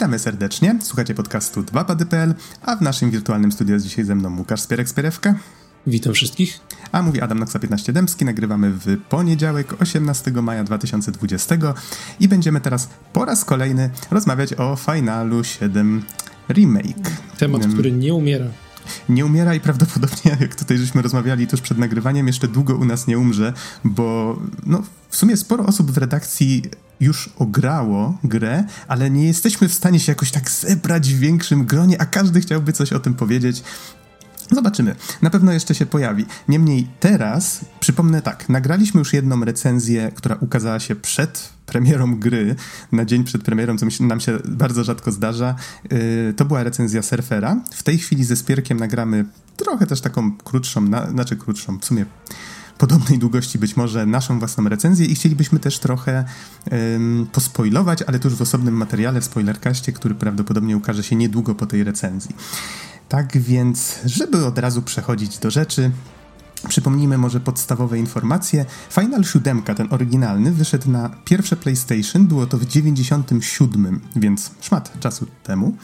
Witamy 0.00 0.18
serdecznie, 0.18 0.78
słuchacie 0.82 1.14
podcastu 1.14 1.62
2pady.pl, 1.62 2.34
a 2.62 2.76
w 2.76 2.82
naszym 2.82 3.10
wirtualnym 3.10 3.52
studiu 3.52 3.74
jest 3.74 3.86
dzisiaj 3.86 4.04
ze 4.04 4.14
mną 4.14 4.38
Łukasz 4.38 4.60
Spierek-Spierewka. 4.60 5.34
Witam 5.86 6.14
wszystkich. 6.14 6.60
A 6.92 7.02
mówi 7.02 7.20
Adam 7.20 7.38
Noxa 7.38 7.58
15 7.58 7.92
Dębski, 7.92 8.24
nagrywamy 8.24 8.70
w 8.70 8.98
poniedziałek 9.08 9.82
18 9.82 10.30
maja 10.30 10.64
2020 10.64 11.56
i 12.20 12.28
będziemy 12.28 12.60
teraz 12.60 12.88
po 13.12 13.24
raz 13.24 13.44
kolejny 13.44 13.90
rozmawiać 14.10 14.52
o 14.52 14.76
Finalu 14.76 15.44
7 15.44 16.02
Remake. 16.48 17.10
Temat, 17.38 17.66
który 17.66 17.92
nie 17.92 18.14
umiera 18.14 18.46
nie 19.08 19.26
umiera 19.26 19.54
i 19.54 19.60
prawdopodobnie, 19.60 20.36
jak 20.40 20.54
tutaj 20.54 20.78
żeśmy 20.78 21.02
rozmawiali 21.02 21.46
tuż 21.46 21.60
przed 21.60 21.78
nagrywaniem, 21.78 22.26
jeszcze 22.26 22.48
długo 22.48 22.76
u 22.76 22.84
nas 22.84 23.06
nie 23.06 23.18
umrze, 23.18 23.52
bo 23.84 24.38
no, 24.66 24.82
w 25.08 25.16
sumie 25.16 25.36
sporo 25.36 25.66
osób 25.66 25.90
w 25.90 25.98
redakcji 25.98 26.62
już 27.00 27.30
ograło 27.36 28.18
grę, 28.24 28.64
ale 28.88 29.10
nie 29.10 29.26
jesteśmy 29.26 29.68
w 29.68 29.74
stanie 29.74 30.00
się 30.00 30.12
jakoś 30.12 30.30
tak 30.30 30.50
zebrać 30.50 31.14
w 31.14 31.18
większym 31.18 31.66
gronie, 31.66 32.00
a 32.00 32.06
każdy 32.06 32.40
chciałby 32.40 32.72
coś 32.72 32.92
o 32.92 33.00
tym 33.00 33.14
powiedzieć. 33.14 33.62
Zobaczymy. 34.50 34.96
Na 35.22 35.30
pewno 35.30 35.52
jeszcze 35.52 35.74
się 35.74 35.86
pojawi. 35.86 36.26
Niemniej 36.48 36.86
teraz, 37.00 37.64
przypomnę 37.80 38.22
tak, 38.22 38.48
nagraliśmy 38.48 38.98
już 38.98 39.12
jedną 39.12 39.44
recenzję, 39.44 40.12
która 40.14 40.36
ukazała 40.40 40.80
się 40.80 40.96
przed 40.96 41.52
premierą 41.66 42.18
gry, 42.18 42.56
na 42.92 43.04
dzień 43.04 43.24
przed 43.24 43.42
premierą, 43.42 43.78
co 43.78 43.86
nam 44.00 44.20
się 44.20 44.38
bardzo 44.44 44.84
rzadko 44.84 45.12
zdarza. 45.12 45.54
Yy, 45.90 46.34
to 46.36 46.44
była 46.44 46.62
recenzja 46.62 47.02
Surfera. 47.02 47.56
W 47.70 47.82
tej 47.82 47.98
chwili 47.98 48.24
ze 48.24 48.36
Spierkiem 48.36 48.78
nagramy 48.78 49.24
trochę 49.56 49.86
też 49.86 50.00
taką 50.00 50.36
krótszą, 50.36 50.80
na, 50.80 51.10
znaczy 51.10 51.36
krótszą, 51.36 51.78
w 51.78 51.84
sumie 51.84 52.06
podobnej 52.80 53.18
długości 53.18 53.58
być 53.58 53.76
może 53.76 54.06
naszą 54.06 54.38
własną 54.38 54.68
recenzję 54.68 55.06
i 55.06 55.14
chcielibyśmy 55.14 55.58
też 55.58 55.78
trochę 55.78 56.24
ym, 56.72 57.26
pospoilować, 57.32 58.02
ale 58.02 58.18
to 58.18 58.28
już 58.28 58.38
w 58.38 58.42
osobnym 58.42 58.74
materiale 58.74 59.20
w 59.20 59.24
spoilerkaście, 59.24 59.92
który 59.92 60.14
prawdopodobnie 60.14 60.76
ukaże 60.76 61.02
się 61.02 61.16
niedługo 61.16 61.54
po 61.54 61.66
tej 61.66 61.84
recenzji. 61.84 62.34
Tak 63.08 63.38
więc, 63.38 63.98
żeby 64.04 64.46
od 64.46 64.58
razu 64.58 64.82
przechodzić 64.82 65.38
do 65.38 65.50
rzeczy, 65.50 65.90
Przypomnijmy 66.68 67.18
może 67.18 67.40
podstawowe 67.40 67.98
informacje. 67.98 68.64
Final 68.90 69.24
7, 69.24 69.62
ten 69.62 69.88
oryginalny, 69.90 70.52
wyszedł 70.52 70.90
na 70.90 71.10
pierwsze 71.24 71.56
PlayStation, 71.56 72.26
było 72.26 72.46
to 72.46 72.58
w 72.58 72.66
97, 72.66 74.00
więc 74.16 74.50
szmat 74.60 75.00
czasu 75.00 75.26
temu. 75.42 75.76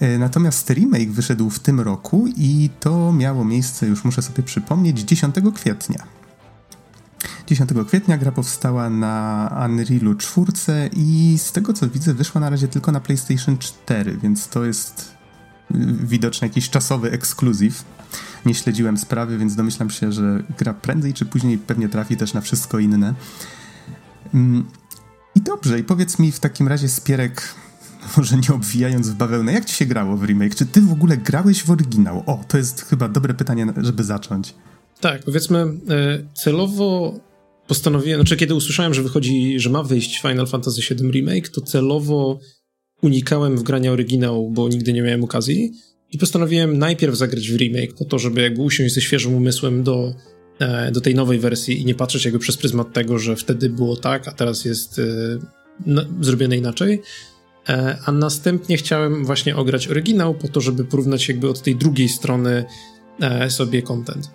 E, 0.00 0.18
natomiast 0.18 0.70
remake 0.70 1.10
wyszedł 1.10 1.50
w 1.50 1.58
tym 1.58 1.80
roku 1.80 2.26
i 2.36 2.70
to 2.80 3.12
miało 3.12 3.44
miejsce, 3.44 3.86
już 3.86 4.04
muszę 4.04 4.22
sobie 4.22 4.42
przypomnieć, 4.42 5.00
10 5.00 5.34
kwietnia. 5.54 6.16
10 7.46 7.70
kwietnia 7.88 8.18
gra 8.18 8.32
powstała 8.32 8.90
na 8.90 9.66
Unrealu 9.68 10.14
4 10.14 10.46
i 10.96 11.38
z 11.38 11.52
tego 11.52 11.72
co 11.72 11.88
widzę 11.88 12.14
wyszła 12.14 12.40
na 12.40 12.50
razie 12.50 12.68
tylko 12.68 12.92
na 12.92 13.00
PlayStation 13.00 13.58
4, 13.58 14.18
więc 14.22 14.48
to 14.48 14.64
jest 14.64 15.16
widoczny 16.00 16.48
jakiś 16.48 16.70
czasowy 16.70 17.10
ekskluzyw. 17.10 17.84
Nie 18.46 18.54
śledziłem 18.54 18.98
sprawy, 18.98 19.38
więc 19.38 19.54
domyślam 19.54 19.90
się, 19.90 20.12
że 20.12 20.42
gra 20.58 20.74
prędzej 20.74 21.14
czy 21.14 21.24
później 21.24 21.58
pewnie 21.58 21.88
trafi 21.88 22.16
też 22.16 22.34
na 22.34 22.40
wszystko 22.40 22.78
inne. 22.78 23.14
Mm, 24.34 24.64
I 25.34 25.40
dobrze, 25.40 25.78
i 25.78 25.84
powiedz 25.84 26.18
mi 26.18 26.32
w 26.32 26.40
takim 26.40 26.68
razie, 26.68 26.88
Spierek, 26.88 27.54
może 28.16 28.36
nie 28.36 28.54
obwijając 28.54 29.08
w 29.08 29.14
bawełnę, 29.14 29.52
jak 29.52 29.64
ci 29.64 29.74
się 29.74 29.86
grało 29.86 30.16
w 30.16 30.24
remake? 30.24 30.54
Czy 30.54 30.66
ty 30.66 30.80
w 30.80 30.92
ogóle 30.92 31.16
grałeś 31.16 31.64
w 31.64 31.70
oryginał? 31.70 32.22
O, 32.26 32.44
to 32.48 32.58
jest 32.58 32.82
chyba 32.82 33.08
dobre 33.08 33.34
pytanie, 33.34 33.66
żeby 33.76 34.04
zacząć. 34.04 34.54
Tak, 35.00 35.24
powiedzmy, 35.24 35.58
e, 35.58 35.74
celowo 36.34 37.14
postanowiłem, 37.66 38.20
znaczy 38.20 38.36
kiedy 38.36 38.54
usłyszałem, 38.54 38.94
że 38.94 39.02
wychodzi, 39.02 39.60
że 39.60 39.70
ma 39.70 39.82
wyjść 39.82 40.20
Final 40.20 40.46
Fantasy 40.46 40.94
VII 40.94 41.10
Remake, 41.10 41.48
to 41.48 41.60
celowo 41.60 42.38
unikałem 43.02 43.56
wgrania 43.56 43.92
oryginału, 43.92 44.50
bo 44.50 44.68
nigdy 44.68 44.92
nie 44.92 45.02
miałem 45.02 45.24
okazji 45.24 45.72
i 46.12 46.18
postanowiłem 46.18 46.78
najpierw 46.78 47.16
zagrać 47.16 47.50
w 47.50 47.56
remake 47.56 47.94
po 47.98 48.04
to, 48.04 48.18
żeby 48.18 48.42
jakby 48.42 48.62
usiąść 48.62 48.94
ze 48.94 49.00
świeżym 49.00 49.34
umysłem 49.34 49.82
do, 49.82 50.14
e, 50.58 50.92
do 50.92 51.00
tej 51.00 51.14
nowej 51.14 51.38
wersji 51.38 51.80
i 51.80 51.84
nie 51.84 51.94
patrzeć 51.94 52.24
jakby 52.24 52.38
przez 52.38 52.56
pryzmat 52.56 52.92
tego, 52.92 53.18
że 53.18 53.36
wtedy 53.36 53.70
było 53.70 53.96
tak, 53.96 54.28
a 54.28 54.32
teraz 54.32 54.64
jest 54.64 54.98
e, 54.98 55.02
zrobione 56.20 56.56
inaczej. 56.56 57.02
E, 57.68 57.98
a 58.04 58.12
następnie 58.12 58.76
chciałem 58.76 59.24
właśnie 59.24 59.56
ograć 59.56 59.88
oryginał 59.88 60.34
po 60.34 60.48
to, 60.48 60.60
żeby 60.60 60.84
porównać 60.84 61.28
jakby 61.28 61.50
od 61.50 61.62
tej 61.62 61.76
drugiej 61.76 62.08
strony 62.08 62.64
sobie 63.48 63.82
content. 63.82 64.30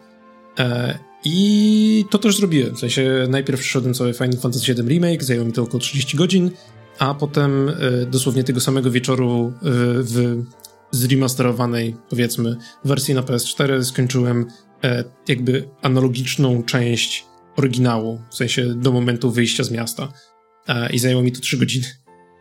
I 1.24 2.06
to 2.10 2.18
też 2.18 2.38
zrobiłem. 2.38 2.76
W 2.76 2.80
sensie 2.80 3.28
najpierw 3.30 3.62
przyszedłem 3.62 3.96
sobie 3.96 4.14
Final 4.14 4.38
Fantasy 4.38 4.74
VII 4.74 4.84
Remake, 4.84 5.24
zajęło 5.24 5.46
mi 5.46 5.54
to 5.54 5.64
około 5.64 5.80
30 5.80 6.18
godzin, 6.18 6.52
a 7.00 7.14
potem 7.14 7.70
y, 7.70 8.08
dosłownie 8.12 8.44
tego 8.44 8.60
samego 8.60 8.92
wieczoru 8.92 9.48
y, 9.48 9.54
w 10.04 10.44
zremasterowanej, 10.92 11.96
powiedzmy, 12.10 12.58
wersji 12.86 13.14
na 13.14 13.22
PS4 13.22 13.84
skończyłem 13.84 14.46
e, 14.84 15.04
jakby 15.28 15.70
analogiczną 15.82 16.64
część 16.64 17.26
oryginału, 17.56 18.22
w 18.32 18.36
sensie 18.36 18.76
do 18.76 18.92
momentu 18.92 19.32
wyjścia 19.32 19.64
z 19.64 19.72
miasta. 19.72 20.14
I 20.94 21.00
zajęło 21.00 21.24
mi 21.24 21.32
to 21.32 21.42
3 21.42 21.58
godziny. 21.58 21.88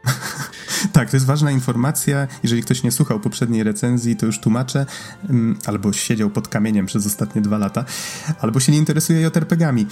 Tak, 0.93 1.11
to 1.11 1.17
jest 1.17 1.27
ważna 1.27 1.51
informacja. 1.51 2.27
Jeżeli 2.43 2.63
ktoś 2.63 2.83
nie 2.83 2.93
słuchał 2.93 3.21
poprzedniej 3.21 3.63
recenzji, 3.63 4.17
to 4.17 4.27
już 4.27 4.41
tłumaczę, 4.41 4.87
mm, 5.31 5.59
albo 5.67 5.93
siedział 5.93 6.31
pod 6.31 6.49
kamieniem 6.49 6.87
przez 6.87 7.07
ostatnie 7.07 7.43
dwa 7.43 7.59
lata, 7.59 7.85
albo 8.41 8.61
się 8.61 8.73
nie 8.73 8.79
interesuje 8.79 9.21
JRPG-ami. 9.21 9.87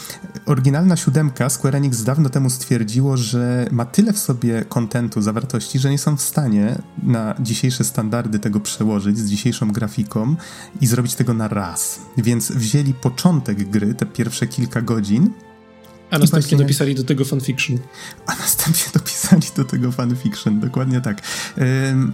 Oryginalna 0.47 0.97
siódemka 0.97 1.49
Square 1.49 1.77
Enix 1.77 2.03
dawno 2.03 2.29
temu 2.29 2.51
stwierdziło, 2.51 3.17
że 3.17 3.67
ma 3.71 3.85
tyle 3.85 4.13
w 4.13 4.19
sobie 4.19 4.65
kontentu, 4.65 5.23
zawartości, 5.23 5.79
że 5.79 5.91
nie 5.91 5.99
są 5.99 6.17
w 6.17 6.23
stanie 6.23 6.79
na 7.03 7.35
dzisiejsze 7.41 7.85
standardy 7.85 8.39
tego 8.39 8.61
przełożyć 8.61 9.19
z 9.19 9.29
dzisiejszą 9.29 9.73
grafiką 9.73 10.37
i 10.81 10.87
zrobić 10.87 11.15
tego 11.15 11.35
na 11.35 11.49
raz. 11.49 12.01
Więc 12.17 12.53
wzięli 12.53 12.95
początek 12.95 13.71
gry, 13.71 13.95
te 13.95 14.07
pierwsze 14.07 14.47
kilka 14.47 14.83
godzin, 14.83 15.31
a 16.11 16.19
następnie 16.19 16.41
właśnie... 16.41 16.59
dopisali 16.59 16.95
do 16.95 17.05
tego 17.05 17.25
fanfiction. 17.25 17.79
A 18.27 18.35
następnie 18.35 18.85
dopisali 19.01 19.43
do 19.57 19.65
tego 19.65 19.93
fanfiction, 19.93 20.61
dokładnie 20.61 21.01
tak. 21.01 21.23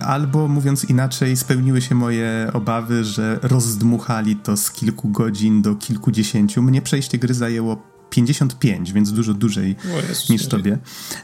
Albo 0.00 0.48
mówiąc 0.48 0.84
inaczej, 0.84 1.36
spełniły 1.36 1.80
się 1.80 1.94
moje 1.94 2.50
obawy, 2.52 3.04
że 3.04 3.38
rozdmuchali 3.42 4.36
to 4.36 4.56
z 4.56 4.70
kilku 4.70 5.08
godzin 5.08 5.62
do 5.62 5.74
kilkudziesięciu. 5.74 6.62
Mnie 6.62 6.82
przejście 6.82 7.18
gry 7.18 7.34
zajęło 7.34 7.82
55, 8.10 8.92
więc 8.92 9.12
dużo 9.12 9.34
dłużej 9.34 9.76
niż 10.30 10.46
tobie. 10.46 10.78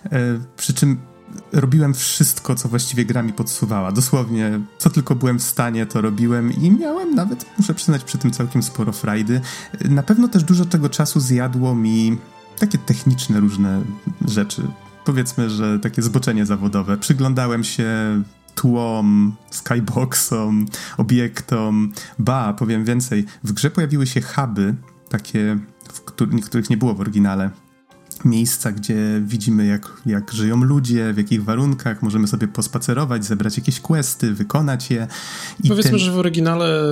E, 0.04 0.18
przy 0.56 0.74
czym 0.74 0.98
robiłem 1.52 1.94
wszystko, 1.94 2.54
co 2.54 2.68
właściwie 2.68 3.04
gra 3.04 3.22
mi 3.22 3.32
podsuwała. 3.32 3.92
Dosłownie, 3.92 4.60
co 4.78 4.90
tylko 4.90 5.14
byłem 5.14 5.38
w 5.38 5.42
stanie, 5.42 5.86
to 5.86 6.00
robiłem 6.00 6.52
i 6.52 6.70
miałem 6.70 7.14
nawet, 7.14 7.46
muszę 7.58 7.74
przyznać, 7.74 8.04
przy 8.04 8.18
tym 8.18 8.30
całkiem 8.30 8.62
sporo 8.62 8.92
frajdy. 8.92 9.40
Na 9.84 10.02
pewno 10.02 10.28
też 10.28 10.44
dużo 10.44 10.64
tego 10.64 10.88
czasu 10.88 11.20
zjadło 11.20 11.74
mi 11.74 12.18
takie 12.60 12.78
techniczne 12.78 13.40
różne 13.40 13.82
rzeczy. 14.28 14.62
Powiedzmy, 15.04 15.50
że 15.50 15.78
takie 15.78 16.02
zboczenie 16.02 16.46
zawodowe. 16.46 16.96
Przyglądałem 16.96 17.64
się 17.64 17.88
tłom, 18.54 19.36
skyboxom, 19.50 20.66
obiektom. 20.96 21.92
Ba, 22.18 22.52
powiem 22.52 22.84
więcej, 22.84 23.24
w 23.44 23.52
grze 23.52 23.70
pojawiły 23.70 24.06
się 24.06 24.20
huby, 24.20 24.74
takie, 25.08 25.58
w 25.88 26.00
których 26.44 26.70
nie 26.70 26.76
było 26.76 26.94
w 26.94 27.00
oryginale. 27.00 27.50
Miejsca, 28.24 28.72
gdzie 28.72 29.22
widzimy, 29.24 29.66
jak, 29.66 30.02
jak 30.06 30.32
żyją 30.32 30.56
ludzie, 30.56 31.12
w 31.12 31.18
jakich 31.18 31.44
warunkach, 31.44 32.02
możemy 32.02 32.26
sobie 32.26 32.48
pospacerować, 32.48 33.24
zebrać 33.24 33.56
jakieś 33.56 33.80
questy, 33.80 34.34
wykonać 34.34 34.90
je. 34.90 35.06
I 35.64 35.68
Powiedzmy, 35.68 35.90
ten... 35.90 36.00
że 36.00 36.12
w 36.12 36.18
oryginale 36.18 36.82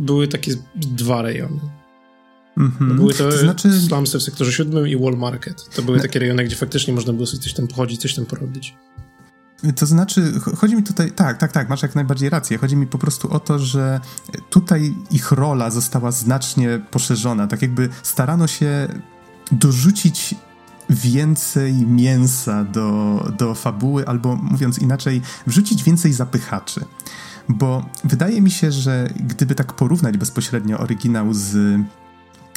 były 0.00 0.28
takie 0.28 0.54
dwa 0.76 1.22
rejony 1.22 1.83
Mm-hmm. 2.58 2.94
Były 2.94 3.14
to, 3.14 3.30
to 3.30 3.38
znaczy... 3.38 3.80
slumsy 3.80 4.18
w 4.18 4.22
sektorze 4.22 4.52
siódmym 4.52 4.88
i 4.88 4.96
Wall 4.96 5.16
Market. 5.16 5.64
To 5.76 5.82
były 5.82 6.00
takie 6.00 6.18
rejony, 6.18 6.44
gdzie 6.44 6.56
faktycznie 6.56 6.94
można 6.94 7.12
było 7.12 7.26
sobie 7.26 7.42
coś 7.42 7.52
tam 7.52 7.66
pochodzić, 7.66 8.00
coś 8.00 8.14
tam 8.14 8.26
porobić. 8.26 8.76
To 9.76 9.86
znaczy, 9.86 10.32
chodzi 10.56 10.76
mi 10.76 10.82
tutaj, 10.82 11.12
tak, 11.12 11.38
tak, 11.38 11.52
tak, 11.52 11.68
masz 11.68 11.82
jak 11.82 11.94
najbardziej 11.94 12.30
rację. 12.30 12.58
Chodzi 12.58 12.76
mi 12.76 12.86
po 12.86 12.98
prostu 12.98 13.32
o 13.32 13.40
to, 13.40 13.58
że 13.58 14.00
tutaj 14.50 14.94
ich 15.10 15.32
rola 15.32 15.70
została 15.70 16.10
znacznie 16.10 16.80
poszerzona. 16.90 17.46
Tak 17.46 17.62
jakby 17.62 17.88
starano 18.02 18.46
się 18.46 18.88
dorzucić 19.52 20.34
więcej 20.90 21.74
mięsa 21.74 22.64
do, 22.64 23.18
do 23.38 23.54
fabuły, 23.54 24.06
albo 24.06 24.36
mówiąc 24.36 24.78
inaczej, 24.78 25.22
wrzucić 25.46 25.84
więcej 25.84 26.12
zapychaczy. 26.12 26.84
Bo 27.48 27.88
wydaje 28.04 28.42
mi 28.42 28.50
się, 28.50 28.72
że 28.72 29.10
gdyby 29.20 29.54
tak 29.54 29.72
porównać 29.72 30.16
bezpośrednio 30.16 30.78
oryginał 30.78 31.34
z 31.34 31.80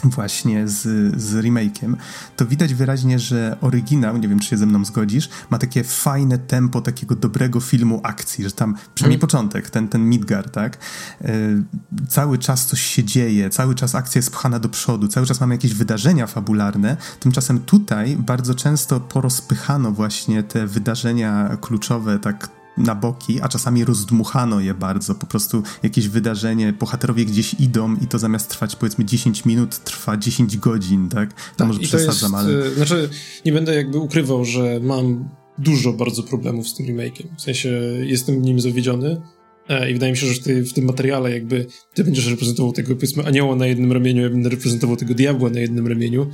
właśnie 0.04 0.68
z, 0.68 0.82
z 1.22 1.36
remake'iem, 1.36 1.96
to 2.36 2.46
widać 2.46 2.74
wyraźnie, 2.74 3.20
że 3.20 3.58
oryginał, 3.62 4.18
nie 4.18 4.28
wiem 4.28 4.40
czy 4.40 4.48
się 4.48 4.58
ze 4.58 4.66
mną 4.66 4.86
zgodzisz, 4.86 5.30
ma 5.50 5.58
takie 5.58 5.84
fajne 5.84 6.38
tempo 6.38 6.82
takiego 6.82 7.16
dobrego 7.16 7.60
filmu 7.60 8.00
akcji, 8.04 8.44
że 8.44 8.52
tam, 8.52 8.76
przynajmniej 8.96 9.16
mm. 9.16 9.22
początek, 9.22 9.70
ten, 9.70 9.88
ten 9.88 10.10
Midgar, 10.10 10.50
tak? 10.50 10.78
Yy, 11.22 11.64
cały 12.10 12.38
czas 12.38 12.66
coś 12.66 12.82
się 12.82 13.04
dzieje, 13.04 13.50
cały 13.50 13.76
czas 13.76 13.96
akcja 13.96 14.20
jest 14.20 14.32
pchana 14.32 14.60
do 14.60 14.70
przodu, 14.70 15.08
cały 15.08 15.26
czas 15.26 15.40
mamy 15.40 15.56
jakieś 15.56 15.74
wydarzenia 15.74 16.28
fabularne, 16.28 16.98
tymczasem 17.20 17.60
tutaj 17.60 18.16
bardzo 18.16 18.56
często 18.56 19.00
porozpychano 19.00 19.92
właśnie 19.92 20.44
te 20.44 20.68
wydarzenia 20.68 21.58
kluczowe 21.62 22.20
tak 22.20 22.57
na 22.78 22.96
boki, 22.96 23.42
a 23.42 23.50
czasami 23.50 23.86
rozdmuchano 23.86 24.60
je 24.60 24.74
bardzo. 24.74 25.16
Po 25.16 25.28
prostu 25.28 25.64
jakieś 25.84 26.08
wydarzenie, 26.08 26.74
bohaterowie 26.74 27.26
gdzieś 27.26 27.54
idą 27.54 27.96
i 27.96 28.08
to 28.08 28.20
zamiast 28.20 28.50
trwać 28.50 28.76
powiedzmy 28.76 29.06
10 29.06 29.46
minut, 29.46 29.84
trwa 29.84 30.18
10 30.18 30.58
godzin, 30.58 31.10
tak? 31.10 31.34
To 31.34 31.40
tak, 31.56 31.68
może 31.68 31.80
przesadzam, 31.80 32.32
jest, 32.32 32.46
ale... 32.46 32.66
E, 32.66 32.72
znaczy, 32.72 33.10
nie 33.46 33.52
będę 33.52 33.76
jakby 33.76 33.98
ukrywał, 33.98 34.46
że 34.46 34.80
mam 34.84 35.30
dużo 35.58 35.94
bardzo 35.94 36.24
problemów 36.24 36.68
z 36.68 36.76
tym 36.76 36.86
remake'iem. 36.86 37.26
W 37.38 37.42
sensie 37.42 37.70
jestem 38.02 38.42
nim 38.42 38.60
zawiedziony 38.60 39.22
e, 39.70 39.92
i 39.92 39.94
wydaje 39.94 40.12
mi 40.12 40.18
się, 40.18 40.28
że 40.28 40.34
w, 40.34 40.40
ty, 40.40 40.64
w, 40.64 40.74
tym 40.74 40.86
materiale 40.86 41.32
jakby 41.32 41.66
ty 41.94 42.04
będziesz 42.04 42.28
reprezentował 42.28 42.72
tego 42.72 42.96
powiedzmy 42.96 43.26
anioła 43.26 43.56
na 43.56 43.68
jednym 43.68 43.92
ramieniu, 43.92 44.22
ja 44.22 44.30
będę 44.30 44.50
reprezentował 44.50 44.98
tego 44.98 45.14
diabła 45.14 45.50
na 45.50 45.60
jednym 45.60 45.88
ramieniu 45.88 46.30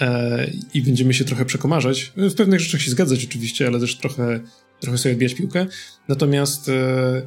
e, 0.00 0.50
i 0.74 0.82
będziemy 0.82 1.14
się 1.14 1.24
trochę 1.24 1.44
przekomarzać. 1.44 2.12
W 2.16 2.34
pewnych 2.34 2.60
rzeczach 2.60 2.80
się 2.80 2.90
zgadzać 2.90 3.24
oczywiście, 3.24 3.66
ale 3.66 3.80
też 3.80 3.98
trochę, 3.98 4.40
trochę 4.80 4.98
sobie 4.98 5.12
odbijać 5.12 5.34
piłkę. 5.34 5.66
Natomiast 6.08 6.68
e, 6.68 7.26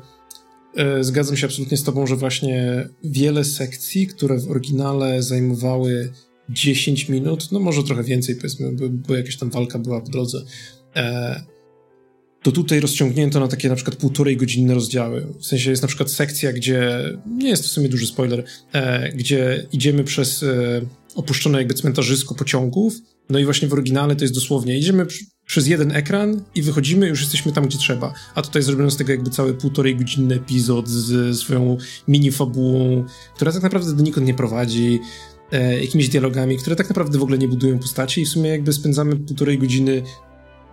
e, 0.75 1.03
zgadzam 1.03 1.37
się 1.37 1.47
absolutnie 1.47 1.77
z 1.77 1.83
tobą, 1.83 2.07
że 2.07 2.15
właśnie 2.15 2.89
wiele 3.03 3.43
sekcji, 3.43 4.07
które 4.07 4.39
w 4.39 4.51
oryginale 4.51 5.23
zajmowały 5.23 6.13
10 6.49 7.09
minut, 7.09 7.51
no 7.51 7.59
może 7.59 7.83
trochę 7.83 8.03
więcej 8.03 8.35
powiedzmy, 8.35 8.71
bo, 8.71 8.89
bo 8.89 9.15
jakaś 9.15 9.37
tam 9.37 9.49
walka 9.49 9.79
była 9.79 10.01
po 10.01 10.09
drodze, 10.09 10.43
e, 10.95 11.43
to 12.41 12.51
tutaj 12.51 12.79
rozciągnięto 12.79 13.39
na 13.39 13.47
takie 13.47 13.69
na 13.69 13.75
przykład 13.75 13.95
półtorej 13.95 14.37
godzinne 14.37 14.73
rozdziały. 14.73 15.27
W 15.39 15.45
sensie 15.45 15.69
jest 15.69 15.81
na 15.81 15.87
przykład 15.87 16.11
sekcja, 16.11 16.53
gdzie, 16.53 17.03
nie 17.37 17.49
jest 17.49 17.63
to 17.63 17.69
w 17.69 17.71
sumie 17.71 17.89
duży 17.89 18.07
spoiler, 18.07 18.43
gdzie 19.15 19.67
idziemy 19.71 20.03
przez 20.03 20.45
opuszczone 21.15 21.57
jakby 21.57 21.73
cmentarzysko 21.73 22.35
pociągów, 22.35 22.93
no 23.29 23.39
i 23.39 23.45
właśnie 23.45 23.67
w 23.67 23.73
oryginale 23.73 24.15
to 24.15 24.23
jest 24.23 24.33
dosłownie, 24.33 24.77
idziemy 24.77 25.05
przez 25.45 25.67
jeden 25.67 25.91
ekran 25.91 26.41
i 26.55 26.61
wychodzimy, 26.61 27.07
już 27.07 27.21
jesteśmy 27.21 27.51
tam, 27.51 27.65
gdzie 27.65 27.77
trzeba. 27.77 28.13
A 28.35 28.41
tutaj 28.41 28.63
zrobiono 28.63 28.91
z 28.91 28.97
tego 28.97 29.11
jakby 29.11 29.29
cały 29.29 29.53
półtorej 29.53 29.95
godzinny 29.95 30.35
epizod 30.35 30.87
z 30.87 31.39
swoją 31.39 31.77
mini 32.07 32.31
fabułą, 32.31 33.05
która 33.35 33.51
tak 33.51 33.63
naprawdę 33.63 33.93
donikąd 33.93 34.27
nie 34.27 34.33
prowadzi, 34.33 34.99
e, 35.51 35.81
jakimiś 35.81 36.09
dialogami, 36.09 36.57
które 36.57 36.75
tak 36.75 36.89
naprawdę 36.89 37.19
w 37.19 37.23
ogóle 37.23 37.37
nie 37.37 37.47
budują 37.47 37.79
postaci 37.79 38.21
i 38.21 38.25
w 38.25 38.29
sumie 38.29 38.49
jakby 38.49 38.73
spędzamy 38.73 39.15
półtorej 39.15 39.59
godziny 39.59 40.03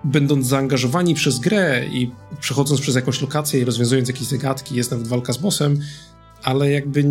będąc 0.05 0.47
zaangażowani 0.47 1.15
przez 1.15 1.39
grę 1.39 1.87
i 1.93 2.11
przechodząc 2.41 2.81
przez 2.81 2.95
jakąś 2.95 3.23
lokację 3.23 3.61
i 3.61 3.65
rozwiązując 3.65 4.09
jakieś 4.09 4.27
zagadki, 4.27 4.75
jest 4.75 4.91
nawet 4.91 5.09
walka 5.09 5.33
z 5.33 5.39
bossem, 5.39 5.81
ale 6.43 6.71
jakby 6.71 7.05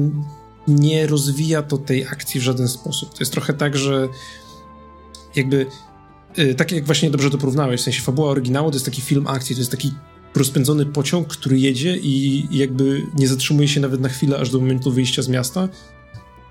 nie 0.67 1.07
rozwija 1.07 1.61
to 1.61 1.77
tej 1.77 2.07
akcji 2.07 2.39
w 2.39 2.43
żaden 2.43 2.67
sposób. 2.67 3.09
To 3.09 3.17
jest 3.19 3.31
trochę 3.31 3.53
tak, 3.53 3.77
że 3.77 4.07
jakby 5.35 5.65
yy, 6.37 6.55
tak 6.55 6.71
jak 6.71 6.85
właśnie 6.85 7.09
dobrze 7.09 7.29
to 7.29 7.37
porównałeś, 7.37 7.81
w 7.81 7.83
sensie 7.83 8.01
fabuła 8.01 8.29
oryginału 8.29 8.71
to 8.71 8.75
jest 8.75 8.85
taki 8.85 9.01
film 9.01 9.27
akcji, 9.27 9.55
to 9.55 9.61
jest 9.61 9.71
taki 9.71 9.93
rozpędzony 10.35 10.85
pociąg, 10.85 11.27
który 11.27 11.59
jedzie 11.59 11.97
i 11.97 12.47
jakby 12.51 13.07
nie 13.15 13.27
zatrzymuje 13.27 13.67
się 13.67 13.79
nawet 13.79 14.01
na 14.01 14.09
chwilę 14.09 14.39
aż 14.39 14.49
do 14.49 14.59
momentu 14.59 14.91
wyjścia 14.91 15.21
z 15.21 15.27
miasta, 15.27 15.69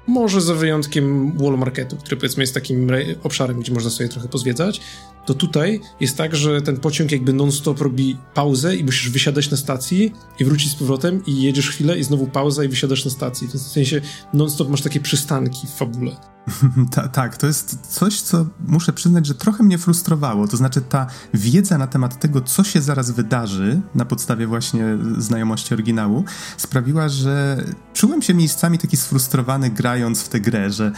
może 0.07 0.41
za 0.41 0.55
wyjątkiem 0.55 1.33
wall 1.39 1.59
marketu, 1.59 1.97
który 1.97 2.17
powiedzmy 2.17 2.43
jest 2.43 2.55
takim 2.55 2.91
obszarem, 3.23 3.61
gdzie 3.61 3.73
można 3.73 3.91
sobie 3.91 4.09
trochę 4.09 4.29
pozwiedzać, 4.29 4.81
to 5.26 5.35
tutaj 5.35 5.81
jest 6.00 6.17
tak, 6.17 6.37
że 6.37 6.62
ten 6.62 6.76
pociąg 6.76 7.12
jakby 7.12 7.32
non-stop 7.32 7.81
robi 7.81 8.19
pauzę 8.35 8.76
i 8.76 8.85
musisz 8.85 9.11
wysiadać 9.11 9.50
na 9.50 9.56
stacji 9.56 10.12
i 10.38 10.44
wrócić 10.44 10.73
z 10.73 10.75
powrotem 10.75 11.25
i 11.26 11.43
jedziesz 11.43 11.71
chwilę 11.71 11.99
i 11.99 12.05
znowu 12.05 12.26
pauza 12.26 12.65
i 12.65 12.69
wysiadasz 12.69 13.05
na 13.05 13.11
stacji. 13.11 13.49
W 13.49 13.59
sensie 13.59 14.00
non-stop 14.35 14.69
masz 14.69 14.82
takie 14.82 15.00
przystanki 15.00 15.67
w 15.67 15.71
fabule. 15.71 16.17
Ta, 16.94 17.09
tak, 17.09 17.37
to 17.37 17.47
jest 17.47 17.79
coś, 17.87 18.21
co 18.21 18.47
muszę 18.67 18.93
przyznać, 18.93 19.26
że 19.26 19.35
trochę 19.35 19.62
mnie 19.62 19.79
frustrowało. 19.79 20.49
To 20.49 20.56
znaczy, 20.56 20.81
ta 20.81 21.06
wiedza 21.35 21.79
na 21.79 21.87
temat 21.87 22.20
tego, 22.20 22.41
co 22.41 22.65
się 22.65 22.82
zaraz 22.82 23.11
wydarzy, 23.11 23.81
na 23.94 24.05
podstawie 24.05 24.47
właśnie 24.47 24.99
znajomości 25.19 25.75
oryginału, 25.75 26.25
sprawiła, 26.56 27.09
że 27.09 27.65
czułem 27.94 28.23
się 28.23 28.35
miejscami 28.35 28.79
taki 28.79 28.97
sfrustrowany 28.97 29.70
grając 29.70 30.23
w 30.23 30.29
tę 30.29 30.41
grę, 30.41 30.70
że 30.70 30.93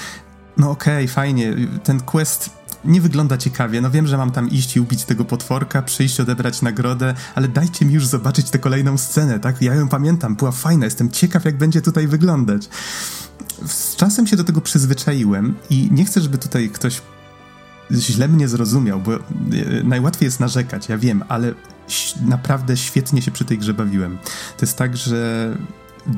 no 0.57 0.71
okej, 0.71 1.05
okay, 1.05 1.15
fajnie, 1.15 1.55
ten 1.85 2.01
quest 2.01 2.51
nie 2.87 3.01
wygląda 3.01 3.37
ciekawie. 3.37 3.81
No 3.81 3.91
wiem, 3.91 4.07
że 4.07 4.17
mam 4.17 4.31
tam 4.31 4.51
iść 4.51 4.77
i 4.77 4.81
ubić 4.81 5.05
tego 5.05 5.25
potworka, 5.25 5.83
przyjść, 5.83 6.21
odebrać 6.21 6.63
nagrodę, 6.63 7.15
ale 7.35 7.49
dajcie 7.49 7.85
mi 7.85 7.95
już 7.95 8.07
zobaczyć 8.07 8.51
tę 8.51 8.59
kolejną 8.59 8.99
scenę, 8.99 9.41
tak? 9.41 9.63
Ja 9.63 9.75
ją 9.75 9.89
pamiętam, 9.89 10.37
była 10.37 10.53
fajna, 10.53 10.85
jestem 10.85 11.11
ciekaw, 11.11 11.45
jak 11.45 11.59
będzie 11.59 11.83
tutaj 11.83 12.07
wyglądać. 12.07 12.69
Z 13.67 13.97
czasem 13.97 14.27
się 14.27 14.37
do 14.37 14.45
tego 14.45 14.61
przyzwyczaiłem 14.61 15.55
i 15.71 15.89
nie 15.93 16.05
chcę, 16.05 16.21
żeby 16.21 16.39
tutaj 16.39 16.71
ktoś 16.71 17.03
źle 17.93 18.29
mnie 18.29 18.49
zrozumiał, 18.49 19.01
bo 19.01 19.15
e, 19.15 19.21
najłatwiej 19.85 20.27
jest 20.27 20.41
narzekać, 20.41 20.89
ja 20.89 20.99
wiem, 20.99 21.25
ale 21.29 21.55
naprawdę 22.27 22.77
świetnie 22.77 23.23
się 23.23 23.31
przy 23.31 23.45
tej 23.45 23.59
grze 23.59 23.75
bawiłem. 23.75 24.19
To 24.57 24.67
jest 24.67 24.79
tak, 24.79 24.97
że 24.97 25.51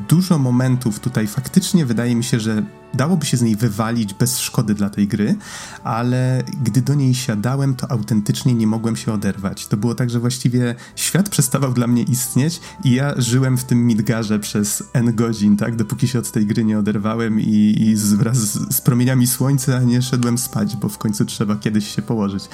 dużo 0.09 0.38
momentów 0.38 1.00
tutaj 1.00 1.26
faktycznie 1.26 1.87
wydaje 1.87 2.17
mi 2.17 2.25
się, 2.25 2.41
że 2.41 2.62
dałoby 2.94 3.26
się 3.26 3.37
z 3.37 3.43
niej 3.43 3.56
wywalić 3.56 4.14
bez 4.14 4.38
szkody 4.38 4.75
dla 4.75 4.90
tej 4.90 5.08
gry, 5.08 5.37
ale 5.85 6.43
gdy 6.62 6.82
do 6.82 6.94
niej 6.94 7.14
siadałem, 7.14 7.75
to 7.75 7.90
autentycznie 7.90 8.55
nie 8.55 8.67
mogłem 8.67 8.96
się 8.96 9.12
oderwać. 9.12 9.67
To 9.67 9.76
było 9.76 9.94
tak, 9.94 10.11
że 10.11 10.20
właściwie 10.20 10.75
świat 10.96 11.29
przestawał 11.29 11.73
dla 11.73 11.87
mnie 11.87 12.02
istnieć 12.02 12.61
i 12.85 12.90
ja 12.90 13.14
żyłem 13.17 13.58
w 13.58 13.64
tym 13.64 13.87
Midgarze 13.87 14.38
przez 14.38 14.85
N 14.93 15.14
godzin, 15.14 15.56
tak, 15.56 15.76
dopóki 15.76 16.08
się 16.08 16.19
od 16.19 16.31
tej 16.31 16.46
gry 16.46 16.64
nie 16.64 16.79
oderwałem 16.79 17.40
i, 17.40 17.75
i 17.81 17.96
z, 17.96 18.14
wraz 18.14 18.37
z, 18.37 18.76
z 18.76 18.81
promieniami 18.81 19.26
słońca 19.26 19.81
nie 19.81 20.02
szedłem 20.02 20.38
spać, 20.38 20.76
bo 20.76 20.88
w 20.88 20.99
końcu 20.99 21.25
trzeba 21.25 21.56
kiedyś 21.56 21.94
się 21.94 22.02
położyć. 22.02 22.49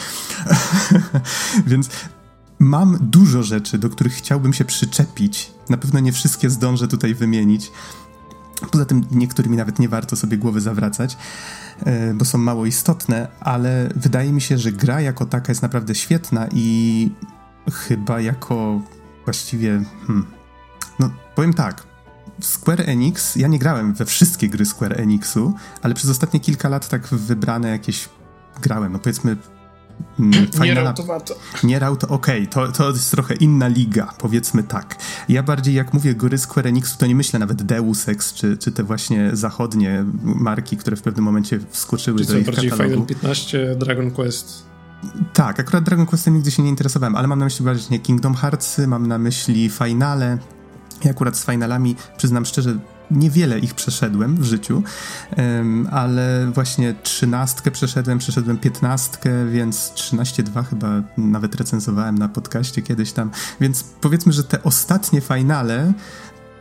Więc 1.66 1.88
mam 2.58 2.98
dużo 3.00 3.42
rzeczy, 3.42 3.78
do 3.78 3.90
których 3.90 4.12
chciałbym 4.12 4.52
się 4.52 4.64
przyczepić. 4.64 5.52
Na 5.68 5.76
pewno 5.76 6.00
nie 6.00 6.12
wszystkie 6.12 6.50
zdążę 6.50 6.88
tutaj 6.88 7.14
wymienić. 7.14 7.72
Poza 8.70 8.84
tym 8.84 9.04
niektórymi 9.10 9.56
nawet 9.56 9.78
nie 9.78 9.88
warto 9.88 10.16
sobie 10.16 10.38
głowy 10.38 10.60
zawracać, 10.60 11.16
e, 11.84 12.14
bo 12.14 12.24
są 12.24 12.38
mało 12.38 12.66
istotne, 12.66 13.28
ale 13.40 13.88
wydaje 13.96 14.32
mi 14.32 14.40
się, 14.40 14.58
że 14.58 14.72
gra 14.72 15.00
jako 15.00 15.26
taka 15.26 15.52
jest 15.52 15.62
naprawdę 15.62 15.94
świetna 15.94 16.48
i 16.52 17.10
chyba 17.72 18.20
jako 18.20 18.82
właściwie. 19.24 19.82
Hmm, 20.06 20.26
no, 20.98 21.10
powiem 21.34 21.54
tak. 21.54 21.82
Square 22.40 22.88
Enix, 22.88 23.36
ja 23.36 23.48
nie 23.48 23.58
grałem 23.58 23.94
we 23.94 24.04
wszystkie 24.04 24.48
gry 24.48 24.64
Square 24.64 25.00
Enixu, 25.00 25.54
ale 25.82 25.94
przez 25.94 26.10
ostatnie 26.10 26.40
kilka 26.40 26.68
lat 26.68 26.88
tak 26.88 27.06
wybrane 27.06 27.68
jakieś 27.68 28.08
grałem. 28.62 28.92
No 28.92 28.98
powiedzmy 28.98 29.36
Mm, 30.18 30.46
nie 30.60 30.74
Rautomato. 30.74 31.34
Nie 31.64 31.78
Rauto, 31.78 32.08
okej, 32.08 32.48
okay, 32.48 32.66
to, 32.66 32.72
to 32.72 32.90
jest 32.90 33.10
trochę 33.10 33.34
inna 33.34 33.68
liga, 33.68 34.14
powiedzmy 34.18 34.62
tak. 34.62 34.96
Ja 35.28 35.42
bardziej 35.42 35.74
jak 35.74 35.94
mówię 35.94 36.14
gry 36.14 36.38
Square 36.38 36.66
Enixu, 36.66 36.98
to 36.98 37.06
nie 37.06 37.14
myślę 37.14 37.38
nawet 37.38 37.62
Deus 37.62 38.08
Ex, 38.08 38.34
czy, 38.34 38.56
czy 38.56 38.72
te 38.72 38.82
właśnie 38.82 39.30
zachodnie 39.32 40.04
marki, 40.22 40.76
które 40.76 40.96
w 40.96 41.02
pewnym 41.02 41.24
momencie 41.24 41.60
wskoczyły 41.70 42.20
czy 42.20 42.26
do 42.26 42.38
ich 42.38 42.46
bardziej 42.46 42.70
katalogu. 42.70 42.94
Final 42.94 43.06
15, 43.06 43.76
Dragon 43.78 44.10
Quest. 44.10 44.64
Tak, 45.32 45.60
akurat 45.60 45.84
Dragon 45.84 46.06
Questem 46.06 46.34
nigdy 46.34 46.50
się 46.50 46.62
nie 46.62 46.68
interesowałem, 46.68 47.16
ale 47.16 47.28
mam 47.28 47.38
na 47.38 47.44
myśli 47.44 47.64
bardziej 47.64 48.00
Kingdom 48.00 48.34
Hearts, 48.34 48.78
mam 48.78 49.06
na 49.06 49.18
myśli 49.18 49.70
Finale. 49.70 50.38
I 51.04 51.08
akurat 51.08 51.36
z 51.36 51.46
Finalami, 51.46 51.96
przyznam 52.16 52.44
szczerze, 52.44 52.78
niewiele 53.10 53.58
ich 53.58 53.74
przeszedłem 53.74 54.36
w 54.36 54.44
życiu, 54.44 54.82
ale 55.90 56.50
właśnie 56.54 56.94
trzynastkę 57.02 57.70
przeszedłem, 57.70 58.18
przeszedłem 58.18 58.58
piętnastkę, 58.58 59.46
więc 59.46 59.92
13.2 59.94 60.64
chyba 60.64 60.88
nawet 61.16 61.54
recenzowałem 61.54 62.18
na 62.18 62.28
podcaście 62.28 62.82
kiedyś 62.82 63.12
tam, 63.12 63.30
więc 63.60 63.84
powiedzmy, 64.00 64.32
że 64.32 64.44
te 64.44 64.62
ostatnie 64.62 65.20
finale 65.20 65.92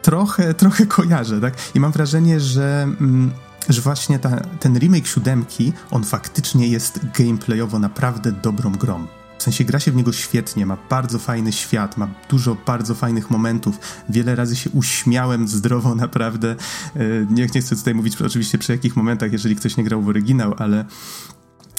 trochę, 0.01 0.53
trochę 0.53 0.85
kojarzę, 0.85 1.41
tak? 1.41 1.53
I 1.75 1.79
mam 1.79 1.91
wrażenie, 1.91 2.39
że... 2.39 2.83
Mm, 2.83 3.31
że 3.69 3.81
właśnie 3.81 4.19
ta, 4.19 4.39
ten 4.59 4.79
remake 4.79 5.07
siódemki, 5.07 5.73
on 5.91 6.03
faktycznie 6.03 6.67
jest 6.67 6.99
gameplayowo 7.17 7.79
naprawdę 7.79 8.31
dobrą 8.31 8.71
grą. 8.71 9.07
W 9.43 9.45
sensie 9.45 9.63
gra 9.63 9.79
się 9.79 9.91
w 9.91 9.95
niego 9.95 10.11
świetnie, 10.11 10.65
ma 10.65 10.77
bardzo 10.89 11.19
fajny 11.19 11.51
świat, 11.51 11.97
ma 11.97 12.07
dużo 12.29 12.57
bardzo 12.65 12.95
fajnych 12.95 13.31
momentów. 13.31 13.79
Wiele 14.09 14.35
razy 14.35 14.55
się 14.55 14.69
uśmiałem 14.69 15.47
zdrowo, 15.47 15.95
naprawdę. 16.05 16.55
E, 16.95 16.99
nie, 17.29 17.47
nie 17.55 17.61
chcę 17.61 17.75
tutaj 17.75 17.95
mówić 17.95 18.21
oczywiście 18.21 18.57
przy 18.57 18.71
jakich 18.71 18.95
momentach, 18.95 19.31
jeżeli 19.31 19.55
ktoś 19.55 19.77
nie 19.77 19.83
grał 19.83 20.01
w 20.01 20.07
oryginał, 20.07 20.55
ale 20.57 20.85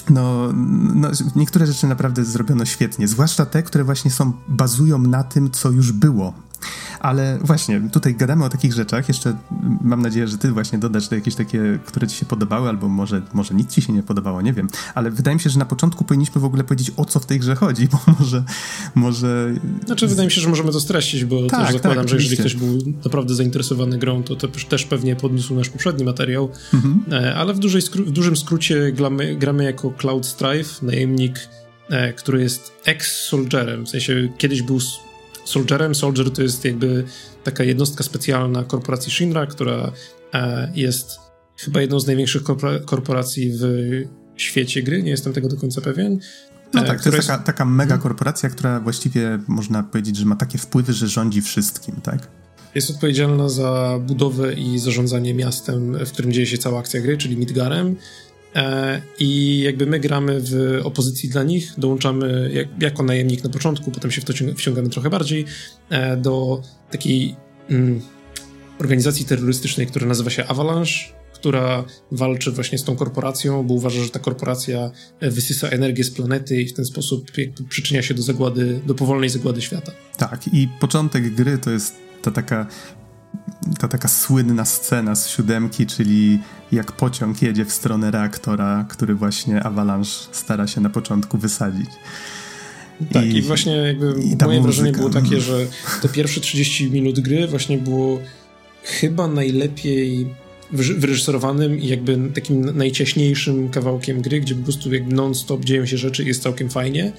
no, 0.09 0.49
no, 0.95 1.11
niektóre 1.35 1.65
rzeczy 1.65 1.87
naprawdę 1.87 2.25
zrobiono 2.25 2.65
świetnie, 2.65 3.07
zwłaszcza 3.07 3.45
te, 3.45 3.63
które 3.63 3.83
właśnie 3.83 4.11
są, 4.11 4.33
bazują 4.47 4.97
na 4.97 5.23
tym, 5.23 5.51
co 5.51 5.71
już 5.71 5.91
było. 5.91 6.33
Ale 6.99 7.39
właśnie, 7.41 7.81
tutaj 7.91 8.15
gadamy 8.15 8.45
o 8.45 8.49
takich 8.49 8.73
rzeczach. 8.73 9.07
Jeszcze 9.07 9.37
mam 9.81 10.01
nadzieję, 10.01 10.27
że 10.27 10.37
ty 10.37 10.51
właśnie 10.51 10.79
dodasz 10.79 11.07
to 11.07 11.15
jakieś 11.15 11.35
takie, 11.35 11.79
które 11.85 12.07
ci 12.07 12.17
się 12.17 12.25
podobały, 12.25 12.69
albo 12.69 12.89
może, 12.89 13.21
może 13.33 13.53
nic 13.53 13.73
ci 13.73 13.81
się 13.81 13.93
nie 13.93 14.03
podobało, 14.03 14.41
nie 14.41 14.53
wiem. 14.53 14.67
Ale 14.95 15.11
wydaje 15.11 15.35
mi 15.35 15.41
się, 15.41 15.49
że 15.49 15.59
na 15.59 15.65
początku 15.65 16.03
powinniśmy 16.03 16.41
w 16.41 16.45
ogóle 16.45 16.63
powiedzieć, 16.63 16.91
o 16.97 17.05
co 17.05 17.19
w 17.19 17.25
tej 17.25 17.39
grze 17.39 17.55
chodzi, 17.55 17.87
bo 17.87 17.99
może... 18.19 18.43
może... 18.95 19.53
Znaczy, 19.85 20.07
wydaje 20.07 20.27
mi 20.27 20.31
się, 20.31 20.41
że 20.41 20.49
możemy 20.49 20.71
to 20.71 20.79
streścić, 20.79 21.25
bo 21.25 21.47
tak, 21.47 21.65
też 21.65 21.73
zakładam, 21.73 22.03
tak, 22.03 22.09
że 22.09 22.15
jeżeli 22.15 22.37
ktoś 22.37 22.55
był 22.55 22.77
naprawdę 23.03 23.35
zainteresowany 23.35 23.97
grą, 23.97 24.23
to, 24.23 24.35
to 24.35 24.47
też 24.47 24.85
pewnie 24.85 25.15
podniósł 25.15 25.55
nasz 25.55 25.69
poprzedni 25.69 26.05
materiał. 26.05 26.49
Mhm. 26.73 27.03
E, 27.11 27.35
ale 27.35 27.53
w, 27.53 27.59
dużej, 27.59 27.81
w 27.81 28.11
dużym 28.11 28.37
skrócie 28.37 28.91
gramy, 28.91 29.35
gramy 29.35 29.63
jako 29.63 29.91
Cloud 29.91 30.25
Strife, 30.25 30.85
najemnik, 30.85 31.39
e, 31.89 32.13
który 32.13 32.41
jest 32.41 32.71
ex-soldierem, 32.85 33.85
w 33.85 33.89
sensie 33.89 34.29
kiedyś 34.37 34.61
był 34.61 34.79
Soldierem. 35.45 35.95
Soldier 35.95 36.31
to 36.31 36.41
jest 36.41 36.65
jakby 36.65 37.05
taka 37.43 37.63
jednostka 37.63 38.03
specjalna 38.03 38.63
korporacji 38.63 39.11
Shinra, 39.11 39.45
która 39.45 39.91
e, 40.33 40.71
jest 40.75 41.19
chyba 41.57 41.81
jedną 41.81 41.99
z 41.99 42.07
największych 42.07 42.43
korporacji 42.85 43.51
w 43.53 43.65
świecie 44.35 44.83
gry, 44.83 45.03
nie 45.03 45.11
jestem 45.11 45.33
tego 45.33 45.47
do 45.47 45.57
końca 45.57 45.81
pewien. 45.81 46.19
No 46.73 46.83
tak, 46.83 47.03
to 47.03 47.15
jest 47.15 47.27
taka, 47.27 47.43
taka 47.43 47.65
mega 47.65 47.97
korporacja, 47.97 48.49
która 48.49 48.79
właściwie 48.79 49.39
można 49.47 49.83
powiedzieć, 49.83 50.17
że 50.17 50.25
ma 50.25 50.35
takie 50.35 50.57
wpływy, 50.57 50.93
że 50.93 51.07
rządzi 51.07 51.41
wszystkim, 51.41 51.95
tak? 52.03 52.27
Jest 52.75 52.89
odpowiedzialna 52.89 53.49
za 53.49 53.99
budowę 54.01 54.53
i 54.53 54.79
zarządzanie 54.79 55.33
miastem, 55.33 56.05
w 56.05 56.11
którym 56.11 56.31
dzieje 56.31 56.47
się 56.47 56.57
cała 56.57 56.79
akcja 56.79 57.01
gry, 57.01 57.17
czyli 57.17 57.37
Midgarem. 57.37 57.95
E, 58.55 59.01
I 59.19 59.59
jakby 59.59 59.85
my 59.85 59.99
gramy 59.99 60.41
w 60.41 60.81
opozycji 60.83 61.29
dla 61.29 61.43
nich, 61.43 61.73
dołączamy 61.77 62.51
jak, 62.53 62.67
jako 62.79 63.03
najemnik 63.03 63.43
na 63.43 63.49
początku, 63.49 63.91
potem 63.91 64.11
się 64.11 64.21
w 64.21 64.25
to 64.25 64.33
wciągamy 64.57 64.89
trochę 64.89 65.09
bardziej 65.09 65.45
e, 65.89 66.17
do 66.17 66.61
takiej 66.91 67.35
mm, 67.69 68.01
organizacji 68.79 69.25
terrorystycznej, 69.25 69.87
która 69.87 70.07
nazywa 70.07 70.29
się 70.29 70.45
Avalanche, 70.45 70.93
która 71.33 71.85
walczy 72.11 72.51
właśnie 72.51 72.77
z 72.77 72.83
tą 72.83 72.95
korporacją, 72.95 73.63
bo 73.63 73.73
uważa, 73.73 74.03
że 74.03 74.09
ta 74.09 74.19
korporacja 74.19 74.91
wysysa 75.21 75.67
energię 75.67 76.03
z 76.03 76.11
planety 76.11 76.61
i 76.61 76.67
w 76.67 76.73
ten 76.73 76.85
sposób 76.85 77.31
przyczynia 77.69 78.01
się 78.01 78.13
do 78.13 78.21
zagłady, 78.21 78.79
do 78.85 78.95
powolnej 78.95 79.29
zagłady 79.29 79.61
świata. 79.61 79.91
Tak, 80.17 80.47
i 80.53 80.67
początek 80.79 81.35
gry 81.35 81.57
to 81.57 81.71
jest 81.71 81.95
ta 82.21 82.31
taka 82.31 82.67
ta 83.79 83.87
taka 83.87 84.07
słynna 84.07 84.65
scena 84.65 85.15
z 85.15 85.29
siódemki, 85.29 85.85
czyli 85.85 86.39
jak 86.71 86.91
pociąg 86.91 87.41
jedzie 87.41 87.65
w 87.65 87.71
stronę 87.71 88.11
reaktora, 88.11 88.85
który 88.89 89.15
właśnie 89.15 89.63
Avalanche 89.63 90.11
stara 90.31 90.67
się 90.67 90.81
na 90.81 90.89
początku 90.89 91.37
wysadzić. 91.37 91.89
Tak, 93.13 93.25
i, 93.25 93.37
i 93.37 93.41
właśnie 93.41 93.75
jakby 93.75 94.05
i 94.05 94.11
moje 94.11 94.27
muzyka. 94.37 94.61
wrażenie 94.61 94.91
było 94.91 95.09
takie, 95.09 95.41
że 95.41 95.67
te 96.01 96.09
pierwsze 96.09 96.41
30 96.41 96.91
minut 96.91 97.19
gry 97.19 97.47
właśnie 97.47 97.77
było 97.77 98.19
chyba 98.83 99.27
najlepiej 99.27 100.29
wyreżyserowanym 100.71 101.79
i 101.79 101.87
jakby 101.87 102.17
takim 102.33 102.77
najciaśniejszym 102.77 103.69
kawałkiem 103.69 104.21
gry, 104.21 104.41
gdzie 104.41 104.55
po 104.55 104.63
prostu 104.63 104.93
jakby 104.93 105.15
non-stop 105.15 105.65
dzieją 105.65 105.85
się 105.85 105.97
rzeczy 105.97 106.23
i 106.23 106.27
jest 106.27 106.43
całkiem 106.43 106.69
fajnie. 106.69 107.11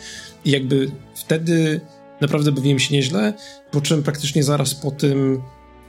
I 0.45 0.51
jakby 0.51 0.91
wtedy 1.15 1.81
naprawdę 2.21 2.53
bawiłem 2.53 2.79
się 2.79 2.95
nieźle, 2.95 3.35
po 3.71 3.81
czym 3.81 4.03
praktycznie 4.03 4.43
zaraz 4.43 4.75
po 4.75 4.91
tym 4.91 5.43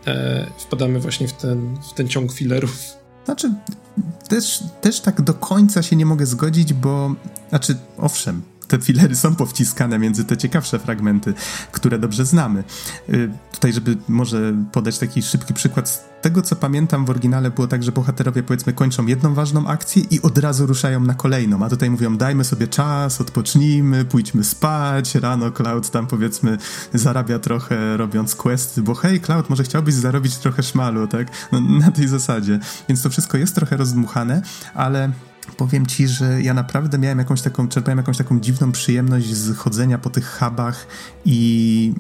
e, 0.07 0.45
wpadamy 0.57 0.99
właśnie 0.99 1.27
w 1.27 1.33
ten, 1.33 1.77
w 1.91 1.93
ten 1.93 2.07
ciąg 2.07 2.33
filerów. 2.33 2.77
Znaczy, 3.25 3.53
też, 4.29 4.63
też 4.81 4.99
tak 4.99 5.21
do 5.21 5.33
końca 5.33 5.83
się 5.83 5.95
nie 5.95 6.05
mogę 6.05 6.25
zgodzić, 6.25 6.73
bo, 6.73 7.15
znaczy, 7.49 7.77
owszem, 7.97 8.41
te 8.67 8.79
filery 8.79 9.15
są 9.15 9.35
powciskane 9.35 9.99
między 9.99 10.25
te 10.25 10.37
ciekawsze 10.37 10.79
fragmenty, 10.79 11.33
które 11.71 11.99
dobrze 11.99 12.25
znamy. 12.25 12.63
Y, 13.09 13.29
tutaj, 13.51 13.73
żeby 13.73 13.97
może 14.07 14.53
podać 14.71 14.99
taki 14.99 15.21
szybki 15.21 15.53
przykład 15.53 15.89
z 15.89 15.99
tego, 16.21 16.41
co 16.41 16.55
pamiętam 16.55 17.05
w 17.05 17.09
oryginale 17.09 17.51
było 17.51 17.67
tak, 17.67 17.83
że 17.83 17.91
bohaterowie 17.91 18.43
powiedzmy 18.43 18.73
kończą 18.73 19.05
jedną 19.05 19.33
ważną 19.33 19.67
akcję 19.67 20.03
i 20.11 20.21
od 20.21 20.37
razu 20.37 20.65
ruszają 20.65 20.99
na 20.99 21.13
kolejną, 21.13 21.65
a 21.65 21.69
tutaj 21.69 21.89
mówią 21.89 22.17
dajmy 22.17 22.43
sobie 22.43 22.67
czas, 22.67 23.21
odpocznijmy, 23.21 24.05
pójdźmy 24.05 24.43
spać, 24.43 25.15
rano 25.15 25.51
Cloud 25.51 25.89
tam 25.89 26.07
powiedzmy 26.07 26.57
zarabia 26.93 27.39
trochę 27.39 27.97
robiąc 27.97 28.35
questy, 28.35 28.81
bo 28.81 28.95
hej 28.95 29.21
Cloud, 29.21 29.49
może 29.49 29.63
chciałbyś 29.63 29.93
zarobić 29.93 30.37
trochę 30.37 30.63
szmalu, 30.63 31.07
tak? 31.07 31.27
No, 31.51 31.61
na 31.61 31.91
tej 31.91 32.07
zasadzie. 32.07 32.59
Więc 32.89 33.01
to 33.01 33.09
wszystko 33.09 33.37
jest 33.37 33.55
trochę 33.55 33.77
rozdmuchane, 33.77 34.41
ale 34.73 35.11
powiem 35.57 35.85
ci, 35.85 36.07
że 36.07 36.41
ja 36.41 36.53
naprawdę 36.53 36.97
miałem 36.97 37.19
jakąś 37.19 37.41
taką, 37.41 37.67
czerpałem 37.67 37.97
jakąś 37.97 38.17
taką 38.17 38.39
dziwną 38.39 38.71
przyjemność 38.71 39.33
z 39.33 39.57
chodzenia 39.57 39.97
po 39.97 40.09
tych 40.09 40.39
hubach 40.39 40.87
i 41.25 41.93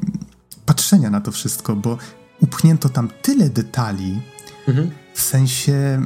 patrzenia 0.65 1.09
na 1.09 1.21
to 1.21 1.31
wszystko, 1.31 1.75
bo 1.75 1.97
upchnięto 2.39 2.89
tam 2.89 3.09
tyle 3.21 3.49
detali, 3.49 4.21
mhm. 4.67 4.91
w 5.13 5.21
sensie 5.21 6.05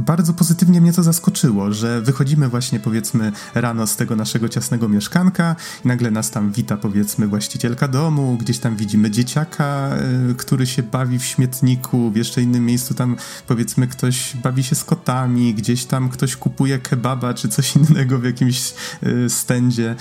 bardzo 0.00 0.32
pozytywnie 0.32 0.80
mnie 0.80 0.92
to 0.92 1.02
zaskoczyło, 1.02 1.72
że 1.72 2.00
wychodzimy 2.00 2.48
właśnie 2.48 2.80
powiedzmy 2.80 3.32
rano 3.54 3.86
z 3.86 3.96
tego 3.96 4.16
naszego 4.16 4.48
ciasnego 4.48 4.88
mieszkanka 4.88 5.56
i 5.84 5.88
nagle 5.88 6.10
nas 6.10 6.30
tam 6.30 6.52
wita 6.52 6.76
powiedzmy 6.76 7.26
właścicielka 7.26 7.88
domu, 7.88 8.36
gdzieś 8.40 8.58
tam 8.58 8.76
widzimy 8.76 9.10
dzieciaka, 9.10 9.90
y, 10.30 10.34
który 10.34 10.66
się 10.66 10.82
bawi 10.82 11.18
w 11.18 11.24
śmietniku, 11.24 12.10
w 12.10 12.16
jeszcze 12.16 12.42
innym 12.42 12.66
miejscu 12.66 12.94
tam 12.94 13.16
powiedzmy 13.46 13.86
ktoś 13.86 14.36
bawi 14.36 14.62
się 14.62 14.74
z 14.74 14.84
kotami, 14.84 15.54
gdzieś 15.54 15.84
tam 15.84 16.08
ktoś 16.08 16.36
kupuje 16.36 16.78
kebaba 16.78 17.34
czy 17.34 17.48
coś 17.48 17.76
innego 17.76 18.18
w 18.18 18.24
jakimś 18.24 18.74
y, 19.02 19.30
stędzie. 19.30 19.96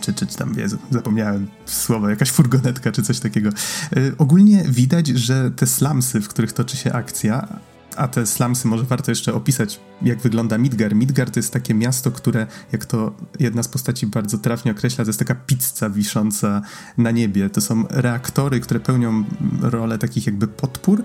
czy, 0.00 0.14
czy, 0.14 0.26
czy 0.26 0.36
tam, 0.36 0.54
Jezu, 0.58 0.78
zapomniałem 0.90 1.48
słowa, 1.66 2.10
jakaś 2.10 2.30
furgonetka 2.30 2.92
czy 2.92 3.02
coś 3.02 3.20
takiego. 3.20 3.50
Y, 3.96 4.14
ogólnie 4.18 4.64
widać, 4.68 5.06
że 5.06 5.50
te 5.50 5.66
slumsy, 5.66 6.20
w 6.20 6.28
których 6.28 6.52
toczy 6.52 6.76
się 6.76 6.92
akcja, 6.92 7.48
a 7.96 8.08
te 8.08 8.26
slumsy 8.26 8.68
może 8.68 8.84
warto 8.84 9.10
jeszcze 9.10 9.34
opisać, 9.34 9.80
jak 10.02 10.18
wygląda 10.18 10.58
Midgar. 10.58 10.94
Midgar 10.94 11.30
to 11.30 11.38
jest 11.38 11.52
takie 11.52 11.74
miasto, 11.74 12.10
które, 12.10 12.46
jak 12.72 12.84
to 12.84 13.14
jedna 13.40 13.62
z 13.62 13.68
postaci 13.68 14.06
bardzo 14.06 14.38
trafnie 14.38 14.72
określa, 14.72 15.04
to 15.04 15.08
jest 15.08 15.18
taka 15.18 15.34
pizza 15.34 15.90
wisząca 15.90 16.62
na 16.98 17.10
niebie. 17.10 17.50
To 17.50 17.60
są 17.60 17.84
reaktory, 17.90 18.60
które 18.60 18.80
pełnią 18.80 19.24
rolę 19.60 19.98
takich 19.98 20.26
jakby 20.26 20.48
podpór. 20.48 21.02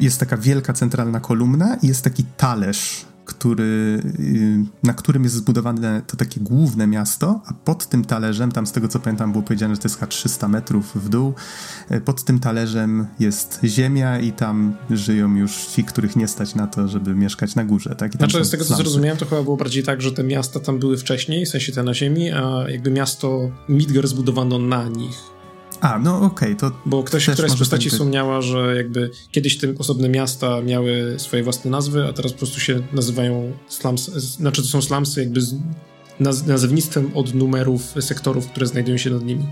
Jest 0.00 0.20
taka 0.20 0.36
wielka 0.36 0.72
centralna 0.72 1.20
kolumna 1.20 1.76
i 1.82 1.86
jest 1.86 2.04
taki 2.04 2.24
talerz 2.36 3.13
który, 3.24 4.00
y, 4.20 4.64
na 4.82 4.94
którym 4.94 5.22
jest 5.22 5.34
zbudowane 5.34 6.02
to 6.06 6.16
takie 6.16 6.40
główne 6.40 6.86
miasto, 6.86 7.40
a 7.46 7.52
pod 7.52 7.86
tym 7.86 8.04
talerzem, 8.04 8.52
tam 8.52 8.66
z 8.66 8.72
tego 8.72 8.88
co 8.88 9.00
pamiętam 9.00 9.32
było 9.32 9.44
powiedziane, 9.44 9.74
że 9.74 9.80
to 9.80 9.88
jest 9.88 9.96
chyba 9.96 10.06
300 10.06 10.48
metrów 10.48 10.92
w 10.94 11.08
dół, 11.08 11.34
y, 11.90 12.00
pod 12.00 12.24
tym 12.24 12.38
talerzem 12.38 13.06
jest 13.20 13.60
ziemia 13.64 14.18
i 14.18 14.32
tam 14.32 14.76
żyją 14.90 15.34
już 15.34 15.66
ci, 15.66 15.84
których 15.84 16.16
nie 16.16 16.28
stać 16.28 16.54
na 16.54 16.66
to, 16.66 16.88
żeby 16.88 17.14
mieszkać 17.14 17.54
na 17.54 17.64
górze. 17.64 17.96
Tak? 17.96 18.14
I 18.14 18.18
znaczy 18.18 18.44
z 18.44 18.50
tego 18.50 18.64
co 18.64 18.76
zrozumiałem, 18.76 19.18
to 19.18 19.26
chyba 19.26 19.42
było 19.42 19.56
bardziej 19.56 19.82
tak, 19.82 20.02
że 20.02 20.12
te 20.12 20.24
miasta 20.24 20.60
tam 20.60 20.78
były 20.78 20.98
wcześniej, 20.98 21.46
w 21.46 21.48
sensie 21.48 21.72
te 21.72 21.82
na 21.82 21.94
ziemi, 21.94 22.32
a 22.32 22.64
jakby 22.68 22.90
miasto 22.90 23.50
Midgar 23.68 24.08
zbudowano 24.08 24.58
na 24.58 24.88
nich. 24.88 25.33
A, 25.84 25.98
no 25.98 26.16
okej, 26.16 26.26
okay, 26.26 26.70
to. 26.70 26.76
Bo 26.86 27.02
ktoś, 27.02 27.30
któraś 27.30 27.50
z 27.50 27.56
postaci 27.56 27.90
wspomniała, 27.90 28.42
że 28.42 28.76
jakby 28.76 29.10
kiedyś 29.30 29.58
te 29.58 29.74
osobne 29.78 30.08
miasta 30.08 30.60
miały 30.62 31.14
swoje 31.18 31.42
własne 31.42 31.70
nazwy, 31.70 32.06
a 32.06 32.12
teraz 32.12 32.32
po 32.32 32.38
prostu 32.38 32.60
się 32.60 32.82
nazywają 32.92 33.52
slums. 33.68 34.10
Znaczy 34.12 34.62
to 34.62 34.68
są 34.68 34.82
slumsy 34.82 35.20
jakby 35.20 35.40
z 35.40 35.54
naz 36.20 36.46
nazewnictwem 36.46 37.10
od 37.14 37.34
numerów 37.34 37.94
sektorów, 38.00 38.46
które 38.46 38.66
znajdują 38.66 38.96
się 38.96 39.10
nad 39.10 39.24
nimi. 39.24 39.46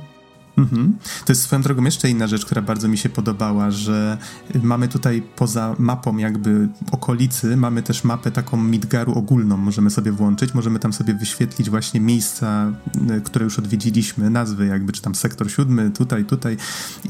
Mhm. 0.63 0.97
To 1.25 1.33
jest 1.33 1.43
swoją 1.43 1.63
drogą 1.63 1.85
jeszcze 1.85 2.11
inna 2.11 2.27
rzecz, 2.27 2.47
która 2.47 2.63
bardzo 2.63 2.89
mi 2.89 2.99
się 2.99 3.09
podobała, 3.09 3.71
że 3.71 4.19
mamy 4.63 4.89
tutaj 4.89 5.23
poza 5.37 5.77
mapą 5.79 6.17
jakby 6.17 6.69
okolicy, 6.93 7.57
mamy 7.57 7.83
też 7.83 8.05
mapę 8.05 8.31
taką 8.31 8.57
Midgaru 8.57 9.13
ogólną, 9.13 9.57
możemy 9.57 9.91
sobie 9.91 10.13
włączyć, 10.13 10.55
możemy 10.55 10.79
tam 10.79 10.93
sobie 10.93 11.15
wyświetlić 11.15 11.71
właśnie 11.71 12.01
miejsca, 12.01 12.73
y, 13.17 13.21
które 13.21 13.45
już 13.45 13.59
odwiedziliśmy, 13.59 14.31
nazwy 14.31 14.67
jakby, 14.67 14.93
czy 14.93 15.03
tam 15.03 15.15
sektor 15.15 15.51
siódmy, 15.51 15.91
tutaj, 15.91 16.25
tutaj 16.25 16.57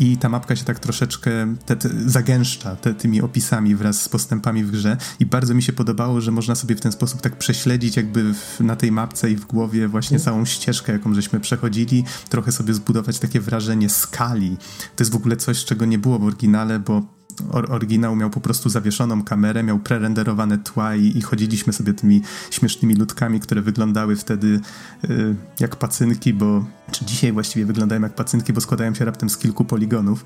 i 0.00 0.16
ta 0.16 0.28
mapka 0.28 0.56
się 0.56 0.64
tak 0.64 0.78
troszeczkę 0.78 1.30
te, 1.66 1.76
te, 1.76 1.88
zagęszcza 2.06 2.76
te, 2.76 2.94
tymi 2.94 3.22
opisami 3.22 3.74
wraz 3.76 4.02
z 4.02 4.08
postępami 4.08 4.64
w 4.64 4.70
grze 4.70 4.96
i 5.20 5.26
bardzo 5.26 5.54
mi 5.54 5.62
się 5.62 5.72
podobało, 5.72 6.20
że 6.20 6.30
można 6.30 6.54
sobie 6.54 6.76
w 6.76 6.80
ten 6.80 6.92
sposób 6.92 7.20
tak 7.20 7.38
prześledzić 7.38 7.96
jakby 7.96 8.34
w, 8.34 8.60
na 8.60 8.76
tej 8.76 8.92
mapce 8.92 9.30
i 9.30 9.36
w 9.36 9.46
głowie 9.46 9.88
właśnie 9.88 10.16
mhm. 10.16 10.24
całą 10.24 10.44
ścieżkę, 10.44 10.92
jaką 10.92 11.14
żeśmy 11.14 11.40
przechodzili, 11.40 12.04
trochę 12.28 12.52
sobie 12.52 12.74
zbudować 12.74 13.18
takie 13.18 13.32
takie 13.32 13.40
wrażenie 13.42 13.88
skali. 13.88 14.56
To 14.96 15.02
jest 15.02 15.12
w 15.12 15.16
ogóle 15.16 15.36
coś, 15.36 15.64
czego 15.64 15.84
nie 15.84 15.98
było 15.98 16.18
w 16.18 16.24
oryginale, 16.24 16.78
bo 16.78 17.02
oryginał 17.50 18.16
miał 18.16 18.30
po 18.30 18.40
prostu 18.40 18.68
zawieszoną 18.68 19.22
kamerę, 19.24 19.62
miał 19.62 19.78
prerenderowane 19.78 20.58
tła 20.58 20.96
i, 20.96 21.18
i 21.18 21.22
chodziliśmy 21.22 21.72
sobie 21.72 21.94
tymi 21.94 22.22
śmiesznymi 22.50 22.94
ludkami, 22.94 23.40
które 23.40 23.62
wyglądały 23.62 24.16
wtedy 24.16 24.60
y, 25.04 25.34
jak 25.60 25.76
pacynki, 25.76 26.34
bo 26.34 26.66
czy 26.92 27.04
dzisiaj 27.04 27.32
właściwie 27.32 27.66
wyglądają 27.66 28.02
jak 28.02 28.14
pacynki, 28.14 28.52
bo 28.52 28.60
składają 28.60 28.94
się 28.94 29.04
raptem 29.04 29.30
z 29.30 29.38
kilku 29.38 29.64
poligonów. 29.64 30.24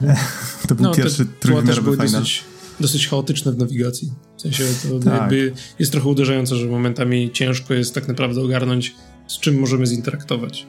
to 0.68 0.74
był 0.74 0.84
no, 0.84 0.94
pierwszy 0.94 1.26
trójwymiarowy 1.26 1.92
final. 1.92 2.08
Dosyć, 2.08 2.44
dosyć 2.80 3.08
chaotyczne 3.08 3.52
w 3.52 3.58
nawigacji. 3.58 4.12
W 4.36 4.42
sensie 4.42 4.64
to 4.82 4.98
tak. 4.98 5.20
jakby 5.20 5.52
jest 5.78 5.92
trochę 5.92 6.08
uderzające, 6.08 6.56
że 6.56 6.66
momentami 6.66 7.30
ciężko 7.32 7.74
jest 7.74 7.94
tak 7.94 8.08
naprawdę 8.08 8.40
ogarnąć, 8.40 8.94
z 9.26 9.38
czym 9.38 9.60
możemy 9.60 9.86
zinteraktować. 9.86 10.66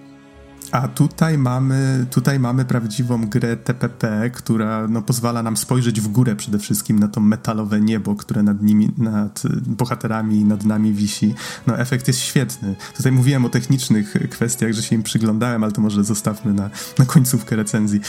A 0.74 0.88
tutaj 0.88 1.38
mamy, 1.38 2.06
tutaj 2.12 2.40
mamy 2.40 2.66
prawdziwą 2.66 3.28
grę 3.28 3.58
TPP, 3.58 4.30
która 4.30 4.88
no, 4.88 5.02
pozwala 5.02 5.44
nam 5.44 5.58
spojrzeć 5.58 6.02
w 6.02 6.08
górę 6.08 6.36
przede 6.36 6.60
wszystkim 6.60 7.00
na 7.00 7.08
to 7.08 7.22
metalowe 7.22 7.82
niebo, 7.82 8.16
które 8.16 8.44
nad 8.44 8.62
nimi, 8.62 8.90
nad 8.98 9.44
bohaterami 9.68 10.36
i 10.36 10.46
nad 10.46 10.66
nami 10.66 10.94
wisi. 10.94 11.36
No 11.68 11.80
efekt 11.80 12.08
jest 12.08 12.20
świetny. 12.20 12.76
Tutaj 12.98 13.12
mówiłem 13.12 13.46
o 13.46 13.50
technicznych 13.50 14.14
kwestiach, 14.30 14.74
że 14.74 14.84
się 14.84 14.96
im 14.96 15.04
przyglądałem, 15.04 15.64
ale 15.64 15.72
to 15.72 15.82
może 15.82 16.04
zostawmy 16.04 16.54
na, 16.54 16.70
na 17.00 17.06
końcówkę 17.06 17.56
recenzji. 17.56 18.00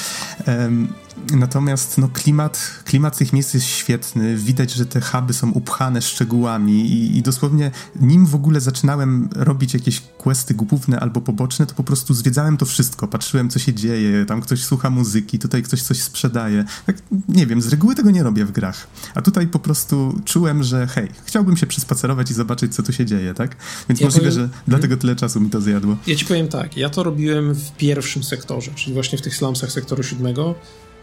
Um, 0.47 0.89
Natomiast 1.33 1.99
no, 1.99 2.09
klimat, 2.09 2.71
klimat 2.85 3.19
tych 3.19 3.33
miejsc 3.33 3.55
jest 3.55 3.67
świetny. 3.67 4.37
Widać, 4.37 4.73
że 4.73 4.87
te 4.87 5.01
huby 5.01 5.33
są 5.33 5.51
upchane 5.51 6.03
szczegółami 6.03 6.91
i, 6.93 7.17
i 7.17 7.23
dosłownie 7.23 7.71
nim 8.01 8.27
w 8.27 8.35
ogóle 8.35 8.61
zaczynałem 8.61 9.29
robić 9.33 9.75
jakieś 9.75 10.01
questy 10.01 10.55
główne 10.55 11.01
albo 11.01 11.21
poboczne, 11.21 11.67
to 11.67 11.75
po 11.75 11.85
prostu 11.85 12.15
zwiedzałem 12.15 12.57
to 12.57 12.67
wszystko. 12.67 13.09
Patrzyłem, 13.09 13.51
co 13.51 13.59
się 13.59 13.75
dzieje, 13.75 14.25
tam 14.27 14.41
ktoś 14.41 14.65
słucha 14.65 14.91
muzyki, 14.91 15.39
tutaj 15.39 15.63
ktoś 15.63 15.83
coś 15.83 16.03
sprzedaje. 16.03 16.65
Tak, 16.87 16.97
nie 17.29 17.47
wiem, 17.47 17.63
z 17.63 17.69
reguły 17.69 17.95
tego 17.95 18.11
nie 18.11 18.23
robię 18.23 18.45
w 18.45 18.53
grach. 18.53 18.87
A 19.15 19.23
tutaj 19.23 19.47
po 19.47 19.59
prostu 19.59 20.21
czułem, 20.25 20.63
że 20.63 20.87
hej, 20.87 21.09
chciałbym 21.25 21.57
się 21.57 21.67
przespacerować 21.67 22.31
i 22.31 22.35
zobaczyć, 22.35 22.75
co 22.75 22.83
tu 22.83 22.93
się 22.93 23.07
dzieje, 23.07 23.35
tak? 23.35 23.57
Więc 23.89 24.01
ja 24.01 24.07
możliwe, 24.07 24.31
powiem... 24.31 24.45
że 24.45 24.49
dlatego 24.69 24.97
tyle 24.97 25.17
czasu 25.17 25.41
mi 25.41 25.51
to 25.51 25.61
zjadło. 25.61 25.97
Ja 26.07 26.17
ci 26.17 26.25
powiem 26.25 26.49
tak, 26.49 26.77
ja 26.77 26.91
to 26.91 27.03
robiłem 27.03 27.55
w 27.55 27.73
pierwszym 27.73 28.25
sektorze, 28.25 28.71
czyli 28.75 28.95
właśnie 28.95 29.19
w 29.19 29.23
tych 29.23 29.37
slumsach 29.37 29.73
sektoru 29.73 30.03
siódmego 30.03 30.55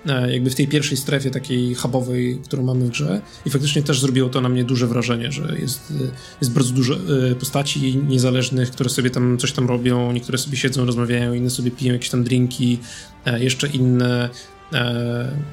jakby 0.05 0.49
w 0.49 0.55
tej 0.55 0.67
pierwszej 0.67 0.97
strefie 0.97 1.31
takiej 1.31 1.75
hubowej, 1.75 2.39
którą 2.43 2.63
mamy 2.63 2.85
w 2.85 2.89
grze. 2.89 3.21
I 3.45 3.49
faktycznie 3.49 3.83
też 3.83 3.99
zrobiło 3.99 4.29
to 4.29 4.41
na 4.41 4.49
mnie 4.49 4.63
duże 4.63 4.87
wrażenie, 4.87 5.31
że 5.31 5.57
jest, 5.59 5.91
e, 5.91 6.11
jest 6.41 6.53
bardzo 6.53 6.73
dużo 6.73 6.95
e, 6.95 7.35
postaci 7.35 7.97
niezależnych, 7.97 8.71
które 8.71 8.89
sobie 8.89 9.09
tam 9.09 9.37
coś 9.37 9.51
tam 9.51 9.67
robią, 9.67 10.11
niektóre 10.11 10.37
sobie 10.37 10.57
siedzą, 10.57 10.85
rozmawiają, 10.85 11.33
inne 11.33 11.49
sobie 11.49 11.71
piją 11.71 11.93
jakieś 11.93 12.09
tam 12.09 12.23
drinki, 12.23 12.79
jeszcze 13.39 13.67
inne 13.67 14.29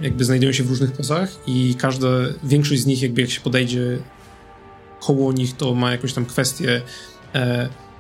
jakby 0.03 0.25
znajdują 0.25 0.53
się 0.53 0.65
w 0.65 0.69
różnych 0.69 0.93
pozach 0.93 1.31
i 1.47 1.75
każda, 1.79 2.09
większość 2.45 2.83
z 2.83 2.87
nich 2.87 3.03
jakby 3.03 3.21
jak 3.21 3.31
się 3.31 3.41
podejdzie 3.41 3.99
koło 5.01 5.33
nich, 5.33 5.57
to 5.57 5.75
ma 5.75 5.93
jakąś 5.93 6.13
tam 6.13 6.27
kwestię 6.27 6.83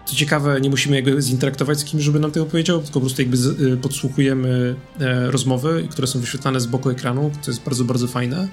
co 0.08 0.16
ciekawe, 0.16 0.60
nie 0.60 0.70
musimy 0.70 0.96
jakby 0.96 1.22
zinteraktować 1.22 1.78
z 1.78 1.84
kimś, 1.84 2.02
żeby 2.02 2.20
nam 2.20 2.30
tego 2.30 2.46
powiedział, 2.46 2.78
tylko 2.78 2.92
po 2.92 3.00
prostu 3.00 3.22
jakby 3.22 3.36
y, 3.72 3.76
podsłuchujemy 3.76 4.74
e, 5.00 5.30
rozmowy, 5.30 5.88
które 5.90 6.06
są 6.06 6.20
wyświetlane 6.20 6.60
z 6.60 6.66
boku 6.66 6.90
ekranu, 6.90 7.30
to 7.44 7.50
jest 7.50 7.62
bardzo, 7.62 7.84
bardzo 7.84 8.06
fajne. 8.06 8.48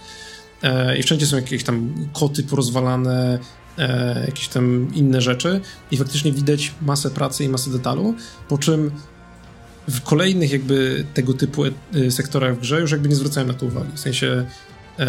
E, 0.64 0.98
I 0.98 1.04
wszędzie 1.04 1.28
są 1.28 1.36
jakieś 1.36 1.64
tam 1.64 1.94
koty 2.14 2.44
porozwalane, 2.44 3.40
e, 3.78 4.26
jakieś 4.26 4.48
tam 4.48 4.88
inne 4.94 5.22
rzeczy 5.22 5.62
i 5.92 5.98
faktycznie 5.98 6.32
widać 6.32 6.74
masę 6.82 7.12
pracy 7.12 7.44
i 7.44 7.50
masę 7.50 7.72
detalu, 7.72 8.16
po 8.50 8.58
czym 8.58 8.92
w 9.88 10.02
kolejnych 10.02 10.52
jakby 10.52 11.06
tego 11.14 11.34
typu 11.34 11.64
sektorach 12.10 12.56
w 12.56 12.60
grze 12.60 12.82
już 12.82 12.92
jakby 12.92 13.10
nie 13.10 13.16
zwracałem 13.16 13.48
na 13.48 13.54
to 13.54 13.66
uwagi. 13.66 13.92
W 13.96 14.00
sensie 14.00 14.46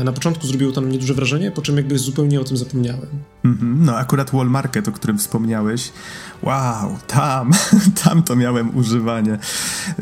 na 0.04 0.12
początku 0.12 0.46
zrobiło 0.46 0.72
to 0.72 0.80
na 0.80 0.86
mnie 0.86 0.98
duże 0.98 1.14
wrażenie, 1.14 1.50
po 1.50 1.62
czym 1.62 1.76
jakby 1.76 1.98
zupełnie 1.98 2.40
o 2.40 2.44
tym 2.44 2.56
zapomniałem. 2.56 3.06
Mm 3.44 3.56
-hmm. 3.56 3.86
No 3.86 3.96
akurat 3.96 4.30
Wall 4.30 4.46
Market, 4.46 4.88
o 4.88 4.92
którym 4.92 5.18
wspomniałeś, 5.18 5.92
wow, 6.42 6.98
tam, 7.06 7.52
tam 8.04 8.22
to 8.22 8.36
miałem 8.36 8.76
używanie. 8.76 9.38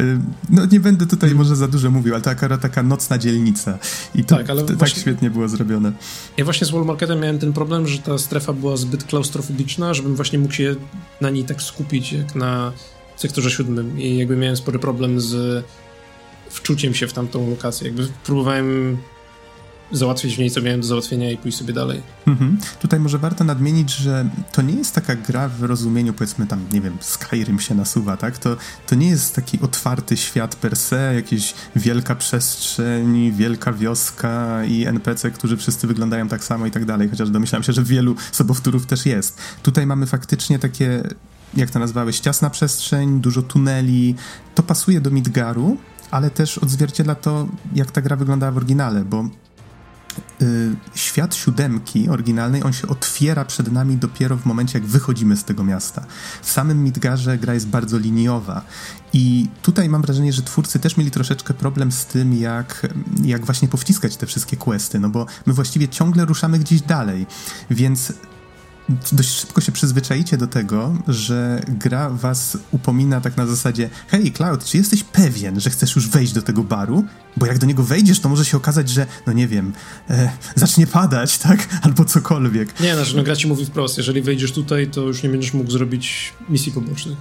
Y, 0.00 0.18
no 0.50 0.66
nie 0.72 0.80
będę 0.80 1.06
tutaj 1.06 1.30
mm. 1.30 1.38
może 1.38 1.56
za 1.56 1.68
dużo 1.68 1.90
mówił, 1.90 2.14
ale 2.14 2.22
to 2.22 2.30
akurat 2.30 2.60
taka 2.60 2.82
nocna 2.82 3.18
dzielnica 3.18 3.78
i 4.14 4.24
to 4.24 4.36
tak, 4.36 4.50
ale 4.50 4.62
tak 4.62 4.76
właśnie, 4.76 5.02
świetnie 5.02 5.30
było 5.30 5.48
zrobione. 5.48 5.92
Ja 6.36 6.44
właśnie 6.44 6.66
z 6.66 6.70
Wall 6.70 6.84
Marketem 6.84 7.20
miałem 7.20 7.38
ten 7.38 7.52
problem, 7.52 7.88
że 7.88 7.98
ta 7.98 8.18
strefa 8.18 8.52
była 8.52 8.76
zbyt 8.76 9.04
klaustrofobiczna, 9.04 9.94
żebym 9.94 10.16
właśnie 10.16 10.38
mógł 10.38 10.52
się 10.52 10.74
na 11.20 11.30
niej 11.30 11.44
tak 11.44 11.62
skupić 11.62 12.12
jak 12.12 12.34
na 12.34 12.72
sektorze 13.16 13.50
siódmym 13.50 14.00
i 14.00 14.16
jakby 14.16 14.36
miałem 14.36 14.56
spory 14.56 14.78
problem 14.78 15.20
z 15.20 15.64
wczuciem 16.50 16.94
się 16.94 17.06
w 17.06 17.12
tamtą 17.12 17.50
lokację. 17.50 17.86
Jakby 17.86 18.08
próbowałem 18.24 18.98
załatwić 19.92 20.36
w 20.36 20.38
niej, 20.38 20.50
co 20.50 20.62
miałem 20.62 20.80
do 20.80 20.86
załatwienia 20.86 21.30
i 21.30 21.36
pójść 21.36 21.58
sobie 21.58 21.72
dalej. 21.72 22.02
Mhm. 22.26 22.58
Tutaj 22.80 23.00
może 23.00 23.18
warto 23.18 23.44
nadmienić, 23.44 23.90
że 23.90 24.28
to 24.52 24.62
nie 24.62 24.74
jest 24.74 24.94
taka 24.94 25.14
gra 25.14 25.48
w 25.48 25.62
rozumieniu, 25.62 26.12
powiedzmy 26.12 26.46
tam, 26.46 26.64
nie 26.72 26.80
wiem, 26.80 26.96
Skyrim 27.00 27.60
się 27.60 27.74
nasuwa, 27.74 28.16
tak? 28.16 28.38
To, 28.38 28.56
to 28.86 28.94
nie 28.94 29.08
jest 29.08 29.34
taki 29.34 29.60
otwarty 29.60 30.16
świat 30.16 30.56
per 30.56 30.76
se, 30.76 31.14
jakieś 31.14 31.54
wielka 31.76 32.14
przestrzeń, 32.14 33.32
wielka 33.32 33.72
wioska 33.72 34.64
i 34.64 34.86
NPC, 34.86 35.30
którzy 35.30 35.56
wszyscy 35.56 35.86
wyglądają 35.86 36.28
tak 36.28 36.44
samo 36.44 36.66
i 36.66 36.70
tak 36.70 36.84
dalej, 36.84 37.08
chociaż 37.08 37.30
domyślam 37.30 37.62
się, 37.62 37.72
że 37.72 37.82
wielu 37.82 38.16
sobowtórów 38.32 38.86
też 38.86 39.06
jest. 39.06 39.38
Tutaj 39.62 39.86
mamy 39.86 40.06
faktycznie 40.06 40.58
takie 40.58 41.02
jak 41.56 41.70
to 41.70 41.78
nazwałeś, 41.78 42.20
ciasna 42.20 42.50
przestrzeń, 42.50 43.20
dużo 43.20 43.42
tuneli. 43.42 44.14
To 44.54 44.62
pasuje 44.62 45.00
do 45.00 45.10
Midgaru, 45.10 45.76
ale 46.10 46.30
też 46.30 46.58
odzwierciedla 46.58 47.14
to, 47.14 47.48
jak 47.74 47.90
ta 47.90 48.02
gra 48.02 48.16
wyglądała 48.16 48.52
w 48.52 48.56
oryginale, 48.56 49.04
bo 49.04 49.28
świat 50.94 51.34
siódemki 51.34 52.08
oryginalnej, 52.08 52.62
on 52.62 52.72
się 52.72 52.88
otwiera 52.88 53.44
przed 53.44 53.72
nami 53.72 53.96
dopiero 53.96 54.36
w 54.36 54.46
momencie, 54.46 54.78
jak 54.78 54.88
wychodzimy 54.88 55.36
z 55.36 55.44
tego 55.44 55.64
miasta. 55.64 56.06
W 56.42 56.50
samym 56.50 56.84
Midgarze 56.84 57.38
gra 57.38 57.54
jest 57.54 57.68
bardzo 57.68 57.98
liniowa 57.98 58.62
i 59.12 59.48
tutaj 59.62 59.88
mam 59.88 60.02
wrażenie, 60.02 60.32
że 60.32 60.42
twórcy 60.42 60.78
też 60.78 60.96
mieli 60.96 61.10
troszeczkę 61.10 61.54
problem 61.54 61.92
z 61.92 62.06
tym, 62.06 62.34
jak, 62.34 62.86
jak 63.24 63.44
właśnie 63.44 63.68
powciskać 63.68 64.16
te 64.16 64.26
wszystkie 64.26 64.56
questy, 64.56 65.00
no 65.00 65.08
bo 65.08 65.26
my 65.46 65.52
właściwie 65.52 65.88
ciągle 65.88 66.24
ruszamy 66.24 66.58
gdzieś 66.58 66.80
dalej, 66.80 67.26
więc 67.70 68.12
dość 69.12 69.28
szybko 69.28 69.60
się 69.60 69.72
przyzwyczaicie 69.72 70.36
do 70.36 70.46
tego, 70.46 70.94
że 71.08 71.62
gra 71.68 72.10
was 72.10 72.58
upomina 72.70 73.20
tak 73.20 73.36
na 73.36 73.46
zasadzie 73.46 73.90
hej 74.08 74.32
Cloud, 74.32 74.64
czy 74.64 74.76
jesteś 74.76 75.04
pewien, 75.04 75.60
że 75.60 75.70
chcesz 75.70 75.96
już 75.96 76.08
wejść 76.08 76.32
do 76.32 76.42
tego 76.42 76.64
baru? 76.64 77.04
Bo 77.36 77.46
jak 77.46 77.58
do 77.58 77.66
niego 77.66 77.82
wejdziesz, 77.82 78.20
to 78.20 78.28
może 78.28 78.44
się 78.44 78.56
okazać, 78.56 78.88
że, 78.88 79.06
no 79.26 79.32
nie 79.32 79.48
wiem, 79.48 79.72
e, 80.10 80.30
zacznie 80.54 80.86
padać, 80.86 81.38
tak? 81.48 81.68
Albo 81.82 82.04
cokolwiek. 82.04 82.80
Nie, 82.80 82.94
znaczy, 82.94 83.16
no 83.16 83.22
gra 83.22 83.36
ci 83.36 83.48
mówi 83.48 83.66
wprost, 83.66 83.96
jeżeli 83.96 84.22
wejdziesz 84.22 84.52
tutaj, 84.52 84.90
to 84.90 85.00
już 85.00 85.22
nie 85.22 85.28
będziesz 85.28 85.54
mógł 85.54 85.70
zrobić 85.70 86.32
misji 86.48 86.72
pobocznych. 86.72 87.18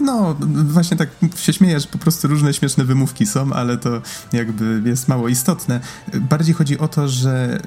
No, 0.00 0.36
właśnie 0.64 0.96
tak 0.96 1.08
się 1.36 1.52
śmieję, 1.52 1.80
że 1.80 1.86
po 1.86 1.98
prostu 1.98 2.28
różne 2.28 2.54
śmieszne 2.54 2.84
wymówki 2.84 3.26
są, 3.26 3.52
ale 3.52 3.78
to 3.78 4.02
jakby 4.32 4.82
jest 4.84 5.08
mało 5.08 5.28
istotne. 5.28 5.80
Bardziej 6.14 6.54
chodzi 6.54 6.78
o 6.78 6.88
to, 6.88 7.08
że 7.08 7.60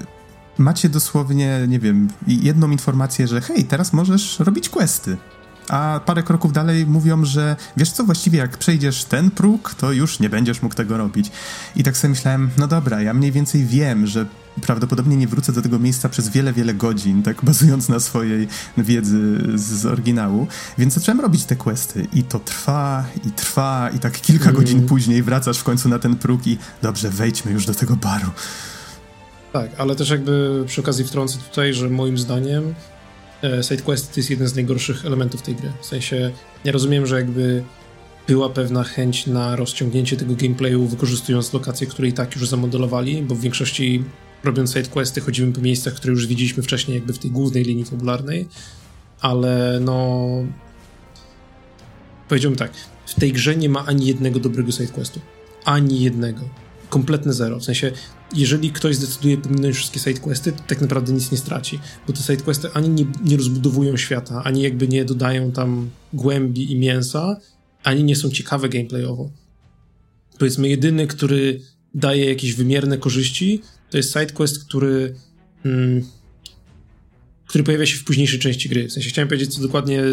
macie 0.58 0.89
dosłownie, 0.89 1.60
nie 1.67 1.80
wiem, 1.80 2.08
jedną 2.28 2.72
informację, 2.72 3.28
że 3.28 3.41
hej, 3.41 3.63
teraz 3.63 3.93
możesz 3.93 4.39
robić 4.39 4.70
questy. 4.70 5.17
A 5.70 6.00
parę 6.06 6.24
kroków 6.24 6.54
dalej 6.54 6.86
mówią, 6.86 7.26
że 7.26 7.56
wiesz 7.78 7.91
co, 7.91 8.04
właściwie 8.04 8.39
jak 8.39 8.58
przejdziesz 8.58 9.04
ten 9.04 9.32
próg, 9.32 9.74
to 9.74 9.91
już 9.91 10.20
nie 10.20 10.30
będziesz 10.30 10.62
mógł 10.62 10.76
tego 10.76 10.98
robić. 10.98 11.32
I 11.76 11.84
tak 11.84 11.98
sobie 11.98 12.10
myślałem, 12.10 12.50
no 12.58 12.67
dobra, 12.67 13.02
ja 13.02 13.13
mniej 13.13 13.32
więcej 13.32 13.65
wiem, 13.65 14.08
że 14.08 14.26
prawdopodobnie 14.62 15.17
nie 15.17 15.28
wrócę 15.28 15.52
do 15.52 15.62
tego 15.62 15.80
miejsca 15.80 16.10
przez 16.10 16.30
wiele, 16.30 16.54
wiele 16.54 16.74
godzin, 16.74 17.24
tak 17.24 17.46
bazując 17.46 17.89
na 17.89 18.00
swojej 18.00 18.48
wiedzy 18.78 19.43
z, 19.56 19.86
oryginału, 19.86 20.48
więc 20.78 20.93
zacząłem 20.93 21.22
robić 21.22 21.46
te 21.46 21.56
questy 21.56 22.08
i 22.13 22.24
to 22.24 22.39
trwa 22.39 23.06
i 23.26 23.32
trwa 23.32 23.89
i 23.96 24.00
tak 24.00 24.22
kilka 24.22 24.50
mm. 24.50 24.56
godzin 24.56 24.88
później 24.88 25.24
wracasz 25.24 25.58
w 25.58 25.63
końcu 25.63 25.89
na 25.89 26.00
ten 26.00 26.15
próg 26.15 26.48
i 26.48 26.58
dobrze, 26.82 27.10
wejdźmy 27.10 27.52
już 27.52 27.65
do 27.65 27.74
tego 27.74 27.96
baru. 27.96 28.32
Tak, 29.62 29.72
ale 29.78 29.96
też 29.96 30.10
jakby 30.10 30.63
przy 30.67 30.82
okazji 30.82 31.06
wtrącę 31.06 31.38
tutaj, 31.50 31.74
że 31.74 31.89
moim 31.89 32.17
zdaniem 32.17 32.76
e, 33.43 33.63
SideQuest 33.63 34.13
to 34.13 34.20
jest 34.20 34.30
jeden 34.30 34.48
z 34.48 34.56
najgorszych 34.56 35.06
elementów 35.06 35.41
tej 35.41 35.56
gry. 35.56 35.72
W 35.82 35.86
sensie, 35.86 36.32
ja 36.63 36.72
rozumiem, 36.72 37.06
że 37.06 37.15
jakby 37.15 37.63
była 38.28 38.50
pewna 38.50 38.84
chęć 38.84 39.28
na 39.28 39.56
rozciągnięcie 39.56 40.17
tego 40.17 40.36
gameplayu, 40.36 40.86
wykorzystując 40.86 41.54
lokacje, 41.54 41.88
które 41.88 42.08
i 42.08 42.13
tak 42.13 42.36
już 42.36 42.48
zamodelowali, 42.48 43.22
bo 43.22 43.36
w 43.36 43.39
większości 43.39 44.04
robiąc 44.43 44.74
sidequesty 44.74 45.22
chodzimy 45.22 45.54
po 45.54 45.62
miejscach, 45.62 45.93
które 45.93 46.12
już 46.12 46.28
widzieliśmy 46.28 46.63
wcześniej 46.63 46.96
jakby 46.96 47.13
w 47.13 47.20
tej 47.20 47.32
głównej 47.32 47.63
linii 47.63 47.86
fabularnej, 47.86 48.48
ale 49.22 49.80
no... 49.82 50.28
Powiedziałbym 52.30 52.58
tak, 52.58 52.72
w 53.06 53.20
tej 53.20 53.34
grze 53.34 53.56
nie 53.56 53.70
ma 53.70 53.86
ani 53.86 54.06
jednego 54.06 54.39
dobrego 54.39 54.72
sidequestu. 54.72 55.20
Ani 55.65 56.02
jednego 56.02 56.66
kompletne 56.89 57.34
zero. 57.34 57.60
W 57.60 57.63
sensie, 57.63 57.91
jeżeli 58.36 58.71
ktoś 58.71 58.95
zdecyduje 58.95 59.38
pominąć 59.38 59.76
wszystkie 59.76 60.00
sidequesty, 60.00 60.52
to 60.52 60.63
tak 60.67 60.82
naprawdę 60.82 61.13
nic 61.13 61.32
nie 61.32 61.38
straci, 61.38 61.80
bo 62.08 62.13
te 62.13 62.19
sidequesty 62.19 62.67
ani 62.73 62.89
nie, 62.89 63.06
nie 63.23 63.38
rozbudowują 63.38 63.97
świata, 63.97 64.41
ani 64.43 64.62
jakby 64.62 64.88
nie 64.88 65.06
dodają 65.06 65.52
tam 65.52 65.89
głębi 66.13 66.71
i 66.71 66.76
mięsa, 66.76 67.38
ani 67.84 68.04
nie 68.04 68.15
są 68.15 68.30
ciekawe 68.30 68.69
gameplayowo. 68.69 69.30
Powiedzmy, 70.39 70.69
jedyny, 70.69 71.08
który 71.08 71.62
daje 71.95 72.26
jakieś 72.26 72.54
wymierne 72.54 72.97
korzyści, 72.97 73.62
to 73.89 73.97
jest 73.97 74.13
sidequest, 74.13 74.65
który 74.65 75.15
mm, 75.65 76.04
który 77.47 77.63
pojawia 77.63 77.86
się 77.86 77.97
w 77.97 78.03
późniejszej 78.03 78.39
części 78.39 78.69
gry. 78.69 78.88
W 78.88 78.91
sensie 78.91 79.10
chciałem 79.10 79.27
powiedzieć, 79.27 79.55
co 79.55 79.62
dokładnie, 79.62 80.03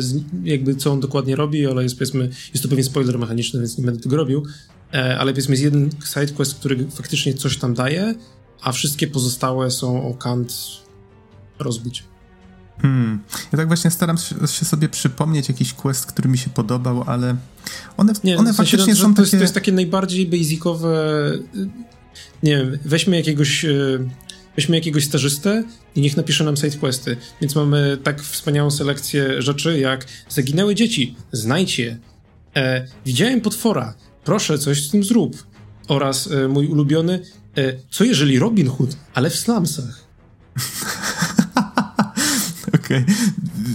jakby 0.45 0.75
co 0.75 0.93
on 0.93 1.01
dokładnie 1.01 1.37
robi, 1.37 1.67
ale 1.67 1.83
jest 1.83 1.95
powiedzmy, 1.95 2.31
jest 2.55 2.63
to 2.63 2.69
pewien 2.69 2.85
spoiler 2.85 3.19
mechaniczny, 3.19 3.61
więc 3.61 3.79
nie 3.79 3.85
będę 3.85 4.01
tego 4.01 4.17
robił. 4.17 4.47
E, 4.95 5.19
ale 5.19 5.33
powiedzmy 5.33 5.53
jest 5.53 5.65
jeden 5.65 5.91
sidequest, 6.15 6.55
który 6.55 6.87
faktycznie 6.91 7.35
coś 7.35 7.57
tam 7.57 7.75
daje, 7.75 8.15
a 8.61 8.73
wszystkie 8.73 9.07
pozostałe 9.07 9.71
są 9.71 10.09
o 10.09 10.15
kant 10.15 10.55
rozbić. 11.59 12.05
Hmm. 12.83 13.23
Ja 13.53 13.59
tak 13.59 13.67
właśnie 13.67 13.91
staram 13.91 14.19
się 14.47 14.65
sobie 14.65 14.89
przypomnieć 14.89 15.49
jakiś 15.49 15.73
quest, 15.73 16.07
który 16.07 16.29
mi 16.29 16.39
się 16.39 16.51
podobał, 16.51 17.05
ale 17.07 17.37
one, 17.97 18.13
nie, 18.25 18.39
one 18.39 18.53
w 18.53 18.57
sensie, 18.57 18.77
faktycznie 18.77 18.95
no, 18.95 19.01
są 19.01 19.15
to 19.15 19.23
takie... 19.23 19.23
Jest, 19.23 19.33
to 19.33 19.43
jest 19.43 19.55
takie 19.55 19.73
najbardziej 19.73 20.27
basicowe... 20.27 21.33
Nie 22.43 22.57
wiem, 22.57 22.79
weźmy 22.85 23.17
jakiegoś... 23.17 23.67
Weźmy 24.57 24.77
jakiegoś 24.77 25.05
stażystę 25.05 25.65
i 25.95 26.01
niech 26.01 26.17
napisze 26.17 26.45
nam 26.45 26.57
sidequesty. 26.57 27.17
Więc 27.41 27.55
mamy 27.55 27.99
tak 28.03 28.23
wspaniałą 28.23 28.71
selekcję 28.71 29.43
rzeczy 29.43 29.79
jak 29.79 30.07
zaginęły 30.29 30.75
dzieci, 30.75 31.17
znajdź 31.33 31.79
je. 31.79 31.99
E, 32.57 32.87
widziałem 33.07 33.41
potwora, 33.41 33.95
proszę 34.25 34.59
coś 34.59 34.87
z 34.87 34.91
tym 34.91 35.05
zrób. 35.05 35.47
Oraz 35.89 36.31
e, 36.31 36.49
mój 36.49 36.67
ulubiony, 36.67 37.21
e, 37.57 37.73
co 37.91 38.05
jeżeli 38.05 38.39
Robin 38.39 38.69
Hood, 38.69 38.97
ale 39.15 39.31
w 39.31 39.37
slumsach? 39.37 40.05
Okej, 42.75 43.03
okay. 43.03 43.05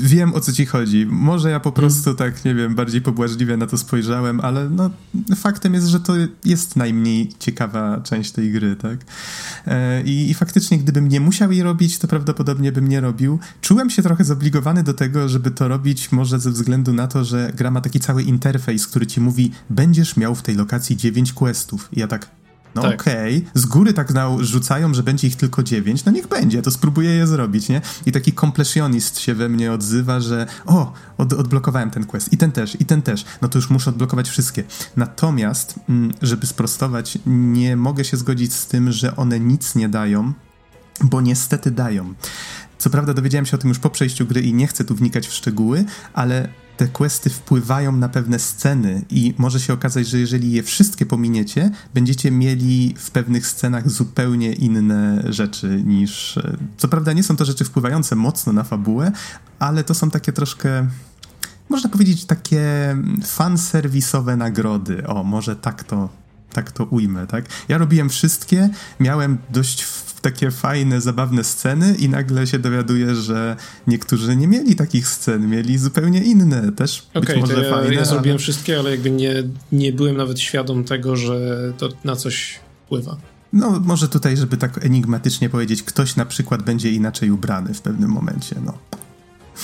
Wiem 0.02 0.34
o 0.34 0.39
co 0.39 0.52
ci 0.52 0.65
chodzi. 0.65 1.06
Może 1.06 1.49
ja 1.49 1.60
po 1.60 1.71
prostu 1.71 2.15
tak, 2.15 2.45
nie 2.45 2.56
wiem, 2.56 2.75
bardziej 2.75 3.02
pobłażliwie 3.02 3.58
na 3.58 3.67
to 3.67 3.78
spojrzałem, 3.78 4.39
ale 4.39 4.69
no, 4.69 4.89
faktem 5.36 5.73
jest, 5.73 5.88
że 5.88 5.99
to 5.99 6.13
jest 6.45 6.75
najmniej 6.75 7.30
ciekawa 7.39 8.02
część 8.02 8.32
tej 8.32 8.52
gry, 8.52 8.75
tak? 8.75 8.99
E, 9.67 10.02
I, 10.04 10.30
I 10.30 10.34
faktycznie, 10.34 10.78
gdybym 10.78 11.08
nie 11.08 11.19
musiał 11.19 11.52
jej 11.52 11.63
robić, 11.63 11.97
to 11.97 12.08
prawdopodobnie 12.08 12.71
bym 12.71 12.88
nie 12.88 13.02
robił. 13.02 13.39
Czułem 13.62 13.89
się 13.89 14.02
trochę 14.02 14.23
zobligowany 14.23 14.84
do 14.84 14.93
tego, 14.93 15.30
żeby 15.30 15.52
to 15.52 15.67
robić, 15.67 16.12
może 16.12 16.39
ze 16.39 16.52
względu 16.52 16.93
na 16.93 17.08
to, 17.08 17.23
że 17.23 17.52
gra 17.56 17.71
ma 17.71 17.82
taki 17.82 17.99
cały 17.99 18.23
interfejs, 18.23 18.88
który 18.88 19.08
ci 19.08 19.21
mówi, 19.21 19.52
będziesz 19.69 20.17
miał 20.17 20.36
w 20.36 20.41
tej 20.41 20.56
lokacji 20.56 20.97
9 20.97 21.34
questów. 21.34 21.89
I 21.91 21.99
ja 21.99 22.08
tak, 22.08 22.38
no 22.76 22.82
tak. 22.82 23.02
okej, 23.02 23.38
okay. 23.38 23.62
z 23.62 23.66
góry 23.66 23.94
tak 23.94 24.14
rzucają, 24.40 24.94
że 24.94 25.04
będzie 25.04 25.28
ich 25.28 25.36
tylko 25.36 25.64
dziewięć, 25.64 26.06
no 26.06 26.12
niech 26.12 26.28
będzie, 26.28 26.62
to 26.62 26.72
spróbuję 26.72 27.10
je 27.10 27.28
zrobić, 27.28 27.70
nie? 27.70 27.82
I 28.06 28.12
taki 28.12 28.32
komplesjonist 28.32 29.20
się 29.20 29.36
we 29.36 29.50
mnie 29.50 29.72
odzywa, 29.72 30.20
że 30.20 30.48
o, 30.66 30.94
od, 31.18 31.34
odblokowałem 31.34 31.92
ten 31.92 32.06
quest 32.06 32.34
i 32.34 32.38
ten 32.38 32.52
też, 32.52 32.82
i 32.82 32.86
ten 32.86 33.02
też, 33.02 33.26
no 33.42 33.48
to 33.48 33.58
już 33.58 33.70
muszę 33.70 33.90
odblokować 33.90 34.30
wszystkie. 34.30 34.64
Natomiast, 34.98 35.80
mm, 35.90 36.14
żeby 36.22 36.48
sprostować, 36.48 37.18
nie 37.26 37.76
mogę 37.76 38.04
się 38.04 38.18
zgodzić 38.18 38.54
z 38.54 38.68
tym, 38.68 38.92
że 38.92 39.16
one 39.16 39.40
nic 39.40 39.76
nie 39.76 39.90
dają, 39.90 40.34
bo 41.02 41.22
niestety 41.22 41.72
dają. 41.72 42.14
Co 42.78 42.90
prawda 42.90 43.14
dowiedziałem 43.14 43.46
się 43.46 43.56
o 43.56 43.60
tym 43.60 43.70
już 43.70 43.80
po 43.80 43.90
przejściu 43.90 44.26
gry 44.26 44.42
i 44.42 44.54
nie 44.54 44.68
chcę 44.68 44.86
tu 44.86 44.96
wnikać 44.96 45.28
w 45.28 45.34
szczegóły, 45.34 45.86
ale 46.14 46.50
te 46.80 46.88
questy 46.88 47.30
wpływają 47.30 47.92
na 47.92 48.10
pewne 48.10 48.39
sceny 48.39 49.02
i 49.10 49.34
może 49.38 49.60
się 49.60 49.74
okazać, 49.74 50.08
że 50.08 50.20
jeżeli 50.20 50.52
je 50.52 50.63
wszystkie 50.63 51.06
pominiecie, 51.06 51.72
będziecie 51.94 52.32
mieli 52.32 52.96
w 52.98 53.12
pewnych 53.12 53.48
scenach 53.48 53.89
zupełnie 53.89 54.54
inne 54.54 55.24
rzeczy 55.30 55.84
niż... 55.86 56.38
E, 56.38 56.58
co 56.78 56.88
prawda 56.88 57.13
nie 57.13 57.24
są 57.24 57.36
to 57.36 57.46
rzeczy 57.46 57.65
wpływające 57.65 58.15
mocno 58.15 58.54
na 58.54 58.63
fabułę, 58.63 59.12
ale 59.60 59.84
to 59.84 59.94
są 59.94 60.12
takie 60.12 60.34
troszkę 60.34 60.88
można 61.70 61.89
powiedzieć 61.89 62.26
takie 62.26 62.63
fanserwisowe 63.26 64.38
nagrody. 64.38 65.08
O, 65.08 65.24
może 65.24 65.56
tak 65.56 65.84
to, 65.84 66.10
tak 66.54 66.72
to 66.72 66.84
ujmę, 66.84 67.28
tak? 67.28 67.46
Ja 67.68 67.78
robiłem 67.78 68.10
wszystkie, 68.10 68.70
miałem 69.00 69.38
dość 69.50 69.84
takie 70.22 70.52
fajne, 70.52 71.02
zabawne 71.02 71.44
sceny 71.44 71.96
i 72.00 72.10
nagle 72.10 72.48
się 72.48 72.60
dowiaduję, 72.60 73.16
że 73.16 73.56
niektórzy 73.88 74.36
nie 74.36 74.48
mieli 74.48 74.76
takich 74.76 75.08
scen, 75.08 75.50
mieli 75.50 75.78
zupełnie 75.78 76.24
inne 76.24 76.72
też. 76.72 77.08
Okej, 77.14 77.44
okay, 77.44 77.56
to 77.56 77.62
ja, 77.62 77.70
fajne, 77.70 77.96
ja 77.96 78.06
zrobiłem 78.06 78.36
ale... 78.36 78.40
wszystkie, 78.40 78.80
ale 78.80 78.92
jakby 78.92 79.12
nie, 79.12 79.44
nie 79.72 79.94
byłem 79.94 80.18
nawet 80.18 80.40
świadom 80.40 80.84
tego, 80.84 81.16
że 81.16 81.58
to 81.78 81.90
na 82.04 82.16
coś 82.16 82.60
wpływa. 82.86 83.18
No, 83.54 83.80
może 83.80 84.08
tutaj, 84.08 84.38
żeby 84.38 84.58
tak 84.58 84.86
enigmatycznie 84.86 85.50
powiedzieć, 85.50 85.84
ktoś 85.84 86.16
na 86.16 86.26
przykład 86.26 86.64
będzie 86.64 86.92
inaczej 86.92 87.32
ubrany 87.32 87.74
w 87.74 87.82
pewnym 87.82 88.10
momencie, 88.10 88.56
no. 88.66 88.78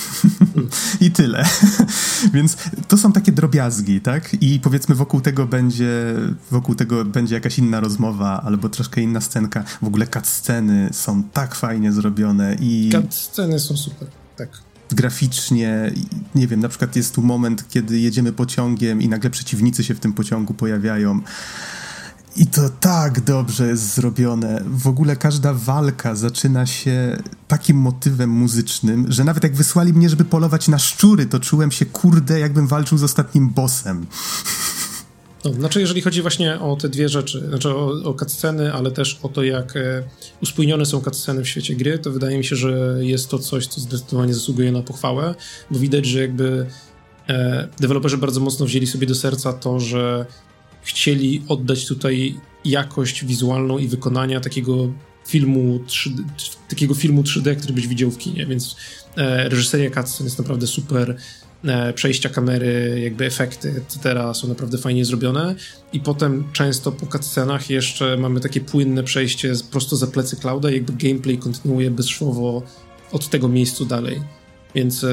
I 1.00 1.10
tyle. 1.10 1.44
Więc 2.34 2.56
to 2.88 2.98
są 2.98 3.12
takie 3.12 3.32
drobiazgi, 3.32 4.00
tak? 4.00 4.36
I 4.40 4.60
powiedzmy 4.60 4.94
wokół 4.94 5.20
tego 5.20 5.46
będzie 5.46 6.14
wokół 6.50 6.74
tego 6.74 7.04
będzie 7.04 7.34
jakaś 7.34 7.58
inna 7.58 7.80
rozmowa 7.80 8.42
albo 8.42 8.68
troszkę 8.68 9.00
inna 9.00 9.20
scenka. 9.20 9.64
W 9.82 9.86
ogóle 9.86 10.06
cutsceny 10.06 10.88
są 10.92 11.22
tak 11.22 11.54
fajnie 11.54 11.92
zrobione 11.92 12.56
i... 12.60 12.90
Cutsceny 12.92 13.60
są 13.60 13.76
super, 13.76 14.08
tak 14.36 14.48
graficznie, 14.90 15.92
nie 16.34 16.46
wiem, 16.46 16.60
na 16.60 16.68
przykład 16.68 16.96
jest 16.96 17.14
tu 17.14 17.22
moment, 17.22 17.68
kiedy 17.68 17.98
jedziemy 17.98 18.32
pociągiem 18.32 19.02
i 19.02 19.08
nagle 19.08 19.30
przeciwnicy 19.30 19.84
się 19.84 19.94
w 19.94 20.00
tym 20.00 20.12
pociągu 20.12 20.54
pojawiają. 20.54 21.20
I 22.36 22.46
to 22.46 22.68
tak 22.80 23.20
dobrze 23.20 23.66
jest 23.66 23.94
zrobione. 23.94 24.62
W 24.66 24.86
ogóle 24.86 25.16
każda 25.16 25.54
walka 25.54 26.14
zaczyna 26.14 26.66
się 26.66 27.22
takim 27.48 27.76
motywem 27.76 28.30
muzycznym, 28.30 29.06
że 29.08 29.24
nawet 29.24 29.42
jak 29.42 29.54
wysłali 29.54 29.92
mnie, 29.92 30.08
żeby 30.08 30.24
polować 30.24 30.68
na 30.68 30.78
szczury, 30.78 31.26
to 31.26 31.40
czułem 31.40 31.70
się 31.70 31.86
kurde, 31.86 32.40
jakbym 32.40 32.66
walczył 32.66 32.98
z 32.98 33.02
ostatnim 33.02 33.50
bossem. 33.50 34.06
No, 35.44 35.52
znaczy, 35.52 35.80
jeżeli 35.80 36.00
chodzi 36.00 36.22
właśnie 36.22 36.60
o 36.60 36.76
te 36.76 36.88
dwie 36.88 37.08
rzeczy, 37.08 37.48
znaczy 37.48 37.68
o, 37.68 37.86
o 38.04 38.14
cutsceny, 38.14 38.72
ale 38.72 38.90
też 38.90 39.18
o 39.22 39.28
to, 39.28 39.42
jak 39.42 39.76
e, 39.76 40.02
uspójnione 40.42 40.86
są 40.86 41.00
cutsceny 41.00 41.42
w 41.42 41.48
świecie 41.48 41.74
gry, 41.76 41.98
to 41.98 42.10
wydaje 42.10 42.38
mi 42.38 42.44
się, 42.44 42.56
że 42.56 42.98
jest 43.00 43.28
to 43.28 43.38
coś, 43.38 43.66
co 43.66 43.80
zdecydowanie 43.80 44.34
zasługuje 44.34 44.72
na 44.72 44.82
pochwałę, 44.82 45.34
bo 45.70 45.78
widać, 45.78 46.06
że 46.06 46.20
jakby 46.20 46.66
e, 47.28 47.68
deweloperzy 47.80 48.18
bardzo 48.18 48.40
mocno 48.40 48.66
wzięli 48.66 48.86
sobie 48.86 49.06
do 49.06 49.14
serca 49.14 49.52
to, 49.52 49.80
że 49.80 50.26
chcieli 50.86 51.42
oddać 51.48 51.86
tutaj 51.86 52.34
jakość 52.64 53.24
wizualną 53.24 53.78
i 53.78 53.88
wykonania 53.88 54.40
takiego 54.40 54.92
filmu 55.26 55.80
3D, 55.86 56.22
takiego 56.68 56.94
filmu 56.94 57.22
3D, 57.22 57.56
który 57.56 57.72
byś 57.72 57.86
widział 57.86 58.10
w 58.10 58.18
kinie, 58.18 58.46
więc 58.46 58.76
e, 59.16 59.48
reżyseria 59.48 59.90
cutscene 59.90 60.26
jest 60.26 60.38
naprawdę 60.38 60.66
super, 60.66 61.16
e, 61.64 61.92
przejścia 61.92 62.28
kamery, 62.28 63.00
jakby 63.04 63.24
efekty, 63.24 63.74
etc. 63.76 64.14
są 64.34 64.48
naprawdę 64.48 64.78
fajnie 64.78 65.04
zrobione 65.04 65.54
i 65.92 66.00
potem 66.00 66.44
często 66.52 66.92
po 66.92 67.06
cutscenach 67.06 67.70
jeszcze 67.70 68.16
mamy 68.16 68.40
takie 68.40 68.60
płynne 68.60 69.02
przejście 69.02 69.52
prosto 69.70 69.96
za 69.96 70.06
plecy 70.06 70.36
Clouda 70.36 70.70
jakby 70.70 70.92
gameplay 70.92 71.38
kontynuuje 71.38 71.90
bezszwowo 71.90 72.62
od 73.12 73.28
tego 73.28 73.48
miejscu 73.48 73.84
dalej. 73.84 74.35
Więc 74.76 75.04
e, 75.04 75.08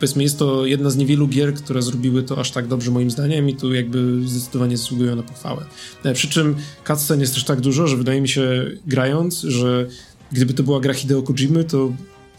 powiedzmy, 0.00 0.22
jest 0.22 0.38
to 0.38 0.66
jedna 0.66 0.90
z 0.90 0.96
niewielu 0.96 1.28
gier, 1.28 1.54
które 1.54 1.82
zrobiły 1.82 2.22
to 2.22 2.40
aż 2.40 2.50
tak 2.50 2.66
dobrze 2.66 2.90
moim 2.90 3.10
zdaniem 3.10 3.48
i 3.48 3.56
tu 3.56 3.74
jakby 3.74 4.28
zdecydowanie 4.28 4.76
zasługują 4.76 5.16
na 5.16 5.22
pochwałę. 5.22 5.64
E, 6.04 6.14
przy 6.14 6.28
czym 6.28 6.56
cutscene 6.86 7.20
jest 7.20 7.34
też 7.34 7.44
tak 7.44 7.60
dużo, 7.60 7.88
że 7.88 7.96
wydaje 7.96 8.20
mi 8.20 8.28
się 8.28 8.70
grając, 8.86 9.40
że 9.40 9.86
gdyby 10.32 10.54
to 10.54 10.62
była 10.62 10.80
gra 10.80 10.94
Hideo 10.94 11.22
Kojimy, 11.22 11.64
to 11.64 11.92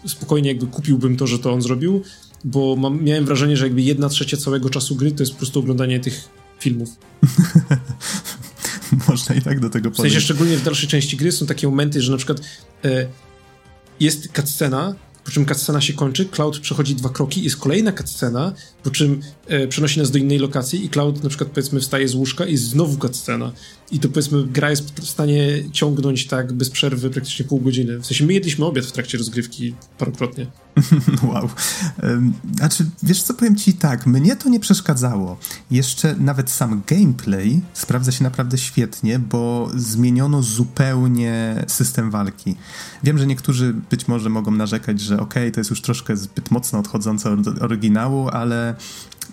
spokojnie 0.07 0.49
jakby 0.49 0.67
kupiłbym 0.67 1.17
to, 1.17 1.27
że 1.27 1.39
to 1.39 1.53
on 1.53 1.61
zrobił, 1.61 2.01
bo 2.43 2.75
mam, 2.75 3.03
miałem 3.03 3.25
wrażenie, 3.25 3.57
że 3.57 3.65
jakby 3.65 3.81
jedna 3.81 4.09
trzecia 4.09 4.37
całego 4.37 4.69
czasu 4.69 4.95
gry 4.95 5.11
to 5.11 5.23
jest 5.23 5.31
po 5.31 5.37
prostu 5.37 5.59
oglądanie 5.59 5.99
tych 5.99 6.29
filmów. 6.59 6.89
Można 9.07 9.35
i 9.35 9.41
tak 9.41 9.59
do 9.59 9.69
tego 9.69 9.91
podejść. 9.91 9.99
W 9.99 10.13
sensie 10.13 10.25
szczególnie 10.25 10.57
w 10.57 10.63
dalszej 10.63 10.89
części 10.89 11.17
gry 11.17 11.31
są 11.31 11.45
takie 11.45 11.67
momenty, 11.67 12.01
że 12.01 12.11
na 12.11 12.17
przykład 12.17 12.41
e, 12.85 13.07
jest 13.99 14.31
cutscena, 14.35 14.95
po 15.25 15.31
czym 15.31 15.45
cutscena 15.45 15.81
się 15.81 15.93
kończy, 15.93 16.25
Cloud 16.25 16.59
przechodzi 16.59 16.95
dwa 16.95 17.09
kroki, 17.09 17.43
jest 17.43 17.57
kolejna 17.57 17.91
cutscena, 17.91 18.53
po 18.83 18.91
czym 18.91 19.21
e, 19.47 19.67
przenosi 19.67 19.99
nas 19.99 20.11
do 20.11 20.17
innej 20.17 20.39
lokacji 20.39 20.85
i 20.85 20.89
Cloud 20.89 21.23
na 21.23 21.29
przykład 21.29 21.49
powiedzmy 21.49 21.79
wstaje 21.79 22.07
z 22.07 22.15
łóżka 22.15 22.45
i 22.45 22.57
znowu 22.57 22.97
cutscena. 22.97 23.51
I 23.93 23.99
to 23.99 24.09
powiedzmy 24.09 24.43
gra 24.43 24.69
jest 24.69 24.99
w 24.99 25.09
stanie 25.09 25.63
ciągnąć 25.71 26.27
tak 26.27 26.53
bez 26.53 26.69
przerwy 26.69 27.09
praktycznie 27.09 27.45
pół 27.45 27.59
godziny. 27.59 27.99
W 27.99 28.05
sensie 28.05 28.25
my 28.25 28.33
jedliśmy 28.33 28.65
obiad 28.65 28.85
w 28.85 28.91
trakcie 28.91 29.17
rozgrywki 29.17 29.75
parokrotnie. 29.97 30.47
wow. 31.33 31.49
Znaczy, 32.55 32.85
wiesz 33.03 33.23
co, 33.23 33.33
powiem 33.33 33.55
ci 33.55 33.73
tak, 33.73 34.05
mnie 34.05 34.35
to 34.35 34.49
nie 34.49 34.59
przeszkadzało. 34.59 35.37
Jeszcze 35.71 36.15
nawet 36.15 36.49
sam 36.51 36.81
gameplay 36.87 37.61
sprawdza 37.73 38.11
się 38.11 38.23
naprawdę 38.23 38.57
świetnie, 38.57 39.19
bo 39.19 39.71
zmieniono 39.75 40.43
zupełnie 40.43 41.65
system 41.67 42.11
walki. 42.11 42.55
Wiem, 43.03 43.17
że 43.17 43.27
niektórzy 43.27 43.75
być 43.89 44.07
może 44.07 44.29
mogą 44.29 44.51
narzekać, 44.51 45.01
że 45.01 45.19
okej, 45.19 45.43
okay, 45.43 45.51
to 45.51 45.59
jest 45.59 45.69
już 45.69 45.81
troszkę 45.81 46.17
zbyt 46.17 46.51
mocno 46.51 46.79
odchodzące 46.79 47.31
od 47.31 47.61
oryginału, 47.61 48.29
ale 48.29 48.75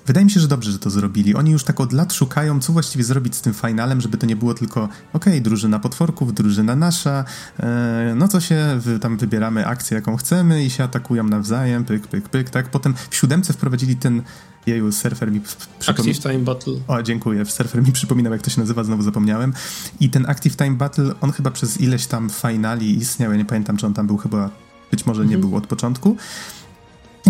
Wydaje 0.07 0.25
mi 0.25 0.31
się, 0.31 0.41
że 0.41 0.49
dobrze, 0.49 0.73
że 0.73 0.79
to 0.79 0.91
zrobili. 0.91 1.35
Oni 1.35 1.51
już 1.51 1.65
tak 1.65 1.81
od 1.81 1.93
lat 1.93 2.13
szukają, 2.13 2.61
co 2.61 2.73
właściwie 2.73 3.05
zrobić 3.05 3.35
z 3.35 3.41
tym 3.41 3.55
finalem, 3.55 4.01
żeby 4.01 4.19
to 4.19 4.27
nie 4.27 4.37
było 4.37 4.55
tylko 4.55 4.85
okej, 4.85 4.93
okay, 5.13 5.41
drużyna 5.41 5.79
potworków, 5.79 6.35
drużyna 6.35 6.77
nasza, 6.77 7.25
e, 7.61 8.15
no 8.17 8.29
to 8.29 8.41
się 8.41 8.79
wy, 8.81 8.99
tam 8.99 9.17
wybieramy 9.17 9.67
akcję, 9.67 9.95
jaką 9.95 10.17
chcemy 10.17 10.65
i 10.65 10.71
się 10.71 10.85
atakują 10.85 11.25
nawzajem, 11.25 11.85
pyk, 11.85 12.07
pyk, 12.07 12.29
pyk, 12.29 12.51
tak. 12.51 12.71
Potem 12.71 12.95
w 13.11 13.17
siódemce 13.17 13.53
wprowadzili 13.53 13.97
ten 13.97 14.23
Jeju, 14.67 14.93
surfer 14.93 15.33
mi 15.33 15.41
przypomina... 15.41 16.11
Active 16.11 16.23
Time 16.23 16.39
Battle. 16.39 16.75
O, 16.89 17.03
dziękuję. 17.03 17.45
Surfer 17.45 17.83
mi 17.83 17.93
przypominał, 17.93 18.33
jak 18.33 18.43
to 18.43 18.51
się 18.51 18.61
nazywa, 18.61 18.85
znowu 18.85 19.03
zapomniałem. 19.03 19.53
I 20.01 20.11
ten 20.11 20.31
Active 20.31 20.57
Time 20.57 20.77
Battle, 20.77 21.15
on 21.21 21.33
chyba 21.33 21.51
przez 21.51 21.81
ileś 21.81 22.07
tam 22.07 22.31
finali 22.31 22.97
istniał, 22.97 23.31
ja 23.31 23.39
nie 23.39 23.45
pamiętam, 23.45 23.77
czy 23.77 23.87
on 23.87 23.95
tam 23.95 24.07
był 24.07 24.17
chyba, 24.17 24.51
być 24.91 25.07
może 25.07 25.21
nie 25.21 25.35
mhm. 25.35 25.41
był 25.41 25.57
od 25.57 25.67
początku. 25.67 26.17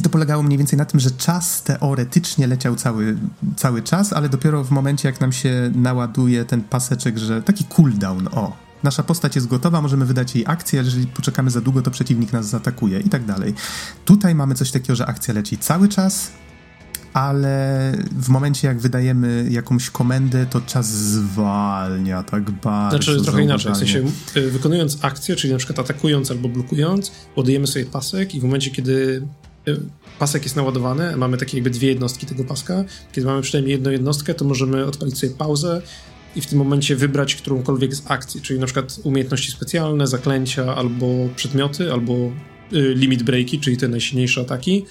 I 0.00 0.02
to 0.02 0.10
polegało 0.10 0.42
mniej 0.42 0.58
więcej 0.58 0.78
na 0.78 0.84
tym, 0.84 1.00
że 1.00 1.10
czas 1.10 1.62
teoretycznie 1.62 2.46
leciał 2.46 2.76
cały, 2.76 3.16
cały 3.56 3.82
czas, 3.82 4.12
ale 4.12 4.28
dopiero 4.28 4.64
w 4.64 4.70
momencie, 4.70 5.08
jak 5.08 5.20
nam 5.20 5.32
się 5.32 5.70
naładuje 5.74 6.44
ten 6.44 6.62
paseczek, 6.62 7.18
że 7.18 7.42
taki 7.42 7.64
cooldown, 7.64 8.28
o, 8.32 8.56
nasza 8.82 9.02
postać 9.02 9.34
jest 9.34 9.46
gotowa, 9.46 9.82
możemy 9.82 10.06
wydać 10.06 10.34
jej 10.34 10.44
akcję, 10.46 10.78
ale 10.78 10.86
jeżeli 10.86 11.06
poczekamy 11.06 11.50
za 11.50 11.60
długo, 11.60 11.82
to 11.82 11.90
przeciwnik 11.90 12.32
nas 12.32 12.46
zaatakuje 12.46 13.00
i 13.00 13.08
tak 13.08 13.24
dalej. 13.24 13.54
Tutaj 14.04 14.34
mamy 14.34 14.54
coś 14.54 14.70
takiego, 14.70 14.96
że 14.96 15.06
akcja 15.06 15.34
leci 15.34 15.58
cały 15.58 15.88
czas, 15.88 16.32
ale 17.12 17.92
w 18.12 18.28
momencie 18.28 18.68
jak 18.68 18.80
wydajemy 18.80 19.46
jakąś 19.50 19.90
komendę, 19.90 20.46
to 20.46 20.60
czas 20.60 20.86
zwalnia 20.86 22.22
tak 22.22 22.50
bardzo. 22.50 23.02
Znaczy 23.02 23.22
trochę 23.22 23.42
inaczej, 23.42 23.72
w 23.72 23.76
sensie 23.76 24.04
y, 24.36 24.50
wykonując 24.50 24.98
akcję, 25.02 25.36
czyli 25.36 25.52
na 25.52 25.58
przykład 25.58 25.78
atakując 25.78 26.30
albo 26.30 26.48
blokując, 26.48 27.12
ładujemy 27.36 27.66
sobie 27.66 27.84
pasek 27.84 28.34
i 28.34 28.40
w 28.40 28.44
momencie, 28.44 28.70
kiedy 28.70 29.26
pasek 30.18 30.42
jest 30.42 30.56
naładowany, 30.56 31.16
mamy 31.16 31.36
takie 31.36 31.56
jakby 31.56 31.70
dwie 31.70 31.88
jednostki 31.88 32.26
tego 32.26 32.44
paska. 32.44 32.84
Kiedy 33.12 33.26
mamy 33.26 33.42
przynajmniej 33.42 33.72
jedną 33.72 33.90
jednostkę, 33.90 34.34
to 34.34 34.44
możemy 34.44 34.86
odpalić 34.86 35.18
sobie 35.18 35.34
pauzę, 35.34 35.82
i 36.36 36.40
w 36.40 36.46
tym 36.46 36.58
momencie 36.58 36.96
wybrać 36.96 37.34
którąkolwiek 37.34 37.94
z 37.94 38.02
akcji, 38.10 38.40
czyli 38.40 38.60
na 38.60 38.66
przykład 38.66 39.00
umiejętności 39.04 39.52
specjalne, 39.52 40.06
zaklęcia 40.06 40.74
albo 40.76 41.06
przedmioty, 41.36 41.92
albo 41.92 42.14
y, 42.72 42.94
limit 42.94 43.22
breaki, 43.22 43.60
czyli 43.60 43.76
te 43.76 43.88
najsilniejsze 43.88 44.40
ataki. 44.40 44.84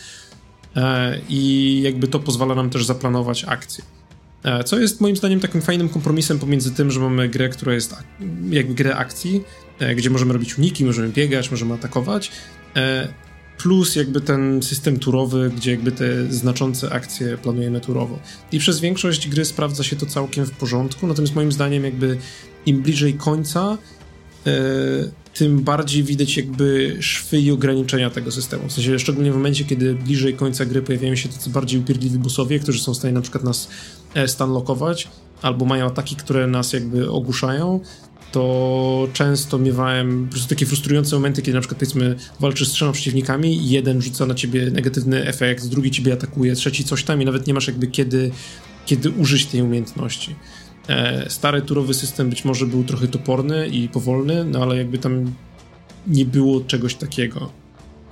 E, 0.76 1.20
I 1.30 1.82
jakby 1.84 2.08
to 2.08 2.20
pozwala 2.20 2.56
nam 2.56 2.70
też 2.70 2.86
zaplanować 2.86 3.44
akcje. 3.44 3.84
E, 4.44 4.64
co 4.64 4.80
jest 4.80 5.02
moim 5.02 5.16
zdaniem 5.16 5.40
takim 5.40 5.62
fajnym 5.62 5.90
kompromisem 5.90 6.40
pomiędzy 6.40 6.72
tym, 6.72 6.92
że 6.92 7.00
mamy 7.00 7.30
grę, 7.30 7.50
która 7.50 7.74
jest 7.74 7.96
jakby 8.50 8.74
grę 8.74 8.96
akcji, 8.96 9.44
e, 9.80 9.96
gdzie 9.96 10.10
możemy 10.10 10.34
robić 10.34 10.58
uniki, 10.58 10.86
możemy 10.86 11.10
biegać, 11.10 11.52
możemy 11.52 11.74
atakować, 11.74 12.32
plus 13.60 13.96
jakby 13.96 14.22
ten 14.22 14.64
system 14.64 15.00
turowy, 15.00 15.52
gdzie 15.56 15.72
jakby 15.72 15.92
te 15.92 16.32
znaczące 16.34 16.92
akcje 16.94 17.38
planujemy 17.38 17.82
turowo. 17.82 18.20
I 18.52 18.60
przez 18.60 18.80
większość 18.80 19.30
gry 19.30 19.46
sprawdza 19.46 19.84
się 19.84 19.96
to 19.96 20.06
całkiem 20.06 20.46
w 20.46 20.52
porządku, 20.52 21.08
natomiast 21.08 21.36
moim 21.36 21.52
zdaniem 21.52 21.84
jakby 21.84 22.18
im 22.66 22.82
bliżej 22.82 23.14
końca, 23.14 23.78
tym 25.34 25.60
bardziej 25.60 26.04
widać 26.04 26.38
jakby 26.38 26.98
szwy 27.00 27.40
i 27.40 27.52
ograniczenia 27.52 28.10
tego 28.10 28.32
systemu. 28.32 28.68
W 28.68 28.72
sensie 28.72 29.00
szczególnie 29.00 29.32
w 29.32 29.36
momencie, 29.36 29.66
kiedy 29.66 29.94
bliżej 29.94 30.34
końca 30.34 30.66
gry 30.66 30.82
pojawiają 30.82 31.16
się 31.16 31.30
tacy 31.30 31.50
bardziej 31.50 31.80
upierdliwi 31.80 32.18
bossowie, 32.18 32.60
którzy 32.60 32.80
są 32.80 32.94
w 32.94 32.98
stanie 32.98 33.14
na 33.14 33.22
przykład 33.22 33.44
nas 33.44 33.70
e, 34.14 34.28
stanlockować, 34.28 35.08
albo 35.42 35.66
mają 35.66 35.86
ataki, 35.86 36.16
które 36.16 36.48
nas 36.48 36.74
jakby 36.74 37.12
ogłuszają, 37.12 37.80
to 38.32 39.08
często 39.14 39.60
miewałem 39.60 40.26
po 40.26 40.32
prostu 40.32 40.50
takie 40.50 40.66
frustrujące 40.66 41.16
momenty, 41.16 41.42
kiedy 41.42 41.56
na 41.56 41.62
przykład 41.62 41.80
powiedzmy 41.80 42.16
walczysz 42.40 42.68
z 42.68 42.72
trzema 42.72 42.92
przeciwnikami, 42.92 43.70
jeden 43.70 44.02
rzuca 44.02 44.26
na 44.26 44.36
ciebie 44.36 44.72
negatywny 44.72 45.26
efekt, 45.28 45.68
drugi 45.68 45.92
ciebie 45.92 46.14
atakuje, 46.14 46.56
trzeci 46.56 46.84
coś 46.84 47.04
tam 47.04 47.22
i 47.22 47.26
nawet 47.26 47.48
nie 47.48 47.54
masz 47.54 47.68
jakby 47.68 47.88
kiedy, 47.88 48.32
kiedy 48.86 49.10
użyć 49.10 49.46
tej 49.46 49.62
umiejętności. 49.62 50.36
E, 50.88 51.30
stary 51.30 51.62
turowy 51.62 51.94
system 51.94 52.30
być 52.30 52.46
może 52.46 52.66
był 52.66 52.84
trochę 52.84 53.08
toporny 53.08 53.68
i 53.68 53.90
powolny, 53.90 54.46
no 54.46 54.62
ale 54.62 54.78
jakby 54.78 54.98
tam 54.98 55.34
nie 56.08 56.26
było 56.26 56.62
czegoś 56.62 56.96
takiego. 56.96 57.52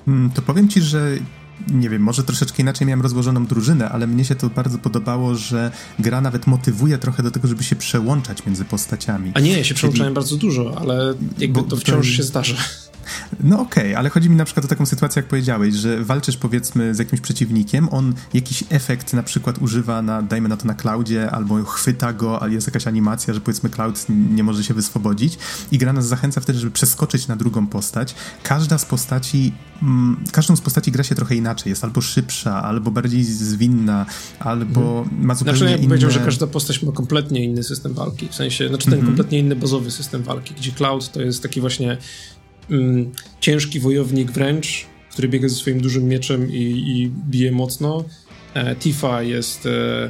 Hmm, 0.06 0.30
to 0.30 0.42
powiem 0.42 0.70
ci, 0.70 0.82
że 0.82 1.18
nie 1.68 1.90
wiem, 1.90 2.02
może 2.02 2.24
troszeczkę 2.24 2.62
inaczej 2.62 2.88
miałem 2.88 3.02
rozłożoną 3.02 3.46
drużynę, 3.46 3.90
ale 3.90 4.08
mnie 4.08 4.26
się 4.26 4.36
to 4.36 4.50
bardzo 4.50 4.78
podobało, 4.78 5.36
że 5.36 5.72
gra 6.00 6.22
nawet 6.22 6.48
motywuje 6.48 6.98
trochę 6.98 7.24
do 7.24 7.32
tego, 7.32 7.48
żeby 7.48 7.64
się 7.64 7.76
przełączać 7.76 8.46
między 8.46 8.66
postaciami. 8.66 9.32
A 9.34 9.40
nie, 9.40 9.58
ja 9.58 9.64
się 9.64 9.76
przełączałem 9.76 10.14
bardzo 10.14 10.38
dużo, 10.38 10.78
ale 10.82 11.14
jakby 11.38 11.64
to 11.64 11.76
wciąż 11.76 12.08
to... 12.08 12.14
się 12.14 12.24
zdarza. 12.24 12.56
No 13.44 13.62
okej, 13.62 13.84
okay, 13.84 13.98
ale 13.98 14.10
chodzi 14.10 14.30
mi 14.30 14.36
na 14.36 14.46
przykład 14.46 14.66
o 14.66 14.70
taką 14.70 14.86
sytuację, 14.86 15.20
jak 15.20 15.30
powiedziałeś, 15.30 15.74
że 15.76 16.04
walczysz 16.04 16.38
powiedzmy 16.38 16.96
z 16.96 17.00
jakimś 17.00 17.22
przeciwnikiem, 17.22 17.90
on 17.92 18.14
jakiś 18.34 18.64
efekt 18.70 19.14
na 19.14 19.24
przykład 19.24 19.58
używa 19.58 20.02
na, 20.02 20.22
dajmy 20.22 20.50
na 20.50 20.58
to 20.58 20.66
na 20.66 20.74
Cloudzie, 20.74 21.32
albo 21.32 21.64
chwyta 21.64 22.14
go, 22.14 22.42
ale 22.42 22.54
jest 22.54 22.68
jakaś 22.68 22.88
animacja, 22.88 23.34
że 23.34 23.42
powiedzmy 23.42 23.70
Cloud 23.70 24.06
nie 24.10 24.44
może 24.44 24.64
się 24.64 24.74
wyswobodzić 24.74 25.38
i 25.72 25.78
gra 25.78 25.94
nas 25.94 26.08
zachęca 26.08 26.42
wtedy, 26.42 26.60
żeby 26.60 26.72
przeskoczyć 26.72 27.28
na 27.28 27.36
drugą 27.36 27.68
postać. 27.68 28.16
Każda 28.44 28.78
z 28.78 28.86
postaci, 28.86 29.54
mm, 29.82 30.24
każdą 30.32 30.56
z 30.56 30.62
postaci 30.62 30.92
gra 30.92 31.04
się 31.04 31.16
trochę 31.16 31.36
inaczej, 31.36 31.70
jest 31.70 31.84
albo 31.84 32.02
szybsza, 32.02 32.64
albo 32.64 32.92
bardziej 32.92 33.24
zwinna, 33.24 34.06
albo 34.40 35.04
hmm. 35.04 35.26
ma 35.26 35.36
zupełnie 35.36 35.58
znaczy, 35.58 35.72
ja 35.72 35.78
bym 35.78 35.88
powiedział, 35.88 36.12
że 36.12 36.20
każda 36.20 36.48
postać 36.48 36.84
ma 36.84 36.92
kompletnie 36.92 37.44
inny 37.44 37.64
system 37.64 37.94
walki, 37.94 38.28
w 38.28 38.36
sensie, 38.36 38.68
znaczy 38.68 38.84
ten 38.84 38.94
hmm. 38.94 39.08
kompletnie 39.08 39.40
inny 39.40 39.56
bazowy 39.56 39.92
system 39.92 40.24
walki, 40.24 40.54
gdzie 40.54 40.72
Cloud 40.72 41.12
to 41.12 41.22
jest 41.22 41.44
taki 41.44 41.62
właśnie 41.62 41.98
mm, 42.70 43.12
ciężki 43.42 43.80
wojownik 43.80 44.32
wręcz, 44.32 44.86
który 45.12 45.28
biega 45.28 45.50
ze 45.50 45.56
swoim 45.56 45.82
dużym 45.82 46.04
mieczem 46.08 46.52
i, 46.52 46.62
i 46.88 47.12
bije 47.30 47.52
mocno. 47.52 48.06
E, 48.54 48.76
Tifa 48.76 49.22
jest 49.24 49.66
e, 49.66 50.10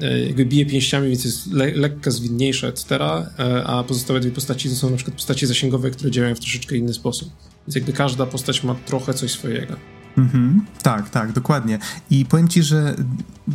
e, 0.00 0.20
jakby 0.20 0.46
bije 0.46 0.66
pięściami, 0.66 1.08
więc 1.08 1.24
jest 1.24 1.52
le, 1.52 1.72
lekka, 1.72 2.10
zwinniejsza, 2.10 2.66
etc., 2.66 2.90
e, 2.90 3.64
a 3.64 3.84
pozostałe 3.84 4.20
dwie 4.20 4.30
postaci 4.30 4.68
to 4.68 4.74
są 4.74 4.90
na 4.90 4.96
przykład 4.96 5.16
postacie 5.16 5.46
zasięgowe, 5.46 5.90
które 5.90 6.10
działają 6.10 6.34
w 6.34 6.40
troszeczkę 6.40 6.76
inny 6.76 6.94
sposób. 6.94 7.30
Więc 7.66 7.74
jakby 7.74 7.92
każda 7.92 8.26
postać 8.26 8.64
ma 8.64 8.74
trochę 8.74 9.14
coś 9.14 9.30
swojego. 9.30 9.97
Mhm, 10.18 10.64
tak, 10.82 11.10
tak, 11.10 11.32
dokładnie. 11.32 11.78
I 12.10 12.24
powiem 12.24 12.48
ci, 12.48 12.62
że 12.62 12.94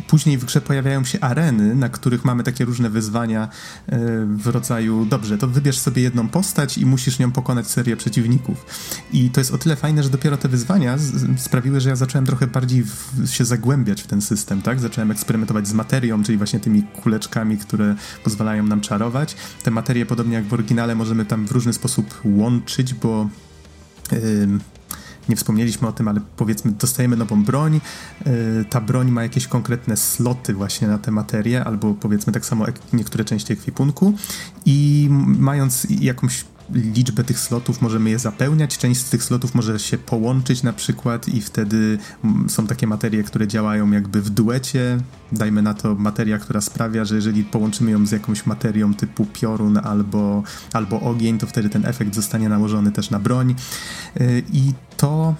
później 0.06 0.38
w 0.38 0.44
grze 0.44 0.60
pojawiają 0.60 1.04
się 1.04 1.20
areny, 1.20 1.74
na 1.74 1.88
których 1.88 2.24
mamy 2.24 2.42
takie 2.42 2.64
różne 2.64 2.90
wyzwania 2.90 3.42
e, 3.42 3.98
w 4.26 4.46
rodzaju, 4.46 5.04
dobrze, 5.04 5.38
to 5.38 5.48
wybierz 5.48 5.78
sobie 5.78 6.02
jedną 6.02 6.28
postać 6.28 6.78
i 6.78 6.86
musisz 6.86 7.18
nią 7.18 7.32
pokonać 7.32 7.66
serię 7.66 7.96
przeciwników. 7.96 8.66
I 9.12 9.30
to 9.30 9.40
jest 9.40 9.54
o 9.54 9.58
tyle 9.58 9.76
fajne, 9.76 10.02
że 10.02 10.10
dopiero 10.10 10.36
te 10.36 10.48
wyzwania 10.48 10.96
sprawiły, 11.36 11.80
że 11.80 11.88
ja 11.88 11.96
zacząłem 11.96 12.26
trochę 12.26 12.46
bardziej 12.46 12.84
się 13.26 13.44
zagłębiać 13.44 14.02
w 14.02 14.06
ten 14.06 14.22
system, 14.22 14.62
tak? 14.62 14.80
Zacząłem 14.80 15.10
eksperymentować 15.10 15.68
z 15.68 15.72
materią, 15.72 16.22
czyli 16.22 16.38
właśnie 16.38 16.60
tymi 16.60 16.82
kuleczkami, 16.82 17.58
które 17.58 17.94
pozwalają 18.24 18.62
nam 18.62 18.80
czarować. 18.80 19.36
Te 19.62 19.70
materie, 19.70 20.06
podobnie 20.06 20.34
jak 20.34 20.44
w 20.44 20.52
oryginale, 20.52 20.94
możemy 20.94 21.24
tam 21.24 21.46
w 21.46 21.50
różny 21.50 21.72
sposób 21.72 22.20
łączyć, 22.24 22.94
bo... 22.94 23.28
Nie 25.28 25.36
wspomnieliśmy 25.36 25.88
o 25.88 25.92
tym, 25.92 26.08
ale 26.08 26.20
powiedzmy 26.36 26.72
dostajemy 26.72 27.16
nową 27.16 27.44
broń, 27.44 27.80
yy, 28.26 28.64
ta 28.70 28.80
broń 28.80 29.10
ma 29.10 29.22
jakieś 29.22 29.46
konkretne 29.46 29.96
sloty 29.96 30.54
właśnie 30.54 30.88
na 30.88 30.98
te 30.98 31.10
materie, 31.10 31.64
albo 31.64 31.94
powiedzmy 31.94 32.32
tak 32.32 32.46
samo 32.46 32.66
niektóre 32.92 33.24
części 33.24 33.52
ekwipunku. 33.52 34.14
I 34.66 35.08
mając 35.38 35.86
jakąś 35.90 36.44
liczbę 36.72 37.24
tych 37.24 37.38
slotów 37.38 37.82
możemy 37.82 38.10
je 38.10 38.18
zapełniać, 38.18 38.78
część 38.78 39.00
z 39.00 39.10
tych 39.10 39.24
slotów 39.24 39.54
może 39.54 39.78
się 39.78 39.98
połączyć 39.98 40.62
na 40.62 40.72
przykład 40.72 41.28
i 41.28 41.40
wtedy 41.40 41.98
mm, 42.24 42.50
są 42.50 42.66
takie 42.66 42.86
materie, 42.86 43.22
które 43.22 43.48
działają 43.48 43.90
jakby 43.90 44.22
w 44.22 44.30
duecie, 44.30 44.98
dajmy 45.32 45.62
na 45.62 45.74
to 45.74 45.94
materia, 45.94 46.38
która 46.38 46.60
sprawia, 46.60 47.04
że 47.04 47.14
jeżeli 47.14 47.44
połączymy 47.44 47.90
ją 47.90 48.06
z 48.06 48.12
jakąś 48.12 48.46
materią 48.46 48.94
typu 48.94 49.26
piorun 49.26 49.78
albo, 49.78 50.42
albo 50.72 51.00
ogień, 51.00 51.38
to 51.38 51.46
wtedy 51.46 51.68
ten 51.68 51.86
efekt 51.86 52.14
zostanie 52.14 52.48
nałożony 52.48 52.92
też 52.92 53.10
na 53.10 53.18
broń. 53.18 53.54
Y, 54.20 54.42
i 54.52 54.72
to 54.96 55.34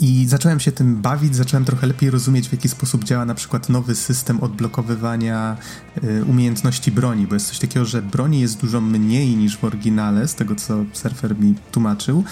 i 0.00 0.26
zacząłem 0.28 0.60
się 0.60 0.72
tym 0.72 1.02
bawić, 1.02 1.36
zacząłem 1.36 1.64
trochę 1.64 1.86
lepiej 1.86 2.10
rozumieć, 2.10 2.48
w 2.48 2.52
jaki 2.52 2.68
sposób 2.68 3.04
działa 3.04 3.24
na 3.24 3.34
przykład 3.34 3.68
nowy 3.68 3.94
system 3.94 4.40
odblokowywania 4.40 5.56
y, 6.04 6.24
umiejętności 6.24 6.92
broni, 6.92 7.26
bo 7.26 7.34
jest 7.34 7.48
coś 7.48 7.58
takiego, 7.58 7.86
że 7.86 8.02
broni 8.02 8.40
jest 8.40 8.60
dużo 8.60 8.80
mniej 8.80 9.36
niż 9.36 9.56
w 9.56 9.64
oryginale, 9.64 10.28
z 10.28 10.34
tego 10.34 10.54
co 10.54 10.84
surfer 10.92 11.38
mi 11.38 11.54
tłumaczył, 11.72 12.24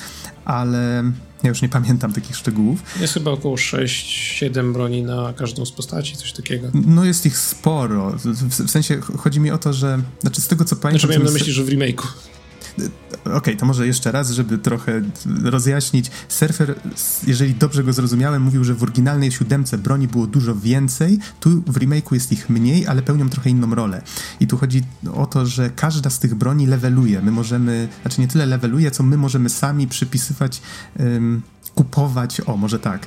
ale 0.44 1.04
ja 1.42 1.48
już 1.48 1.62
nie 1.62 1.68
pamiętam 1.68 2.12
takich 2.12 2.36
szczegółów. 2.36 2.82
Jest 3.00 3.14
chyba 3.14 3.30
około 3.30 3.56
6-7 3.56 4.72
broni 4.72 5.02
na 5.02 5.32
każdą 5.32 5.66
z 5.66 5.72
postaci, 5.72 6.16
coś 6.16 6.32
takiego. 6.32 6.68
No 6.74 7.04
jest 7.04 7.26
ich 7.26 7.38
sporo. 7.38 8.10
W, 8.10 8.64
w, 8.64 8.70
sensie 8.70 9.00
chodzi 9.00 9.40
mi 9.40 9.50
o 9.50 9.58
to, 9.58 9.72
że. 9.72 10.02
Znaczy 10.20 10.40
z 10.40 10.48
tego 10.48 10.64
co 10.64 10.76
pamiętam. 10.76 11.00
Znaczy 11.00 11.12
miałem 11.12 11.26
na 11.26 11.32
myśli, 11.32 11.52
że 11.52 11.64
w 11.64 11.68
remake'u. 11.68 12.06
Okej, 13.20 13.34
okay, 13.34 13.56
to 13.56 13.66
może 13.66 13.86
jeszcze 13.86 14.12
raz, 14.12 14.30
żeby 14.30 14.58
trochę 14.58 15.02
rozjaśnić. 15.42 16.10
Surfer, 16.28 16.74
jeżeli 17.26 17.54
dobrze 17.54 17.84
go 17.84 17.92
zrozumiałem, 17.92 18.42
mówił, 18.42 18.64
że 18.64 18.74
w 18.74 18.82
oryginalnej 18.82 19.32
siódemce 19.32 19.78
broni 19.78 20.08
było 20.08 20.26
dużo 20.26 20.56
więcej, 20.56 21.18
tu 21.40 21.50
w 21.50 21.78
remake'u 21.78 22.14
jest 22.14 22.32
ich 22.32 22.50
mniej, 22.50 22.86
ale 22.86 23.02
pełnią 23.02 23.28
trochę 23.28 23.50
inną 23.50 23.74
rolę. 23.74 24.02
I 24.40 24.46
tu 24.46 24.56
chodzi 24.56 24.82
o 25.14 25.26
to, 25.26 25.46
że 25.46 25.70
każda 25.70 26.10
z 26.10 26.18
tych 26.18 26.34
broni 26.34 26.66
leveluje. 26.66 27.22
My 27.22 27.30
możemy, 27.30 27.88
znaczy 28.02 28.20
nie 28.20 28.28
tyle 28.28 28.46
leveluje, 28.46 28.90
co 28.90 29.02
my 29.02 29.16
możemy 29.16 29.50
sami 29.50 29.88
przypisywać, 29.88 30.62
um, 30.98 31.42
kupować, 31.74 32.40
o 32.46 32.56
może 32.56 32.78
tak, 32.78 33.06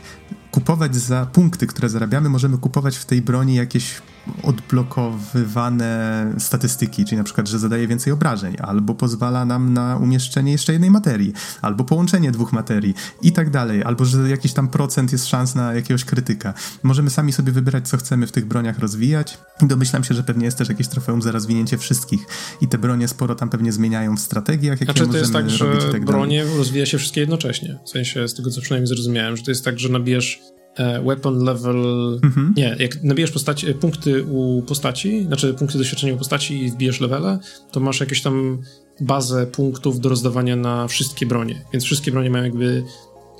kupować 0.52 0.96
za 0.96 1.26
punkty, 1.26 1.68
które 1.68 1.90
zarabiamy, 1.90 2.30
możemy 2.30 2.58
kupować 2.58 2.98
w 2.98 3.06
tej 3.06 3.22
broni 3.22 3.56
jakieś 3.56 4.02
odblokowywane 4.44 6.34
statystyki, 6.38 7.06
czyli 7.06 7.18
na 7.18 7.24
przykład, 7.24 7.48
że 7.48 7.60
zadaje 7.60 7.88
więcej 7.88 8.14
obrażeń, 8.14 8.56
albo 8.60 8.96
pozwala 8.96 9.46
nam 9.46 9.74
na 9.74 9.98
umieszczenie 9.98 10.52
jeszcze 10.52 10.74
jednej 10.74 10.92
materii, 10.92 11.34
albo 11.62 11.84
połączenie 11.84 12.32
dwóch 12.32 12.54
materii 12.54 12.94
i 13.22 13.32
tak 13.32 13.50
dalej, 13.50 13.84
albo 13.84 14.06
że 14.06 14.30
jakiś 14.30 14.54
tam 14.54 14.68
procent 14.68 15.12
jest 15.12 15.28
szans 15.28 15.56
na 15.56 15.74
jakiegoś 15.74 16.06
krytyka. 16.06 16.54
Możemy 16.84 17.10
sami 17.10 17.34
sobie 17.34 17.52
wybierać, 17.52 17.88
co 17.88 17.98
chcemy 17.98 18.28
w 18.28 18.32
tych 18.32 18.46
broniach 18.46 18.80
rozwijać. 18.80 19.38
I 19.64 19.68
domyślam 19.68 20.04
się, 20.04 20.14
że 20.14 20.24
pewnie 20.24 20.46
jest 20.46 20.58
też 20.58 20.70
jakieś 20.70 20.88
trofeum 20.88 21.22
za 21.22 21.32
rozwinięcie 21.32 21.78
wszystkich 21.78 22.26
i 22.62 22.68
te 22.68 22.78
bronie 22.78 23.08
sporo 23.08 23.36
tam 23.36 23.50
pewnie 23.50 23.72
zmieniają 23.72 24.18
w 24.18 24.20
strategiach, 24.20 24.80
jakie 24.80 24.94
znaczy, 24.94 25.12
to 25.12 25.18
jest 25.18 25.34
tak, 25.34 25.50
że 25.50 25.78
tak 25.92 26.06
bronie 26.06 26.46
rozwija 26.58 26.86
się 26.86 26.98
wszystkie 26.98 27.22
jednocześnie, 27.22 27.80
w 27.86 27.90
sensie 27.90 28.28
z 28.28 28.34
tego, 28.34 28.52
co 28.52 28.62
przynajmniej 28.62 28.88
zrozumiałem, 28.88 29.38
że 29.38 29.44
to 29.44 29.52
jest 29.52 29.66
tak, 29.66 29.80
że 29.80 29.90
nabierz 29.90 30.42
E, 30.46 30.65
weapon 31.04 31.44
level. 31.44 31.76
Mhm. 32.24 32.54
Nie, 32.58 32.76
jak 32.80 33.04
nabijesz 33.04 33.32
postaci, 33.32 33.74
punkty 33.74 34.24
u 34.24 34.64
postaci, 34.68 35.24
znaczy 35.24 35.54
punkty 35.54 35.78
doświadczenia 35.78 36.14
u 36.14 36.18
postaci 36.18 36.64
i 36.64 36.72
wbijesz 36.72 37.02
levele, 37.02 37.40
to 37.72 37.80
masz 37.80 38.00
jakieś 38.00 38.22
tam 38.22 38.58
bazę 39.02 39.48
punktów 39.48 40.00
do 40.00 40.10
rozdawania 40.10 40.56
na 40.56 40.88
wszystkie 40.88 41.26
bronie. 41.26 41.66
Więc 41.74 41.84
wszystkie 41.84 42.12
bronie 42.12 42.30
mają 42.30 42.44
jakby. 42.44 42.84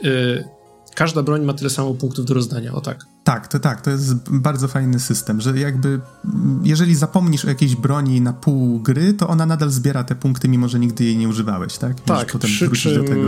Yy, 0.04 0.44
każda 0.96 1.24
broń 1.24 1.46
ma 1.46 1.54
tyle 1.54 1.70
samo 1.70 1.94
punktów 1.94 2.26
do 2.26 2.34
rozdania, 2.34 2.74
o 2.74 2.82
tak. 2.82 3.06
Tak, 3.24 3.48
to 3.48 3.60
tak, 3.60 3.82
to 3.82 3.92
jest 3.92 4.14
bardzo 4.32 4.68
fajny 4.68 5.00
system, 5.00 5.42
że 5.42 5.60
jakby 5.60 6.00
jeżeli 6.64 6.96
zapomnisz 6.96 7.46
o 7.46 7.50
jakiejś 7.50 7.76
broni 7.76 8.22
na 8.22 8.34
pół 8.34 8.80
gry, 8.80 9.14
to 9.14 9.28
ona 9.28 9.46
nadal 9.46 9.70
zbiera 9.70 10.04
te 10.04 10.16
punkty, 10.16 10.48
mimo 10.48 10.68
że 10.68 10.80
nigdy 10.80 11.04
jej 11.04 11.18
nie 11.18 11.30
używałeś, 11.30 11.78
tak? 11.78 12.02
tak, 12.02 12.38
przy 12.38 12.72
czym 12.72 12.94
do 12.94 13.04
tego. 13.04 13.22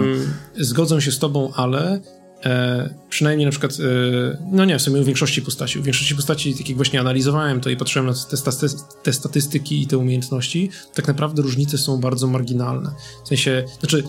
zgodzę 0.60 1.02
się 1.02 1.12
z 1.12 1.20
tobą, 1.20 1.52
ale 1.56 2.02
e, 2.46 2.94
przynajmniej 3.10 3.46
na 3.46 3.52
przykład, 3.52 3.72
e, 3.72 4.38
no 4.52 4.66
nie, 4.66 4.80
w 4.80 4.82
sumie 4.82 5.02
u 5.02 5.04
większości 5.04 5.42
postaci, 5.42 5.80
u 5.80 5.84
większości 5.84 6.16
postaci, 6.16 6.56
takich 6.56 6.76
właśnie 6.76 7.00
analizowałem 7.00 7.62
to 7.62 7.70
i 7.70 7.78
patrzyłem 7.78 8.06
na 8.06 8.14
te, 8.14 8.38
te, 8.38 8.68
te, 9.04 9.14
statystyki 9.14 9.82
i 9.82 9.88
te 9.88 9.98
umiejętności, 9.98 10.70
tak 10.94 11.08
naprawdę 11.08 11.42
różnice 11.42 11.78
są 11.78 12.00
bardzo 12.00 12.28
marginalne. 12.28 12.92
W 13.26 13.28
sensie, 13.28 13.64
znaczy, 13.80 14.04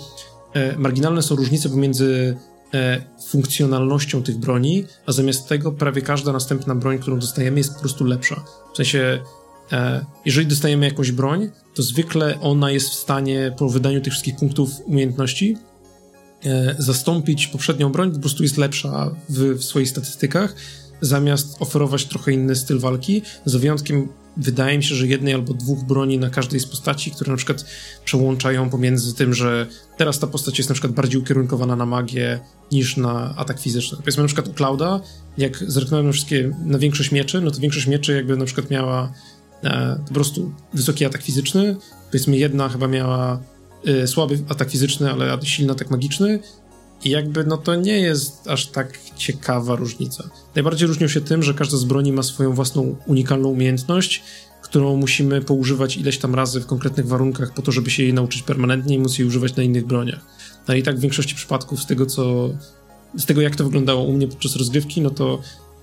e, 0.55 0.79
marginalne 0.79 1.23
są 1.23 1.37
różnice 1.37 1.69
pomiędzy 1.69 2.37
e, 2.75 3.03
funkcjonalnością 3.29 4.23
tych 4.23 4.37
broni, 4.37 4.85
a 5.07 5.13
zamiast 5.13 5.49
tego 5.49 5.73
prawie 5.73 6.03
każda 6.03 6.33
następna 6.33 6.75
broń, 6.75 6.99
którą 6.99 7.19
dostajemy 7.19 7.59
jest 7.59 7.75
po 7.75 7.81
prostu 7.81 8.05
lepsza. 8.05 8.45
W 8.73 8.77
sensie, 8.77 9.23
e, 9.73 10.05
jeżeli 10.25 10.47
dostajemy 10.47 10.87
jakąś 10.87 11.13
broń, 11.13 11.51
to 11.75 11.83
zwykle 11.83 12.41
ona 12.41 12.71
jest 12.71 12.91
w 12.91 12.95
stanie 12.95 13.55
po 13.59 13.69
wydaniu 13.69 14.01
tych 14.01 14.13
wszystkich 14.13 14.37
punktów 14.37 14.71
umiejętności 14.85 15.57
zastąpić 16.79 17.47
poprzednią 17.47 17.93
broń, 17.93 18.13
po 18.13 18.19
prostu 18.19 18.43
jest 18.43 18.57
lepsza 18.57 19.11
w, 19.29 19.39
w, 19.39 19.65
swoich 19.65 19.89
statystykach, 19.89 20.55
zamiast 21.01 21.57
oferować 21.61 22.05
trochę 22.05 22.33
inny 22.33 22.57
styl 22.57 22.79
walki, 22.79 23.23
za 23.45 23.59
wyjątkiem 23.59 24.09
wydaje 24.39 24.79
mi 24.79 24.85
się, 24.85 24.95
że 24.95 25.07
jednej 25.07 25.35
albo 25.35 25.55
dwóch 25.55 25.85
broni 25.85 26.19
na 26.19 26.31
każdej 26.31 26.61
z 26.61 26.67
postaci, 26.67 27.11
które 27.11 27.31
na 27.31 27.37
przykład 27.37 27.65
przełączają 28.05 28.71
pomiędzy 28.71 29.15
tym, 29.15 29.35
że 29.35 29.67
teraz 29.97 30.19
ta 30.19 30.27
postać 30.27 30.59
jest 30.59 30.71
na 30.71 30.75
przykład 30.75 30.93
bardziej 30.93 31.21
ukierunkowana 31.21 31.77
na 31.77 31.87
magię 31.87 32.41
niż 32.73 32.97
na 32.97 33.35
atak 33.37 33.61
fizyczny. 33.61 33.99
Powiedzmy 33.99 34.23
na 34.23 34.27
przykład 34.27 34.49
u 34.49 34.55
Clouda, 34.55 35.01
jak 35.39 35.65
zerknąłem 35.67 36.07
na 36.07 36.13
wszystkie, 36.13 36.57
na 36.65 36.79
większość 36.79 37.13
mieczy, 37.13 37.41
no 37.41 37.51
to 37.51 37.61
większość 37.61 37.87
mieczy 37.87 38.15
jakby 38.15 38.37
na 38.37 38.45
przykład 38.45 38.71
miała 38.71 39.13
e, 39.65 39.99
po 40.09 40.15
prostu 40.15 40.53
wysoki 40.75 41.05
atak 41.05 41.23
fizyczny, 41.23 41.77
powiedzmy 42.11 42.37
jedna 42.37 42.69
chyba 42.69 42.89
miała 42.89 43.41
y, 43.89 44.07
słaby 44.07 44.39
atak 44.49 44.71
fizyczny, 44.71 45.11
ale 45.11 45.39
silny 45.43 45.73
atak 45.73 45.91
magiczny. 45.91 46.41
I 47.05 47.11
jakby 47.11 47.45
no 47.45 47.57
to 47.57 47.75
nie 47.75 48.01
jest 48.01 48.49
aż 48.49 48.67
tak 48.67 48.99
ciekawa 49.17 49.77
różnica. 49.77 50.31
Najbardziej 50.55 50.89
różnią 50.89 51.09
się 51.09 51.21
tym, 51.21 51.43
że 51.43 51.55
każda 51.55 51.77
z 51.77 51.85
broni 51.85 52.13
ma 52.13 52.23
swoją 52.23 52.53
własną 52.53 52.97
unikalną 53.07 53.49
umiejętność, 53.49 54.23
którą 54.63 54.97
musimy 54.97 55.41
poużywać 55.41 55.97
ileś 55.97 56.19
tam 56.19 56.35
razy 56.35 56.61
w 56.61 56.67
konkretnych 56.67 57.07
warunkach 57.07 57.55
po 57.55 57.63
to, 57.63 57.73
żeby 57.73 57.91
się 57.91 58.03
jej 58.03 58.15
nauczyć 58.15 58.43
permanentnie 58.43 58.97
i 58.97 58.99
móc 58.99 59.19
jej 59.19 59.29
używać 59.29 59.57
na 59.57 59.63
innych 59.63 59.87
broniach. 59.87 60.21
No 60.69 60.75
i 60.75 60.83
tak 60.83 60.97
w 60.97 61.01
większości 61.01 61.35
przypadków 61.35 61.83
z 61.83 61.87
tego, 61.87 62.07
co 62.07 62.51
z 63.17 63.27
tego 63.27 63.41
jak 63.41 63.57
to 63.57 63.65
wyglądało 63.65 64.03
u 64.03 64.13
mnie 64.13 64.29
podczas 64.29 64.57
rozgrywki, 64.57 65.01
no 65.01 65.11
to 65.11 65.41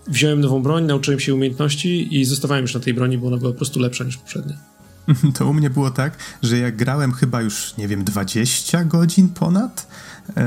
wziąłem 0.07 0.41
nową 0.41 0.63
broń, 0.63 0.85
nauczyłem 0.85 1.19
się 1.19 1.33
umiejętności 1.33 2.19
i 2.19 2.25
zostawałem 2.25 2.61
już 2.61 2.73
na 2.73 2.79
tej 2.79 2.93
broni, 2.93 3.17
bo 3.17 3.27
ona 3.27 3.37
była 3.37 3.51
po 3.51 3.57
prostu 3.57 3.79
lepsza 3.79 4.03
niż 4.03 4.17
poprzednia. 4.17 4.74
To 5.37 5.47
u 5.47 5.53
mnie 5.53 5.69
było 5.69 5.91
tak, 5.91 6.17
że 6.41 6.57
jak 6.57 6.75
grałem 6.75 7.11
chyba 7.11 7.41
już, 7.41 7.77
nie 7.77 7.87
wiem, 7.87 8.03
20 8.03 8.83
godzin 8.83 9.29
ponad, 9.29 9.87
yy, 10.27 10.43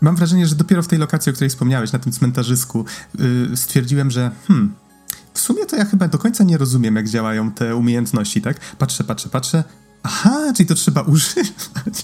mam 0.00 0.16
wrażenie, 0.16 0.46
że 0.46 0.54
dopiero 0.54 0.82
w 0.82 0.88
tej 0.88 0.98
lokacji, 0.98 1.30
o 1.30 1.32
której 1.32 1.50
wspomniałeś, 1.50 1.92
na 1.92 1.98
tym 1.98 2.12
cmentarzysku, 2.12 2.84
yy, 3.18 3.56
stwierdziłem, 3.56 4.10
że 4.10 4.30
hmm, 4.48 4.74
w 5.34 5.40
sumie 5.40 5.66
to 5.66 5.76
ja 5.76 5.84
chyba 5.84 6.08
do 6.08 6.18
końca 6.18 6.44
nie 6.44 6.58
rozumiem, 6.58 6.96
jak 6.96 7.08
działają 7.08 7.52
te 7.52 7.76
umiejętności, 7.76 8.42
tak? 8.42 8.76
Patrzę, 8.78 9.04
patrzę, 9.04 9.28
patrzę, 9.28 9.64
Aha, 10.02 10.52
czyli 10.56 10.68
to 10.68 10.74
trzeba 10.74 11.02
używać. 11.12 12.02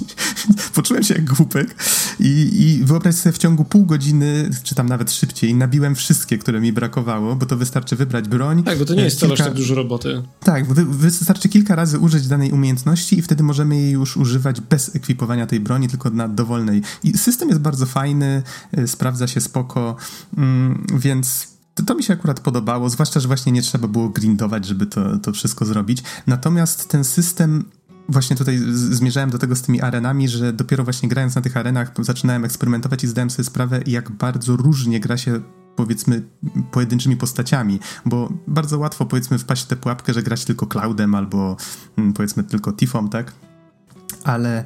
Poczułem 0.75 1.03
się 1.03 1.15
jak 1.15 1.25
głupek 1.25 1.75
i, 2.21 2.49
i 2.61 2.85
wyobraź 2.85 3.15
sobie 3.15 3.33
w 3.33 3.39
ciągu 3.39 3.65
pół 3.65 3.87
godziny, 3.87 4.51
czy 4.63 4.75
tam 4.75 4.89
nawet 4.89 5.13
szybciej, 5.13 5.55
nabiłem 5.55 5.95
wszystkie, 5.95 6.39
które 6.39 6.61
mi 6.61 6.73
brakowało, 6.73 7.37
bo 7.37 7.47
to 7.47 7.57
wystarczy 7.57 7.97
wybrać 7.97 8.29
broń. 8.29 8.63
Tak, 8.63 8.79
bo 8.79 8.85
to 8.85 8.95
nie 8.95 9.03
jest 9.03 9.21
kilka... 9.21 9.45
tak 9.45 9.55
dużo 9.55 9.75
roboty. 9.75 10.23
Tak, 10.41 10.69
bo 10.69 10.75
wystarczy 10.89 11.49
kilka 11.49 11.75
razy 11.75 11.99
użyć 11.99 12.29
danej 12.29 12.53
umiejętności 12.53 13.19
i 13.19 13.23
wtedy 13.23 13.43
możemy 13.43 13.77
jej 13.77 13.91
już 13.91 14.17
używać 14.17 14.61
bez 14.61 14.97
ekwipowania 14.97 15.47
tej 15.47 15.61
broni, 15.61 15.89
tylko 15.89 16.11
na 16.11 16.29
dowolnej. 16.29 16.83
I 17.05 17.19
system 17.19 17.49
jest 17.49 17.61
bardzo 17.61 17.87
fajny, 17.87 18.43
y, 18.79 18.89
sprawdza 18.89 19.27
się 19.27 19.41
spoko, 19.41 19.97
mm, 20.37 20.87
więc 20.95 21.57
to, 21.75 21.83
to, 21.83 21.95
mi 21.95 22.03
się 22.03 22.13
akurat 22.13 22.41
podobało, 22.41 22.91
zwłaszcza, 22.91 23.21
że 23.21 23.29
właśnie 23.29 23.53
nie 23.53 23.63
trzeba 23.63 23.89
było 23.89 24.09
grindować, 24.09 24.65
żeby 24.65 24.87
to, 24.87 25.19
to 25.19 25.33
wszystko 25.33 25.65
zrobić. 25.65 26.03
Natomiast 26.27 26.89
ten 26.89 27.05
system 27.05 27.65
właśnie 28.09 28.37
tutaj 28.37 28.61
zmierzałem 28.73 29.31
do 29.31 29.39
tego 29.39 29.57
z 29.57 29.63
tymi 29.63 29.81
arenami, 29.81 30.29
że 30.29 30.53
dopiero 30.53 30.85
właśnie 30.85 31.09
grając 31.09 31.35
na 31.35 31.43
tych 31.43 31.57
arenach 31.57 31.93
zaczynałem 31.99 32.45
eksperymentować 32.45 33.05
i 33.05 33.07
zdałem 33.07 33.31
sobie 33.31 33.45
sprawę, 33.45 33.81
jak 33.87 34.11
bardzo 34.11 34.57
różnie 34.57 35.01
gra 35.01 35.17
się 35.17 35.41
powiedzmy 35.77 36.23
pojedynczymi 36.71 37.17
postaciami, 37.17 37.81
bo 38.07 38.33
bardzo 38.47 38.79
łatwo 38.79 39.07
powiedzmy 39.07 39.39
wpaść 39.39 39.65
w 39.65 39.67
tę 39.67 39.77
pułapkę, 39.77 40.13
że 40.15 40.23
grać 40.23 40.45
tylko 40.45 40.67
Cloudem 40.67 41.15
albo 41.15 41.57
mm, 41.97 42.13
powiedzmy 42.13 42.45
tylko 42.45 42.73
Tifą, 42.73 43.09
tak? 43.09 43.33
Ale 44.27 44.65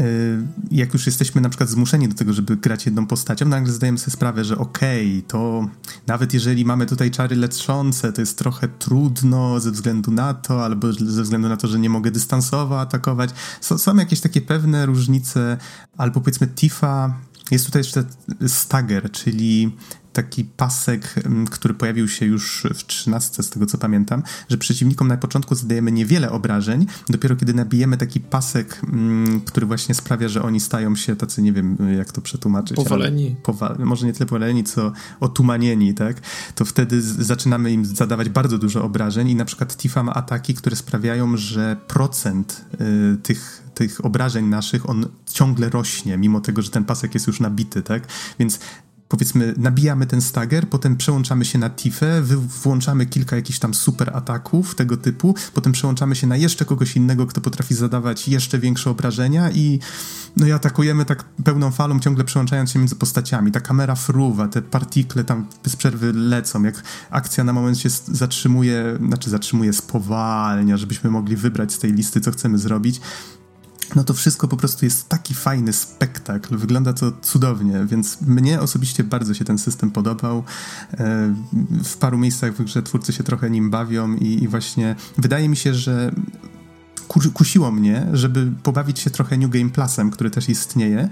y, 0.00 0.46
jak 0.70 0.92
już 0.92 1.06
jesteśmy 1.06 1.40
na 1.40 1.48
przykład 1.48 1.68
zmuszeni 1.68 2.08
do 2.08 2.14
tego, 2.14 2.32
żeby 2.32 2.56
grać 2.56 2.86
jedną 2.86 3.06
postacią, 3.06 3.48
nagle 3.48 3.72
zdajemy 3.72 3.98
sobie 3.98 4.12
sprawę, 4.12 4.44
że 4.44 4.58
okej, 4.58 5.18
okay, 5.18 5.28
to 5.28 5.68
nawet 6.06 6.34
jeżeli 6.34 6.64
mamy 6.64 6.86
tutaj 6.86 7.10
czary 7.10 7.36
leczące, 7.36 8.12
to 8.12 8.20
jest 8.22 8.38
trochę 8.38 8.68
trudno 8.68 9.60
ze 9.60 9.70
względu 9.70 10.10
na 10.10 10.34
to, 10.34 10.64
albo 10.64 10.92
ze 10.92 11.22
względu 11.22 11.48
na 11.48 11.56
to, 11.56 11.68
że 11.68 11.78
nie 11.78 11.90
mogę 11.90 12.10
dystansowo 12.10 12.80
atakować. 12.80 13.30
Są, 13.60 13.78
są 13.78 13.96
jakieś 13.96 14.20
takie 14.20 14.40
pewne 14.40 14.86
różnice, 14.86 15.56
albo 15.96 16.20
powiedzmy 16.20 16.46
Tifa 16.46 17.14
jest 17.50 17.66
tutaj 17.66 17.80
jeszcze 17.80 18.04
stagger, 18.46 19.10
czyli 19.10 19.76
taki 20.12 20.44
pasek, 20.44 21.14
mm, 21.24 21.46
który 21.46 21.74
pojawił 21.74 22.08
się 22.08 22.26
już 22.26 22.66
w 22.74 22.84
13, 22.86 23.42
z 23.42 23.50
tego 23.50 23.66
co 23.66 23.78
pamiętam, 23.78 24.22
że 24.48 24.58
przeciwnikom 24.58 25.08
na 25.08 25.16
początku 25.16 25.54
zadajemy 25.54 25.92
niewiele 25.92 26.30
obrażeń, 26.30 26.86
dopiero 27.08 27.36
kiedy 27.36 27.54
nabijemy 27.54 27.96
taki 27.96 28.20
pasek, 28.20 28.80
mm, 28.92 29.40
który 29.40 29.66
właśnie 29.66 29.94
sprawia, 29.94 30.28
że 30.28 30.42
oni 30.42 30.60
stają 30.60 30.96
się 30.96 31.16
tacy, 31.16 31.42
nie 31.42 31.52
wiem 31.52 31.76
jak 31.98 32.12
to 32.12 32.20
przetłumaczyć. 32.20 32.76
Powaleni. 32.76 33.36
Powa 33.42 33.76
może 33.78 34.06
nie 34.06 34.12
tyle 34.12 34.26
powaleni, 34.26 34.64
co 34.64 34.92
otumanieni, 35.20 35.94
tak? 35.94 36.20
To 36.54 36.64
wtedy 36.64 37.02
zaczynamy 37.02 37.72
im 37.72 37.84
zadawać 37.84 38.28
bardzo 38.28 38.58
dużo 38.58 38.84
obrażeń 38.84 39.28
i 39.28 39.34
na 39.34 39.44
przykład 39.44 39.76
Tifa 39.76 40.02
ma 40.02 40.14
ataki, 40.14 40.54
które 40.54 40.76
sprawiają, 40.76 41.36
że 41.36 41.76
procent 41.86 42.64
y, 43.14 43.16
tych 43.22 43.62
tych 43.74 44.04
obrażeń 44.04 44.46
naszych, 44.46 44.90
on 44.90 45.06
ciągle 45.26 45.70
rośnie, 45.70 46.18
mimo 46.18 46.40
tego, 46.40 46.62
że 46.62 46.70
ten 46.70 46.84
pasek 46.84 47.14
jest 47.14 47.26
już 47.26 47.40
nabity, 47.40 47.82
tak? 47.82 48.06
Więc 48.38 48.58
powiedzmy, 49.12 49.54
nabijamy 49.56 50.06
ten 50.06 50.20
stagger, 50.20 50.68
potem 50.68 50.96
przełączamy 50.96 51.44
się 51.44 51.58
na 51.58 51.70
Tifę, 51.70 52.22
włączamy 52.62 53.06
kilka 53.06 53.36
jakichś 53.36 53.58
tam 53.58 53.74
super 53.74 54.16
ataków 54.16 54.74
tego 54.74 54.96
typu, 54.96 55.34
potem 55.54 55.72
przełączamy 55.72 56.16
się 56.16 56.26
na 56.26 56.36
jeszcze 56.36 56.64
kogoś 56.64 56.96
innego, 56.96 57.26
kto 57.26 57.40
potrafi 57.40 57.74
zadawać 57.74 58.28
jeszcze 58.28 58.58
większe 58.58 58.90
obrażenia 58.90 59.50
i 59.50 59.80
no 60.36 60.46
i 60.46 60.52
atakujemy 60.52 61.04
tak 61.04 61.24
pełną 61.44 61.70
falą, 61.70 62.00
ciągle 62.00 62.24
przełączając 62.24 62.70
się 62.70 62.78
między 62.78 62.96
postaciami. 62.96 63.52
Ta 63.52 63.60
kamera 63.60 63.94
fruwa, 63.94 64.48
te 64.48 64.62
partikle 64.62 65.24
tam 65.24 65.46
bez 65.64 65.76
przerwy 65.76 66.12
lecą, 66.12 66.62
jak 66.62 66.82
akcja 67.10 67.44
na 67.44 67.52
moment 67.52 67.78
się 67.78 67.88
zatrzymuje, 68.08 68.98
znaczy 69.06 69.30
zatrzymuje 69.30 69.72
spowalnia, 69.72 70.76
żebyśmy 70.76 71.10
mogli 71.10 71.36
wybrać 71.36 71.72
z 71.72 71.78
tej 71.78 71.92
listy, 71.92 72.20
co 72.20 72.30
chcemy 72.30 72.58
zrobić 72.58 73.00
no 73.96 74.04
to 74.04 74.14
wszystko 74.14 74.48
po 74.48 74.56
prostu 74.56 74.84
jest 74.84 75.08
taki 75.08 75.34
fajny 75.34 75.72
spektakl, 75.72 76.56
wygląda 76.56 76.92
to 76.92 77.12
cudownie, 77.22 77.86
więc 77.86 78.20
mnie 78.20 78.60
osobiście 78.60 79.04
bardzo 79.04 79.34
się 79.34 79.44
ten 79.44 79.58
system 79.58 79.90
podobał. 79.90 80.44
E, 80.92 81.34
w 81.84 81.96
paru 81.96 82.18
miejscach 82.18 82.54
w 82.54 82.64
grze 82.64 82.82
twórcy 82.82 83.12
się 83.12 83.24
trochę 83.24 83.50
nim 83.50 83.70
bawią 83.70 84.14
i, 84.14 84.42
i 84.42 84.48
właśnie 84.48 84.96
wydaje 85.18 85.48
mi 85.48 85.56
się, 85.56 85.74
że 85.74 86.12
kusiło 87.34 87.70
mnie, 87.70 88.06
żeby 88.12 88.52
pobawić 88.62 88.98
się 88.98 89.10
trochę 89.10 89.38
New 89.38 89.50
Game 89.50 89.70
Plusem, 89.70 90.10
który 90.10 90.30
też 90.30 90.48
istnieje, 90.48 91.08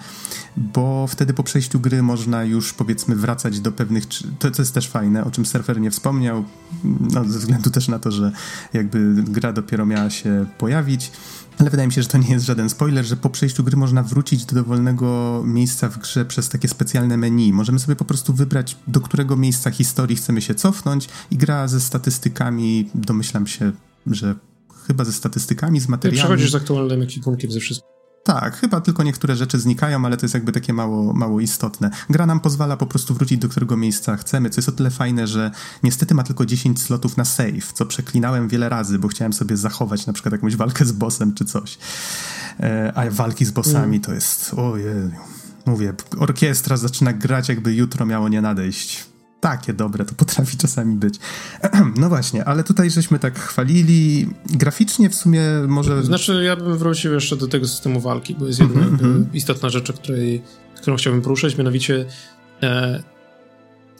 bo 0.56 1.06
wtedy 1.06 1.34
po 1.34 1.42
przejściu 1.42 1.80
gry 1.80 2.02
można 2.02 2.44
już 2.44 2.72
powiedzmy 2.72 3.16
wracać 3.16 3.60
do 3.60 3.72
pewnych. 3.72 4.04
To, 4.38 4.50
to 4.50 4.62
jest 4.62 4.74
też 4.74 4.88
fajne, 4.88 5.24
o 5.24 5.30
czym 5.30 5.46
surfer 5.46 5.80
nie 5.80 5.90
wspomniał, 5.90 6.44
no, 6.84 7.24
ze 7.24 7.38
względu 7.38 7.70
też 7.70 7.88
na 7.88 7.98
to, 7.98 8.10
że 8.10 8.32
jakby 8.72 9.22
gra 9.22 9.52
dopiero 9.52 9.86
miała 9.86 10.10
się 10.10 10.46
pojawić 10.58 11.12
ale 11.60 11.70
wydaje 11.70 11.86
mi 11.86 11.92
się, 11.92 12.02
że 12.02 12.08
to 12.08 12.18
nie 12.18 12.30
jest 12.30 12.46
żaden 12.46 12.70
spoiler, 12.70 13.04
że 13.04 13.16
po 13.16 13.30
przejściu 13.30 13.64
gry 13.64 13.76
można 13.76 14.02
wrócić 14.02 14.44
do 14.44 14.54
dowolnego 14.54 15.42
miejsca 15.46 15.88
w 15.88 15.98
grze 15.98 16.24
przez 16.24 16.48
takie 16.48 16.68
specjalne 16.68 17.16
menu. 17.16 17.52
Możemy 17.52 17.78
sobie 17.78 17.96
po 17.96 18.04
prostu 18.04 18.34
wybrać, 18.34 18.76
do 18.86 19.00
którego 19.00 19.36
miejsca 19.36 19.70
historii 19.70 20.16
chcemy 20.16 20.42
się 20.42 20.54
cofnąć 20.54 21.08
i 21.30 21.36
gra 21.36 21.68
ze 21.68 21.80
statystykami, 21.80 22.90
domyślam 22.94 23.46
się, 23.46 23.72
że 24.06 24.34
chyba 24.90 25.04
ze 25.04 25.12
statystykami, 25.12 25.80
z 25.80 25.88
materiałami. 25.88 26.18
Przechodzisz 26.18 26.50
z 26.50 26.54
aktualnym 26.54 27.02
ekwipunkiem 27.02 27.50
ze 27.50 27.60
wszystkim. 27.60 27.90
Tak, 28.24 28.56
chyba 28.56 28.80
tylko 28.80 29.02
niektóre 29.02 29.36
rzeczy 29.36 29.58
znikają, 29.58 30.06
ale 30.06 30.16
to 30.16 30.24
jest 30.24 30.34
jakby 30.34 30.52
takie 30.52 30.72
mało, 30.72 31.12
mało 31.12 31.40
istotne. 31.40 31.90
Gra 32.10 32.26
nam 32.26 32.40
pozwala 32.40 32.76
po 32.76 32.86
prostu 32.86 33.14
wrócić 33.14 33.38
do 33.38 33.48
którego 33.48 33.76
miejsca 33.76 34.16
chcemy, 34.16 34.50
co 34.50 34.58
jest 34.58 34.68
o 34.68 34.72
tyle 34.72 34.90
fajne, 34.90 35.26
że 35.26 35.50
niestety 35.82 36.14
ma 36.14 36.22
tylko 36.22 36.46
10 36.46 36.82
slotów 36.82 37.16
na 37.16 37.24
save, 37.24 37.72
co 37.74 37.86
przeklinałem 37.86 38.48
wiele 38.48 38.68
razy, 38.68 38.98
bo 38.98 39.08
chciałem 39.08 39.32
sobie 39.32 39.56
zachować 39.56 40.06
na 40.06 40.12
przykład 40.12 40.32
jakąś 40.32 40.56
walkę 40.56 40.84
z 40.84 40.92
bossem 40.92 41.34
czy 41.34 41.44
coś. 41.44 41.78
E, 42.60 42.92
a 42.94 43.10
walki 43.10 43.44
z 43.44 43.50
bossami 43.50 43.96
mm. 43.96 44.00
to 44.00 44.12
jest, 44.12 44.54
ojej, 44.54 45.10
mówię, 45.66 45.94
orkiestra 46.18 46.76
zaczyna 46.76 47.12
grać 47.12 47.48
jakby 47.48 47.74
jutro 47.74 48.06
miało 48.06 48.28
nie 48.28 48.40
nadejść 48.40 49.09
takie 49.40 49.72
dobre 49.72 50.04
to 50.04 50.14
potrafi 50.14 50.56
czasami 50.56 50.96
być. 50.96 51.14
No 52.00 52.08
właśnie, 52.08 52.44
ale 52.44 52.64
tutaj 52.64 52.90
żeśmy 52.90 53.18
tak 53.18 53.38
chwalili. 53.38 54.28
Graficznie 54.46 55.10
w 55.10 55.14
sumie 55.14 55.42
może. 55.68 56.02
Znaczy, 56.02 56.42
ja 56.44 56.56
bym 56.56 56.78
wrócił 56.78 57.14
jeszcze 57.14 57.36
do 57.36 57.48
tego 57.48 57.68
systemu 57.68 58.00
walki, 58.00 58.34
bo 58.38 58.46
jest 58.46 58.60
jedna 58.60 58.80
mm 58.80 58.96
-hmm. 58.96 59.24
istotna 59.32 59.68
rzecz, 59.68 59.90
o 59.90 59.92
której, 59.92 60.42
którą 60.76 60.96
chciałbym 60.96 61.22
poruszyć, 61.22 61.58
mianowicie 61.58 62.06
E, 62.62 63.02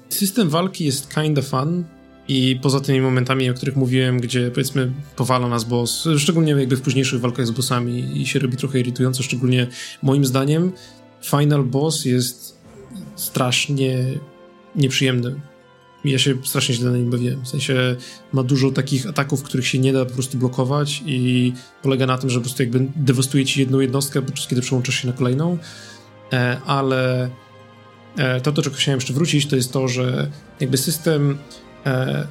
system 0.09 0.49
walki 0.49 0.84
jest 0.84 1.14
kinda 1.14 1.43
fun 1.43 1.84
i 2.28 2.59
poza 2.62 2.80
tymi 2.80 3.01
momentami, 3.01 3.51
o 3.51 3.55
których 3.55 3.76
mówiłem, 3.76 4.20
gdzie 4.20 4.51
powiedzmy 4.51 4.93
powala 5.16 5.49
nas 5.49 5.64
boss, 5.64 6.09
szczególnie 6.18 6.53
jakby 6.53 6.76
w 6.76 6.80
późniejszych 6.80 7.20
walkach 7.20 7.47
z 7.47 7.51
bossami 7.51 8.20
i 8.22 8.26
się 8.26 8.38
robi 8.38 8.57
trochę 8.57 8.80
irytująco, 8.80 9.22
szczególnie 9.22 9.66
moim 10.03 10.24
zdaniem 10.24 10.72
final 11.22 11.64
boss 11.64 12.05
jest 12.05 12.59
strasznie 13.16 14.05
nieprzyjemny. 14.77 15.41
Ja 16.05 16.18
się 16.18 16.35
strasznie 16.45 16.75
źle 16.75 16.91
na 16.91 16.97
nim 16.97 17.11
bawiłem. 17.11 17.45
W 17.45 17.49
sensie 17.49 17.97
ma 18.33 18.43
dużo 18.43 18.71
takich 18.71 19.07
ataków, 19.07 19.43
których 19.43 19.66
się 19.66 19.79
nie 19.79 19.93
da 19.93 20.05
po 20.05 20.14
prostu 20.14 20.39
blokować 20.39 21.03
i 21.07 21.53
polega 21.83 22.07
na 22.07 22.18
tym, 22.18 22.31
że 22.31 22.39
po 22.39 22.45
prostu 22.45 22.62
jakby 22.62 22.89
dewastuje 22.97 23.45
ci 23.45 23.61
jedną 23.61 23.81
jednostkę, 23.81 24.23
podczas 24.23 24.47
kiedy 24.47 24.62
przełączasz 24.62 24.95
się 24.95 25.07
na 25.07 25.12
kolejną. 25.12 25.59
E, 26.33 26.61
ale 26.66 27.31
e, 28.16 28.41
to, 28.41 28.53
do 28.53 28.62
czego 28.62 28.77
chciałem 28.77 28.97
jeszcze 28.97 29.12
wrócić, 29.12 29.47
to 29.47 29.57
jest 29.57 29.73
to, 29.73 29.89
że 29.89 30.31
jakby 30.61 30.77
system 30.77 31.39
e, 31.87 32.27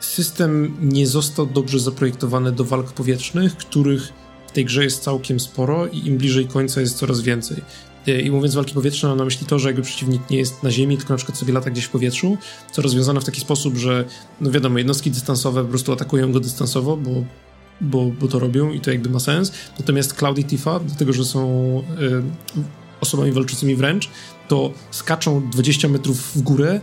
system 0.00 0.76
nie 0.80 1.06
został 1.06 1.46
dobrze 1.46 1.78
zaprojektowany 1.80 2.52
do 2.52 2.64
walk 2.64 2.92
powietrznych, 2.92 3.56
których 3.56 4.12
tej 4.52 4.64
grze 4.64 4.84
jest 4.84 5.02
całkiem 5.02 5.40
sporo 5.40 5.86
i 5.86 6.06
im 6.06 6.18
bliżej 6.18 6.46
końca 6.46 6.80
jest 6.80 6.96
coraz 6.96 7.20
więcej. 7.20 7.62
E, 8.06 8.20
I 8.20 8.30
mówiąc 8.30 8.54
walki 8.54 8.74
powietrzne, 8.74 9.08
mam 9.08 9.18
na 9.18 9.24
myśli 9.24 9.46
to, 9.46 9.58
że 9.58 9.68
jakby 9.68 9.82
przeciwnik 9.82 10.30
nie 10.30 10.38
jest 10.38 10.62
na 10.62 10.70
ziemi, 10.70 10.96
tylko 10.96 11.12
na 11.12 11.16
przykład 11.16 11.38
sobie 11.38 11.52
lata 11.52 11.70
gdzieś 11.70 11.84
w 11.84 11.90
powietrzu, 11.90 12.38
co 12.72 12.82
rozwiązane 12.82 13.20
w 13.20 13.24
taki 13.24 13.40
sposób, 13.40 13.76
że 13.76 14.04
no 14.40 14.50
wiadomo, 14.50 14.78
jednostki 14.78 15.10
dystansowe 15.10 15.62
po 15.62 15.68
prostu 15.68 15.92
atakują 15.92 16.32
go 16.32 16.40
dystansowo, 16.40 16.96
bo, 16.96 17.24
bo, 17.80 18.04
bo 18.20 18.28
to 18.28 18.38
robią 18.38 18.72
i 18.72 18.80
to 18.80 18.90
jakby 18.90 19.10
ma 19.10 19.20
sens. 19.20 19.52
Natomiast 19.78 20.14
Cloud 20.14 20.38
i 20.38 20.44
Tifa, 20.44 20.80
dlatego 20.80 21.12
że 21.12 21.24
są 21.24 21.78
y, 22.00 22.22
osobami 23.00 23.32
walczącymi 23.32 23.76
wręcz, 23.76 24.08
to 24.48 24.72
skaczą 24.90 25.50
20 25.50 25.88
metrów 25.88 26.36
w 26.36 26.42
górę, 26.42 26.80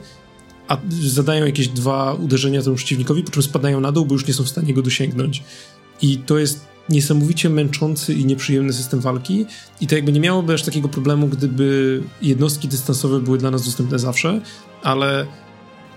a 0.67 0.77
zadają 1.01 1.45
jakieś 1.45 1.67
dwa 1.67 2.13
uderzenia 2.13 2.63
temu 2.63 2.75
przeciwnikowi, 2.75 3.23
po 3.23 3.31
czym 3.31 3.43
spadają 3.43 3.79
na 3.81 3.91
dół, 3.91 4.05
bo 4.05 4.13
już 4.13 4.27
nie 4.27 4.33
są 4.33 4.43
w 4.43 4.49
stanie 4.49 4.73
go 4.73 4.81
dosięgnąć. 4.81 5.43
I 6.01 6.17
to 6.17 6.39
jest 6.39 6.65
niesamowicie 6.89 7.49
męczący 7.49 8.13
i 8.13 8.25
nieprzyjemny 8.25 8.73
system 8.73 8.99
walki. 8.99 9.45
I 9.81 9.87
to 9.87 9.95
jakby 9.95 10.11
nie 10.11 10.19
miałoby 10.19 10.53
aż 10.53 10.63
takiego 10.63 10.89
problemu, 10.89 11.27
gdyby 11.27 12.01
jednostki 12.21 12.67
dystansowe 12.67 13.19
były 13.19 13.37
dla 13.37 13.51
nas 13.51 13.65
dostępne 13.65 13.99
zawsze, 13.99 14.41
ale 14.83 15.25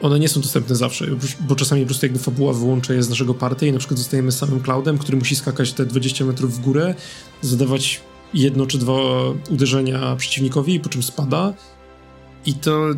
one 0.02 0.18
nie 0.18 0.28
są 0.28 0.40
dostępne 0.40 0.76
zawsze, 0.76 1.06
bo 1.40 1.56
czasami 1.56 1.82
po 1.82 1.86
prostu 1.86 2.06
jakby 2.06 2.18
fabuła 2.18 2.52
wyłącza 2.52 2.94
je 2.94 3.02
z 3.02 3.08
naszego 3.08 3.34
party 3.34 3.66
i 3.66 3.72
na 3.72 3.78
przykład 3.78 3.98
zostajemy 3.98 4.32
samym 4.32 4.60
Cloudem, 4.60 4.98
który 4.98 5.18
musi 5.18 5.36
skakać 5.36 5.72
te 5.72 5.86
20 5.86 6.24
metrów 6.24 6.56
w 6.56 6.60
górę, 6.60 6.94
zadawać 7.42 8.00
jedno 8.34 8.66
czy 8.66 8.78
dwa 8.78 8.92
uderzenia 9.50 10.16
przeciwnikowi, 10.16 10.80
po 10.80 10.88
czym 10.88 11.02
spada 11.02 11.54
i 12.46 12.54
to, 12.54 12.88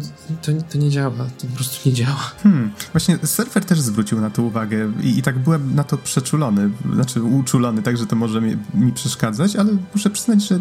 to, 0.43 0.53
to, 0.73 0.79
nie 0.79 0.91
działa, 0.91 1.25
to 1.39 1.47
po 1.47 1.57
prostu 1.57 1.89
nie 1.89 1.95
działa. 1.95 2.33
Hmm, 2.43 2.73
właśnie 2.93 3.19
surfer 3.25 3.65
też 3.65 3.81
zwrócił 3.81 4.21
na 4.21 4.31
to 4.31 4.43
uwagę 4.43 4.93
i, 5.03 5.19
i 5.19 5.23
tak 5.23 5.39
byłem 5.39 5.75
na 5.75 5.85
to 5.85 5.99
przeczulony, 5.99 6.71
znaczy 6.95 7.23
uczulony, 7.23 7.83
tak, 7.83 7.97
że 7.97 8.07
to 8.07 8.17
może 8.17 8.41
mi, 8.41 8.57
mi 8.75 8.93
przeszkadzać, 8.93 9.57
ale 9.57 9.77
muszę 9.95 10.11
przyznać, 10.11 10.49
że 10.49 10.61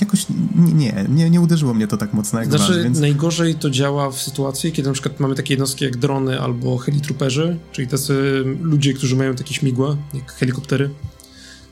jakoś 0.00 0.26
nie, 0.54 1.06
nie, 1.08 1.30
nie 1.30 1.40
uderzyło 1.40 1.74
mnie 1.74 1.86
to 1.86 1.96
tak 1.96 2.12
mocno 2.12 2.40
jak 2.40 2.48
Znaczy 2.48 2.74
was, 2.74 2.82
więc... 2.82 3.00
najgorzej 3.00 3.54
to 3.54 3.70
działa 3.70 4.10
w 4.10 4.22
sytuacji, 4.22 4.72
kiedy 4.72 4.88
na 4.88 4.92
przykład 4.92 5.20
mamy 5.20 5.34
takie 5.34 5.54
jednostki 5.54 5.84
jak 5.84 5.96
drony 5.96 6.40
albo 6.40 6.78
helitrooperzy, 6.78 7.58
czyli 7.72 7.88
tacy 7.88 8.44
ludzie, 8.60 8.94
którzy 8.94 9.16
mają 9.16 9.34
takie 9.34 9.54
śmigła, 9.54 9.96
jak 10.14 10.32
helikoptery, 10.32 10.90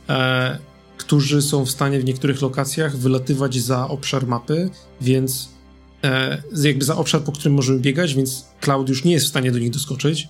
e, 0.08 0.58
którzy 0.96 1.42
są 1.42 1.64
w 1.66 1.70
stanie 1.70 2.00
w 2.00 2.04
niektórych 2.04 2.42
lokacjach 2.42 2.96
wylatywać 2.96 3.60
za 3.62 3.88
obszar 3.88 4.26
mapy, 4.26 4.70
więc 5.00 5.59
e, 6.04 6.42
jakby 6.62 6.84
za 6.84 6.96
obszar, 6.96 7.22
po 7.22 7.32
którym 7.32 7.54
możemy 7.54 7.80
biegać, 7.80 8.14
więc 8.14 8.44
Cloud 8.60 8.88
już 8.88 9.04
nie 9.04 9.12
jest 9.12 9.26
w 9.26 9.28
stanie 9.28 9.52
do 9.52 9.58
nich 9.58 9.70
doskoczyć. 9.70 10.28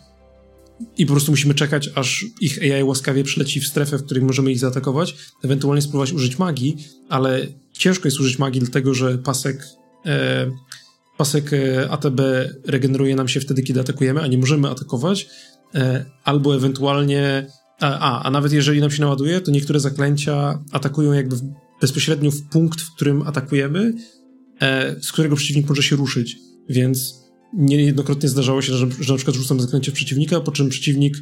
I 0.99 1.07
po 1.07 1.13
prostu 1.13 1.33
musimy 1.33 1.55
czekać, 1.55 1.91
aż 1.95 2.27
ich 2.41 2.59
AI 2.63 2.83
łaskawie 2.83 3.25
przyleci 3.25 3.61
w 3.61 3.67
strefę, 3.67 3.99
w 3.99 4.05
której 4.05 4.25
możemy 4.25 4.53
ich 4.53 4.59
zaatakować, 4.59 5.17
ewentualnie 5.45 5.83
spróbować 5.83 6.13
użyć 6.13 6.39
magii, 6.39 6.77
ale 7.09 7.47
ciężko 7.73 8.09
jest 8.09 8.21
użyć 8.21 8.39
magii, 8.39 8.61
dlatego 8.61 8.95
że 8.95 9.19
pasek 9.19 9.67
e, 10.07 10.51
pasek 11.17 11.53
e, 11.53 11.91
ATB 11.91 12.21
regeneruje 12.67 13.17
nam 13.17 13.29
się 13.29 13.41
wtedy, 13.41 13.63
kiedy 13.63 13.81
atakujemy, 13.81 14.21
a 14.21 14.27
nie 14.27 14.39
możemy 14.39 14.71
atakować, 14.71 15.29
e, 15.75 16.05
albo 16.25 16.57
ewentualnie 16.57 17.47
a, 17.81 18.23
a 18.23 18.31
nawet 18.31 18.53
jeżeli 18.53 18.81
nam 18.81 18.91
się 18.91 19.01
naładuje, 19.01 19.41
to 19.41 19.51
niektóre 19.51 19.81
zaklęcia 19.81 20.65
atakują 20.73 21.13
jakby 21.13 21.37
bezpośrednio 21.81 22.31
w 22.31 22.43
punkt, 22.43 22.81
w 22.81 22.95
którym 22.95 23.23
atakujemy, 23.23 23.93
z 25.01 25.13
którego 25.13 25.37
przeciwnik 25.37 25.69
może 25.69 25.83
się 25.83 25.97
ruszyć. 25.97 26.37
Więc 26.69 27.21
niejednokrotnie 27.55 28.29
zdarzało 28.29 28.63
się, 28.63 28.73
że, 28.73 28.87
że 29.01 29.13
na 29.13 29.17
przykład 29.17 29.37
rzucam 29.37 29.61
zaklęcie 29.61 29.93
przeciwnika, 29.93 30.41
po 30.41 30.53
czym 30.53 30.69
przeciwnik 30.69 31.17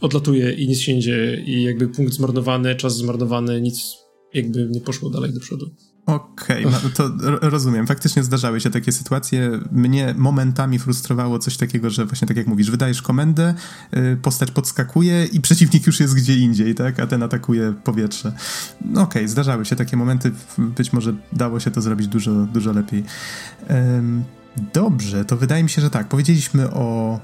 odlatuje 0.00 0.52
i 0.52 0.68
nic 0.68 0.78
się 0.78 0.94
nie 0.94 1.00
dzieje 1.00 1.44
i 1.46 1.62
jakby 1.62 1.88
punkt 1.88 2.14
zmarnowany, 2.14 2.74
czas 2.74 2.96
zmarnowany, 2.96 3.60
nic 3.60 3.96
jakby 4.34 4.68
nie 4.70 4.80
poszło 4.80 5.10
dalej 5.10 5.32
do 5.32 5.40
przodu. 5.40 5.70
Okej, 6.06 6.66
okay, 6.66 6.80
no 6.84 6.90
to 6.90 7.10
rozumiem. 7.48 7.86
Faktycznie 7.86 8.22
zdarzały 8.22 8.60
się 8.60 8.70
takie 8.70 8.92
sytuacje. 8.92 9.60
Mnie 9.72 10.14
momentami 10.18 10.78
frustrowało 10.78 11.38
coś 11.38 11.56
takiego, 11.56 11.90
że 11.90 12.04
właśnie 12.04 12.28
tak 12.28 12.36
jak 12.36 12.46
mówisz, 12.46 12.70
wydajesz 12.70 13.02
komendę, 13.02 13.54
y, 13.96 14.16
postać 14.22 14.50
podskakuje 14.50 15.24
i 15.24 15.40
przeciwnik 15.40 15.86
już 15.86 16.00
jest 16.00 16.14
gdzie 16.14 16.36
indziej, 16.36 16.74
tak? 16.74 17.00
A 17.00 17.06
ten 17.06 17.22
atakuje 17.22 17.74
powietrze. 17.84 18.32
No 18.84 19.02
okej, 19.02 19.22
okay, 19.22 19.28
zdarzały 19.28 19.64
się 19.64 19.76
takie 19.76 19.96
momenty. 19.96 20.32
Być 20.58 20.92
może 20.92 21.14
dało 21.32 21.60
się 21.60 21.70
to 21.70 21.80
zrobić 21.80 22.06
dużo, 22.06 22.32
dużo 22.32 22.72
lepiej. 22.72 23.04
Dobrze, 24.74 25.24
to 25.24 25.36
wydaje 25.36 25.62
mi 25.62 25.70
się, 25.70 25.82
że 25.82 25.90
tak. 25.90 26.08
Powiedzieliśmy 26.08 26.70
o 26.70 27.20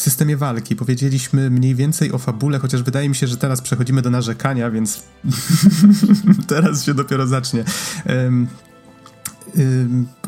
systemie 0.00 0.36
walki. 0.36 0.76
Powiedzieliśmy 0.76 1.50
mniej 1.50 1.74
więcej 1.74 2.12
o 2.12 2.18
fabule, 2.18 2.58
chociaż 2.58 2.82
wydaje 2.82 3.08
mi 3.08 3.14
się, 3.14 3.26
że 3.26 3.36
teraz 3.36 3.60
przechodzimy 3.60 4.02
do 4.02 4.10
narzekania, 4.10 4.70
więc 4.70 5.02
teraz 6.46 6.84
się 6.84 6.94
dopiero 6.94 7.26
zacznie. 7.26 7.64
Um, 8.06 8.48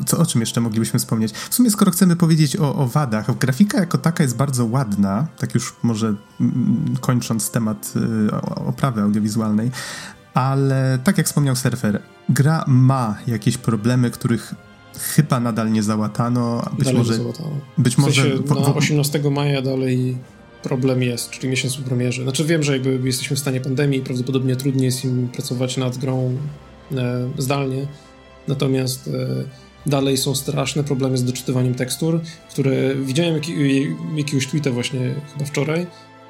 co, 0.05 0.17
o 0.17 0.25
czym 0.25 0.41
jeszcze 0.41 0.61
moglibyśmy 0.61 0.99
wspomnieć? 0.99 1.33
W 1.33 1.55
sumie, 1.55 1.71
skoro 1.71 1.91
chcemy 1.91 2.15
powiedzieć 2.15 2.55
o, 2.55 2.75
o, 2.75 2.87
wadach, 2.87 3.37
grafika 3.37 3.79
jako 3.79 3.97
taka 3.97 4.23
jest 4.23 4.35
bardzo 4.35 4.65
ładna, 4.65 5.27
tak 5.37 5.53
już 5.53 5.75
może 5.83 6.15
kończąc 7.01 7.51
temat 7.51 7.93
y, 7.95 8.31
oprawy 8.55 9.01
audiowizualnej, 9.01 9.71
ale 10.33 10.99
tak 11.03 11.17
jak 11.17 11.27
wspomniał 11.27 11.55
Surfer, 11.55 12.01
gra 12.29 12.63
ma 12.67 13.17
jakieś 13.27 13.57
problemy, 13.57 14.11
których 14.11 14.55
chyba 14.99 15.39
nadal 15.39 15.71
nie 15.71 15.83
załatano. 15.83 16.65
Być 16.77 16.85
dalej 16.85 16.97
może. 16.97 17.13
Załatano. 17.13 17.49
Być 17.77 17.95
w 17.95 18.03
sensie 18.03 18.23
może. 18.49 18.61
Na 18.61 18.75
18 18.75 19.19
maja 19.31 19.61
dalej 19.61 20.17
problem 20.63 21.03
jest, 21.03 21.29
czyli 21.29 21.49
miesiąc 21.49 21.77
po 21.77 21.83
premierze. 21.83 22.23
Znaczy 22.23 22.45
wiem, 22.45 22.63
że 22.63 22.73
jakby 22.73 22.99
jesteśmy 23.03 23.35
w 23.35 23.39
stanie 23.39 23.61
pandemii, 23.61 24.01
prawdopodobnie 24.01 24.55
trudniej 24.55 24.85
jest 24.85 25.05
im 25.05 25.29
pracować 25.29 25.77
nad 25.77 25.97
grą 25.97 26.37
e, 26.91 27.29
zdalnie, 27.37 27.87
natomiast 28.47 29.07
e, 29.07 29.89
dalej 29.89 30.17
są 30.17 30.35
straszne 30.35 30.83
problemy 30.83 31.17
z 31.17 31.23
doczytywaniem 31.23 31.75
tekstur, 31.75 32.21
które 32.49 32.95
widziałem 32.95 33.33
jak, 33.33 33.43
jakiegoś 34.15 34.47
tweeta 34.47 34.71
właśnie 34.71 35.15
chyba 35.33 35.45
wczoraj, 35.45 35.87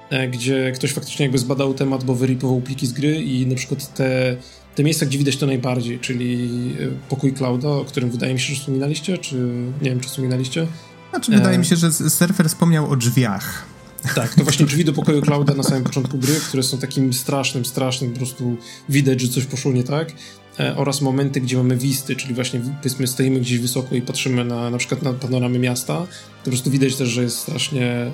e, 0.10 0.28
gdzie 0.28 0.72
ktoś 0.76 0.94
faktycznie 0.94 1.26
jakby 1.26 1.38
zbadał 1.38 1.74
temat, 1.74 2.04
bo 2.04 2.16
wyripował 2.16 2.62
pliki 2.62 2.88
z 2.88 2.94
gry 2.94 3.22
i 3.22 3.48
na 3.48 3.56
przykład 3.56 3.94
te 3.94 4.38
te 4.76 4.84
miejsca, 4.84 5.06
gdzie 5.06 5.18
widać 5.18 5.38
to 5.38 5.46
najbardziej, 5.46 6.00
czyli 6.00 6.50
e, 6.80 7.10
pokój 7.10 7.34
Clouda, 7.34 7.70
o 7.70 7.86
którym 7.86 8.10
wydaje 8.10 8.34
mi 8.34 8.40
się, 8.40 8.54
że 8.54 8.60
wspominaliście, 8.60 9.18
czy 9.18 9.36
nie 9.82 9.90
wiem, 9.90 10.00
czy 10.00 10.10
wspominaliście? 10.10 10.68
Znaczy, 11.10 11.32
wydaje 11.32 11.56
e... 11.56 11.60
mi 11.60 11.66
się, 11.66 11.76
że 11.76 11.92
surfer 11.92 12.50
wspomniał 12.50 12.90
o 12.90 12.96
drzwiach. 12.96 13.66
Tak, 14.16 14.36
to 14.36 14.44
właśnie 14.44 14.66
drzwi 14.66 14.86
do 14.86 14.94
pokoju 14.94 15.22
Clouda 15.22 15.54
na 15.54 15.64
samym 15.64 15.84
początku 15.84 16.18
gry, 16.18 16.36
które 16.48 16.64
są 16.64 16.78
takim 16.78 17.14
strasznym, 17.14 17.66
strasznym, 17.66 18.12
po 18.12 18.18
prostu 18.18 18.58
widać, 18.90 19.22
że 19.22 19.28
coś 19.28 19.46
poszło 19.46 19.72
nie 19.72 19.84
tak. 19.84 20.12
E, 20.60 20.78
oraz 20.78 21.02
momenty, 21.02 21.42
gdzie 21.42 21.58
mamy 21.58 21.78
wisty, 21.78 22.16
czyli 22.16 22.34
właśnie 22.34 22.62
powiedzmy 22.78 23.08
stoimy 23.08 23.40
gdzieś 23.40 23.60
wysoko 23.60 23.96
i 23.96 24.02
patrzymy 24.02 24.46
na 24.46 24.70
na 24.70 24.78
przykład 24.78 25.02
na 25.02 25.14
panoramy 25.14 25.60
miasta, 25.60 25.94
to 25.94 26.08
po 26.44 26.50
prostu 26.50 26.72
widać 26.72 26.96
też, 26.96 27.10
że 27.10 27.24
jest 27.24 27.38
strasznie 27.38 27.86
e, 27.86 28.12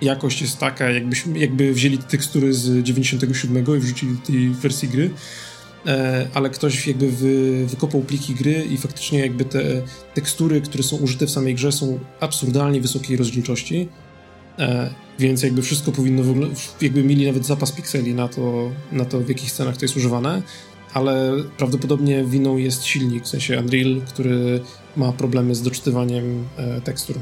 jakość 0.00 0.42
jest 0.42 0.58
taka, 0.58 0.90
jakbyśmy, 0.90 1.38
jakby 1.38 1.72
wzięli 1.72 1.98
tekstury 1.98 2.54
z 2.54 2.82
97 2.82 3.76
i 3.76 3.80
wrzucili 3.80 4.16
tej 4.16 4.50
wersji 4.50 4.88
gry. 4.88 5.10
E, 5.86 6.28
ale 6.34 6.50
ktoś 6.50 6.86
jakby 6.86 7.10
wy, 7.10 7.66
wykopał 7.66 8.00
pliki 8.00 8.34
gry 8.34 8.64
i 8.70 8.76
faktycznie 8.76 9.18
jakby 9.18 9.44
te 9.44 9.82
tekstury, 10.14 10.60
które 10.60 10.82
są 10.82 10.96
użyte 10.96 11.26
w 11.26 11.30
samej 11.30 11.54
grze 11.54 11.72
są 11.72 11.98
absurdalnie 12.20 12.80
wysokiej 12.80 13.16
rozdzielczości, 13.16 13.88
e, 14.58 14.90
więc 15.18 15.42
jakby 15.42 15.62
wszystko 15.62 15.92
powinno 15.92 16.22
jakby 16.80 17.04
mieli 17.04 17.26
nawet 17.26 17.46
zapas 17.46 17.72
pikseli 17.72 18.14
na 18.14 18.28
to, 18.28 18.70
na 18.92 19.04
to 19.04 19.20
w 19.20 19.28
jakich 19.28 19.50
scenach 19.50 19.76
to 19.76 19.84
jest 19.84 19.96
używane, 19.96 20.42
ale 20.94 21.32
prawdopodobnie 21.58 22.24
winą 22.24 22.56
jest 22.56 22.84
silnik, 22.84 23.24
w 23.24 23.28
sensie 23.28 23.58
Unreal, 23.58 24.00
który 24.08 24.60
ma 24.96 25.12
problemy 25.12 25.54
z 25.54 25.62
doczytywaniem 25.62 26.44
e, 26.56 26.80
tekstur. 26.80 27.16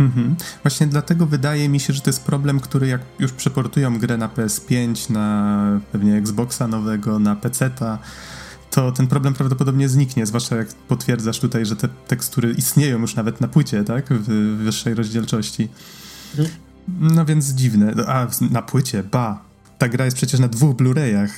Mhm. 0.00 0.36
Właśnie 0.62 0.86
dlatego 0.86 1.26
wydaje 1.26 1.68
mi 1.68 1.80
się, 1.80 1.92
że 1.92 2.00
to 2.00 2.10
jest 2.10 2.24
problem, 2.24 2.60
który 2.60 2.86
jak 2.86 3.00
już 3.18 3.32
przeportują 3.32 3.98
grę 3.98 4.16
na 4.16 4.28
PS5, 4.28 5.10
na 5.10 5.80
pewnie 5.92 6.16
Xboxa 6.16 6.68
nowego, 6.68 7.18
na 7.18 7.36
PC-ta, 7.36 7.98
to 8.70 8.92
ten 8.92 9.06
problem 9.06 9.34
prawdopodobnie 9.34 9.88
zniknie, 9.88 10.26
zwłaszcza 10.26 10.56
jak 10.56 10.68
potwierdzasz 10.68 11.40
tutaj, 11.40 11.66
że 11.66 11.76
te 11.76 11.88
tekstury 11.88 12.52
istnieją 12.52 12.98
już 12.98 13.14
nawet 13.14 13.40
na 13.40 13.48
płycie, 13.48 13.84
tak? 13.84 14.06
W 14.10 14.56
wyższej 14.64 14.94
rozdzielczości. 14.94 15.68
Mhm. 16.38 16.48
No 17.00 17.24
więc 17.24 17.48
dziwne. 17.48 17.94
A, 18.06 18.26
na 18.50 18.62
płycie, 18.62 19.02
ba. 19.02 19.42
Ta 19.78 19.88
gra 19.88 20.04
jest 20.04 20.16
przecież 20.16 20.40
na 20.40 20.48
dwóch 20.48 20.76
Blu-rayach. 20.76 21.28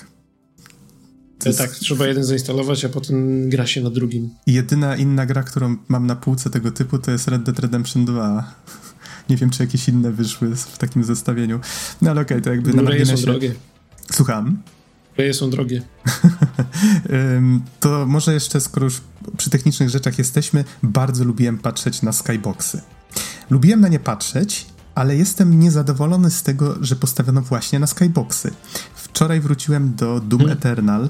Jest... 1.49 1.59
Tak, 1.59 1.71
trzeba 1.71 2.07
jeden 2.07 2.25
zainstalować, 2.25 2.85
a 2.85 2.89
potem 2.89 3.49
gra 3.51 3.67
się 3.67 3.81
na 3.83 3.91
drugim. 3.91 4.31
Jedyna 4.47 4.97
inna 4.97 5.27
gra, 5.27 5.43
którą 5.43 5.77
mam 5.89 6.07
na 6.07 6.17
półce 6.17 6.51
tego 6.51 6.71
typu, 6.71 6.99
to 6.99 7.11
jest 7.11 7.29
Red 7.29 7.43
Dead 7.43 7.59
Redemption 7.59 8.05
2. 8.05 8.55
Nie 9.31 9.37
wiem, 9.37 9.51
czy 9.51 9.63
jakieś 9.63 9.89
inne 9.89 10.11
wyszły 10.11 10.57
w 10.57 10.79
takim 10.79 11.05
zestawieniu. 11.05 11.61
No 12.03 12.11
ale 12.11 12.21
okej, 12.21 12.37
okay, 12.37 12.45
to 12.45 12.51
jakby 12.51 12.75
na 12.75 12.83
marginesie... 12.83 13.17
są 13.17 13.23
drogie. 13.23 13.55
Słucham? 14.13 14.63
Blu-raye 15.17 15.33
są 15.33 15.51
drogie. 15.51 15.83
to 17.81 18.07
może 18.07 18.35
jeszcze, 18.35 18.61
skoro 18.61 18.85
już 18.85 19.01
przy 19.37 19.51
technicznych 19.51 19.91
rzeczach 19.91 20.19
jesteśmy, 20.19 20.65
bardzo 20.83 21.25
lubiłem 21.25 21.59
patrzeć 21.59 22.03
na 22.03 22.13
skyboxy. 22.13 22.81
Lubiłem 23.51 23.81
na 23.81 23.89
nie 23.89 24.01
patrzeć 24.01 24.67
ale 24.95 25.17
jestem 25.17 25.61
niezadowolony 25.61 26.31
z 26.31 26.43
tego, 26.43 26.77
że 26.81 26.97
postawiono 26.97 27.43
właśnie 27.43 27.79
na 27.79 27.87
skyboxy. 27.87 28.51
Wczoraj 28.95 29.41
wróciłem 29.41 29.95
do 29.95 30.21
Doom 30.21 30.41
hmm. 30.41 30.59
Eternal 30.59 31.09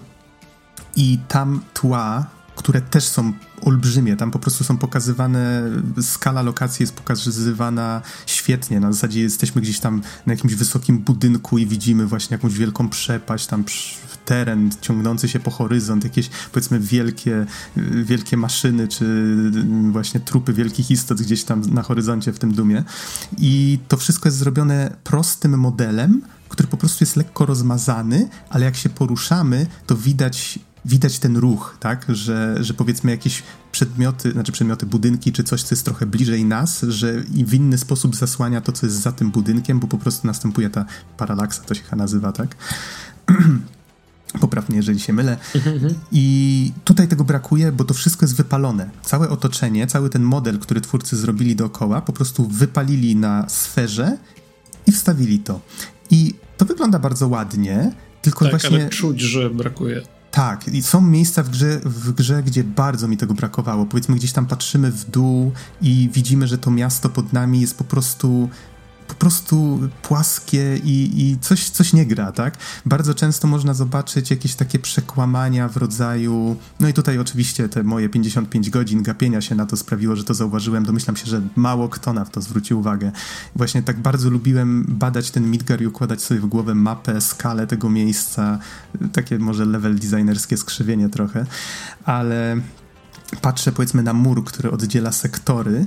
i 0.96 1.18
tam 1.28 1.60
tła, 1.74 2.26
które 2.56 2.80
też 2.80 3.04
są 3.04 3.32
olbrzymie, 3.62 4.16
tam 4.16 4.30
po 4.30 4.38
prostu 4.38 4.64
są 4.64 4.78
pokazywane, 4.78 5.62
skala 6.00 6.42
lokacji 6.42 6.82
jest 6.82 6.94
pokazywana 6.94 8.02
świetnie, 8.26 8.80
na 8.80 8.92
zasadzie 8.92 9.20
jesteśmy 9.20 9.62
gdzieś 9.62 9.80
tam 9.80 10.02
na 10.26 10.32
jakimś 10.32 10.54
wysokim 10.54 10.98
budynku 10.98 11.58
i 11.58 11.66
widzimy 11.66 12.06
właśnie 12.06 12.34
jakąś 12.34 12.54
wielką 12.54 12.88
przepaść, 12.88 13.46
tam 13.46 13.64
teren 14.24 14.70
ciągnący 14.80 15.28
się 15.28 15.40
po 15.40 15.50
horyzont, 15.50 16.04
jakieś 16.04 16.30
powiedzmy 16.52 16.80
wielkie, 16.80 17.46
wielkie 18.04 18.36
maszyny, 18.36 18.88
czy 18.88 19.36
właśnie 19.90 20.20
trupy 20.20 20.52
wielkich 20.52 20.90
istot 20.90 21.22
gdzieś 21.22 21.44
tam 21.44 21.60
na 21.60 21.82
horyzoncie 21.82 22.32
w 22.32 22.38
tym 22.38 22.54
dumie. 22.54 22.84
I 23.38 23.78
to 23.88 23.96
wszystko 23.96 24.28
jest 24.28 24.38
zrobione 24.38 24.96
prostym 25.04 25.58
modelem, 25.58 26.22
który 26.48 26.68
po 26.68 26.76
prostu 26.76 27.04
jest 27.04 27.16
lekko 27.16 27.46
rozmazany, 27.46 28.28
ale 28.50 28.64
jak 28.64 28.76
się 28.76 28.88
poruszamy, 28.88 29.66
to 29.86 29.96
widać 29.96 30.58
widać 30.84 31.18
ten 31.18 31.36
ruch, 31.36 31.76
tak, 31.80 32.06
że, 32.08 32.56
że 32.60 32.74
powiedzmy 32.74 33.10
jakieś 33.10 33.42
przedmioty, 33.72 34.32
znaczy 34.32 34.52
przedmioty, 34.52 34.86
budynki, 34.86 35.32
czy 35.32 35.44
coś, 35.44 35.62
co 35.62 35.74
jest 35.74 35.84
trochę 35.84 36.06
bliżej 36.06 36.44
nas, 36.44 36.80
że 36.88 37.22
i 37.34 37.44
w 37.44 37.54
inny 37.54 37.78
sposób 37.78 38.16
zasłania 38.16 38.60
to, 38.60 38.72
co 38.72 38.86
jest 38.86 39.02
za 39.02 39.12
tym 39.12 39.30
budynkiem, 39.30 39.80
bo 39.80 39.86
po 39.86 39.98
prostu 39.98 40.26
następuje 40.26 40.70
ta 40.70 40.84
paralaksa, 41.16 41.62
to 41.62 41.74
się 41.74 41.82
chyba 41.82 41.96
nazywa, 41.96 42.32
tak. 42.32 42.56
Poprawnie, 44.40 44.76
jeżeli 44.76 45.00
się 45.00 45.12
mylę. 45.12 45.36
I 46.12 46.72
tutaj 46.84 47.08
tego 47.08 47.24
brakuje, 47.24 47.72
bo 47.72 47.84
to 47.84 47.94
wszystko 47.94 48.24
jest 48.24 48.36
wypalone. 48.36 48.90
Całe 49.02 49.28
otoczenie, 49.28 49.86
cały 49.86 50.10
ten 50.10 50.22
model, 50.22 50.58
który 50.58 50.80
twórcy 50.80 51.16
zrobili 51.16 51.56
dookoła, 51.56 52.00
po 52.00 52.12
prostu 52.12 52.48
wypalili 52.48 53.16
na 53.16 53.48
sferze 53.48 54.16
i 54.86 54.92
wstawili 54.92 55.38
to. 55.38 55.60
I 56.10 56.34
to 56.56 56.64
wygląda 56.64 56.98
bardzo 56.98 57.28
ładnie, 57.28 57.92
tylko 58.22 58.44
tak, 58.44 58.50
właśnie. 58.50 58.80
Ale 58.80 58.88
czuć, 58.88 59.20
że 59.20 59.50
brakuje. 59.50 60.02
Tak, 60.32 60.68
i 60.68 60.82
są 60.82 61.00
miejsca 61.00 61.42
w 61.42 61.50
grze, 61.50 61.80
w 61.84 62.12
grze, 62.12 62.42
gdzie 62.42 62.64
bardzo 62.64 63.08
mi 63.08 63.16
tego 63.16 63.34
brakowało. 63.34 63.86
Powiedzmy, 63.86 64.14
gdzieś 64.14 64.32
tam 64.32 64.46
patrzymy 64.46 64.90
w 64.90 65.10
dół 65.10 65.52
i 65.82 66.10
widzimy, 66.12 66.46
że 66.46 66.58
to 66.58 66.70
miasto 66.70 67.08
pod 67.08 67.32
nami 67.32 67.60
jest 67.60 67.78
po 67.78 67.84
prostu 67.84 68.48
po 69.12 69.18
prostu 69.18 69.80
płaskie 70.02 70.76
i, 70.84 71.22
i 71.22 71.38
coś, 71.38 71.70
coś 71.70 71.92
nie 71.92 72.06
gra, 72.06 72.32
tak? 72.32 72.56
Bardzo 72.86 73.14
często 73.14 73.48
można 73.48 73.74
zobaczyć 73.74 74.30
jakieś 74.30 74.54
takie 74.54 74.78
przekłamania 74.78 75.68
w 75.68 75.76
rodzaju. 75.76 76.56
No 76.80 76.88
i 76.88 76.92
tutaj 76.92 77.18
oczywiście 77.18 77.68
te 77.68 77.82
moje 77.82 78.08
55 78.08 78.70
godzin 78.70 79.02
gapienia 79.02 79.40
się 79.40 79.54
na 79.54 79.66
to 79.66 79.76
sprawiło, 79.76 80.16
że 80.16 80.24
to 80.24 80.34
zauważyłem. 80.34 80.84
Domyślam 80.84 81.16
się, 81.16 81.26
że 81.26 81.42
mało 81.56 81.88
kto 81.88 82.12
na 82.12 82.24
to 82.24 82.40
zwrócił 82.40 82.78
uwagę. 82.78 83.12
Właśnie 83.56 83.82
tak 83.82 84.00
bardzo 84.00 84.30
lubiłem 84.30 84.84
badać 84.88 85.30
ten 85.30 85.50
Midgar 85.50 85.82
i 85.82 85.86
układać 85.86 86.22
sobie 86.22 86.40
w 86.40 86.46
głowę 86.46 86.74
mapę, 86.74 87.20
skalę 87.20 87.66
tego 87.66 87.90
miejsca. 87.90 88.58
Takie 89.12 89.38
może 89.38 89.64
level 89.64 89.98
designerskie 89.98 90.56
skrzywienie 90.56 91.08
trochę, 91.08 91.46
ale 92.04 92.56
patrzę 93.42 93.72
powiedzmy 93.72 94.02
na 94.02 94.12
mur, 94.12 94.44
który 94.44 94.70
oddziela 94.70 95.12
sektory 95.12 95.86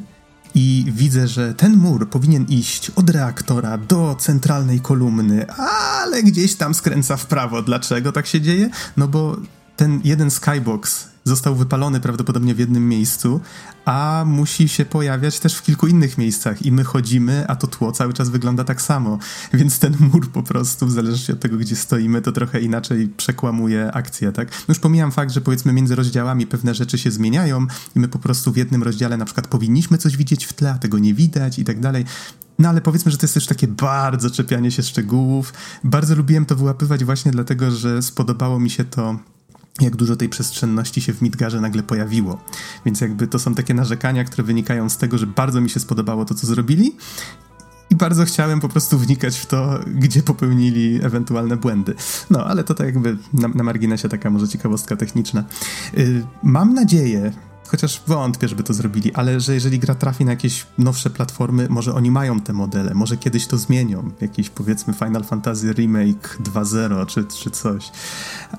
i 0.56 0.86
widzę, 0.88 1.28
że 1.28 1.54
ten 1.54 1.78
mur 1.78 2.10
powinien 2.10 2.46
iść 2.46 2.92
od 2.96 3.10
reaktora 3.10 3.78
do 3.78 4.16
centralnej 4.20 4.80
kolumny, 4.80 5.50
ale 5.52 6.24
gdzieś 6.24 6.56
tam 6.56 6.74
skręca 6.74 7.18
w 7.18 7.26
prawo. 7.26 7.62
Dlaczego 7.62 8.12
tak 8.12 8.28
się 8.28 8.42
dzieje? 8.42 8.70
No 8.98 9.08
bo 9.08 9.38
ten 9.76 10.02
jeden 10.04 10.32
skybox 10.32 11.08
został 11.24 11.56
wypalony 11.56 12.00
prawdopodobnie 12.00 12.56
w 12.56 12.60
jednym 12.60 12.90
miejscu, 12.90 13.42
a 13.86 14.24
musi 14.28 14.70
się 14.70 14.86
pojawiać 14.86 15.40
też 15.40 15.56
w 15.56 15.62
kilku 15.62 15.88
innych 15.88 16.18
miejscach 16.18 16.66
i 16.66 16.72
my 16.72 16.84
chodzimy, 16.84 17.48
a 17.48 17.56
to 17.56 17.68
tło 17.68 17.92
cały 17.92 18.14
czas 18.14 18.30
wygląda 18.30 18.64
tak 18.64 18.82
samo. 18.82 19.20
Więc 19.54 19.80
ten 19.80 19.96
mur 20.00 20.32
po 20.32 20.44
prostu, 20.44 20.86
w 20.86 20.92
zależności 20.92 21.32
od 21.32 21.40
tego, 21.40 21.58
gdzie 21.58 21.76
stoimy, 21.76 22.22
to 22.22 22.32
trochę 22.32 22.62
inaczej 22.62 23.08
przekłamuje 23.08 23.92
akcję, 23.92 24.32
tak? 24.32 24.52
No 24.52 24.66
już 24.68 24.80
pomijam 24.80 25.12
fakt, 25.12 25.32
że 25.32 25.42
powiedzmy 25.42 25.74
między 25.74 25.96
rozdziałami 25.96 26.48
pewne 26.48 26.74
rzeczy 26.74 26.98
się 26.98 27.12
zmieniają 27.12 27.68
i 27.96 28.00
my 28.00 28.08
po 28.08 28.20
prostu 28.20 28.52
w 28.52 28.58
jednym 28.58 28.84
rozdziale 28.84 29.18
na 29.18 29.26
przykład 29.26 29.48
powinniśmy 29.48 29.98
coś 29.98 30.18
widzieć 30.18 30.46
w 30.46 30.54
tle, 30.54 30.72
a 30.72 30.78
tego 30.78 31.00
nie 31.00 31.14
widać 31.14 31.60
i 31.60 31.64
tak 31.64 31.80
dalej. 31.80 32.06
No 32.60 32.70
ale 32.70 32.82
powiedzmy, 32.82 33.12
że 33.12 33.18
to 33.18 33.26
jest 33.26 33.34
też 33.34 33.46
takie 33.46 33.68
bardzo 33.68 34.30
czepianie 34.30 34.72
się 34.72 34.84
szczegółów. 34.84 35.54
Bardzo 35.84 36.16
lubiłem 36.16 36.46
to 36.46 36.56
wyłapywać 36.56 37.06
właśnie 37.06 37.32
dlatego, 37.32 37.72
że 37.72 38.02
spodobało 38.02 38.60
mi 38.60 38.70
się 38.70 38.84
to 38.84 39.20
jak 39.82 39.96
dużo 39.96 40.16
tej 40.16 40.30
przestrzenności 40.30 41.02
się 41.02 41.14
w 41.14 41.22
Midgarze 41.22 41.62
nagle 41.62 41.84
pojawiło. 41.84 42.44
Więc 42.86 43.02
jakby 43.02 43.28
to 43.28 43.40
są 43.40 43.56
takie 43.56 43.74
narzekania, 43.74 44.24
które 44.24 44.44
wynikają 44.44 44.90
z 44.90 44.98
tego, 44.98 45.18
że 45.18 45.28
bardzo 45.28 45.62
mi 45.62 45.70
się 45.70 45.80
spodobało 45.80 46.26
to, 46.26 46.36
co 46.36 46.48
zrobili 46.48 46.96
i 47.90 47.96
bardzo 47.96 48.26
chciałem 48.26 48.60
po 48.60 48.70
prostu 48.70 49.00
wnikać 49.00 49.38
w 49.38 49.46
to, 49.46 49.80
gdzie 49.88 50.24
popełnili 50.24 51.00
ewentualne 51.04 51.58
błędy. 51.58 51.96
No, 52.30 52.46
ale 52.46 52.64
to 52.64 52.74
tak 52.74 52.88
jakby 52.88 53.18
na, 53.34 53.48
na 53.48 53.64
marginesie 53.64 54.10
taka 54.10 54.30
może 54.30 54.48
ciekawostka 54.48 54.96
techniczna. 54.96 55.44
Yy, 55.98 56.26
mam 56.44 56.74
nadzieję, 56.74 57.32
chociaż 57.68 58.02
wątpię, 58.08 58.48
żeby 58.48 58.64
to 58.64 58.74
zrobili, 58.74 59.14
ale 59.14 59.40
że 59.40 59.54
jeżeli 59.54 59.80
gra 59.80 59.96
trafi 59.96 60.26
na 60.26 60.32
jakieś 60.32 60.66
nowsze 60.78 61.10
platformy, 61.10 61.68
może 61.70 61.94
oni 61.94 62.12
mają 62.12 62.40
te 62.40 62.54
modele, 62.54 62.94
może 62.94 63.18
kiedyś 63.18 63.48
to 63.48 63.58
zmienią, 63.58 64.12
jakiś 64.22 64.50
powiedzmy 64.50 64.94
Final 64.94 65.24
Fantasy 65.24 65.74
Remake 65.74 66.38
2.0 66.44 67.06
czy, 67.06 67.26
czy 67.26 67.52
coś, 67.52 67.92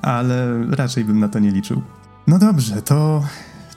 ale 0.03 0.67
raczej 0.71 1.05
bym 1.05 1.21
na 1.21 1.29
to 1.29 1.39
nie 1.39 1.51
liczył. 1.51 1.83
No 2.27 2.39
dobrze, 2.39 2.83
to 2.83 3.23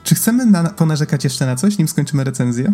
czy 0.04 0.14
chcemy 0.14 0.46
na, 0.46 0.70
ponarzekać 0.70 1.24
jeszcze 1.24 1.46
na 1.46 1.56
coś, 1.56 1.78
nim 1.78 1.88
skończymy 1.88 2.24
recenzję? 2.24 2.72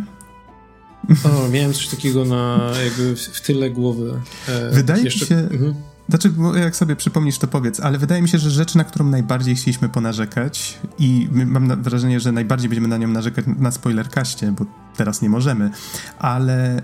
O, 1.24 1.48
miałem 1.48 1.72
coś 1.72 1.88
takiego 1.88 2.24
na 2.24 2.70
jakby 2.84 3.16
w 3.16 3.40
tyle 3.40 3.70
głowy. 3.70 4.20
E, 4.48 4.70
Wydaje 4.70 5.04
mi 5.04 5.10
się... 5.10 5.36
Mhm. 5.36 5.74
Znaczy, 6.08 6.32
jak 6.60 6.76
sobie 6.76 6.96
przypomnisz, 6.96 7.38
to 7.38 7.46
powiedz, 7.46 7.80
ale 7.80 7.98
wydaje 7.98 8.22
mi 8.22 8.28
się, 8.28 8.38
że 8.38 8.50
rzecz, 8.50 8.74
na 8.74 8.84
którą 8.84 9.06
najbardziej 9.06 9.56
chcieliśmy 9.56 9.88
ponarzekać 9.88 10.78
i 10.98 11.28
mam 11.32 11.82
wrażenie, 11.82 12.20
że 12.20 12.32
najbardziej 12.32 12.68
będziemy 12.68 12.88
na 12.88 12.96
nią 12.96 13.08
narzekać 13.08 13.44
na 13.58 13.70
spoilerkaście, 13.70 14.52
bo 14.52 14.66
teraz 14.96 15.22
nie 15.22 15.30
możemy, 15.30 15.70
ale 16.18 16.82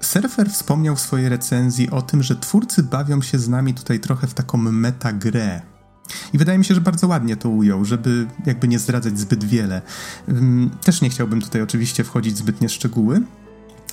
Surfer 0.00 0.50
wspomniał 0.50 0.96
w 0.96 1.00
swojej 1.00 1.28
recenzji 1.28 1.90
o 1.90 2.02
tym, 2.02 2.22
że 2.22 2.36
twórcy 2.36 2.82
bawią 2.82 3.22
się 3.22 3.38
z 3.38 3.48
nami 3.48 3.74
tutaj 3.74 4.00
trochę 4.00 4.26
w 4.26 4.34
taką 4.34 4.58
metagrę. 4.58 5.60
I 6.32 6.38
wydaje 6.38 6.58
mi 6.58 6.64
się, 6.64 6.74
że 6.74 6.80
bardzo 6.80 7.06
ładnie 7.06 7.36
to 7.36 7.48
ujął, 7.48 7.84
żeby 7.84 8.26
jakby 8.46 8.68
nie 8.68 8.78
zdradzać 8.78 9.18
zbyt 9.18 9.44
wiele. 9.44 9.82
Też 10.84 11.00
nie 11.00 11.10
chciałbym 11.10 11.42
tutaj 11.42 11.62
oczywiście 11.62 12.04
wchodzić 12.04 12.38
zbytnie 12.38 12.68
szczegóły. 12.68 13.22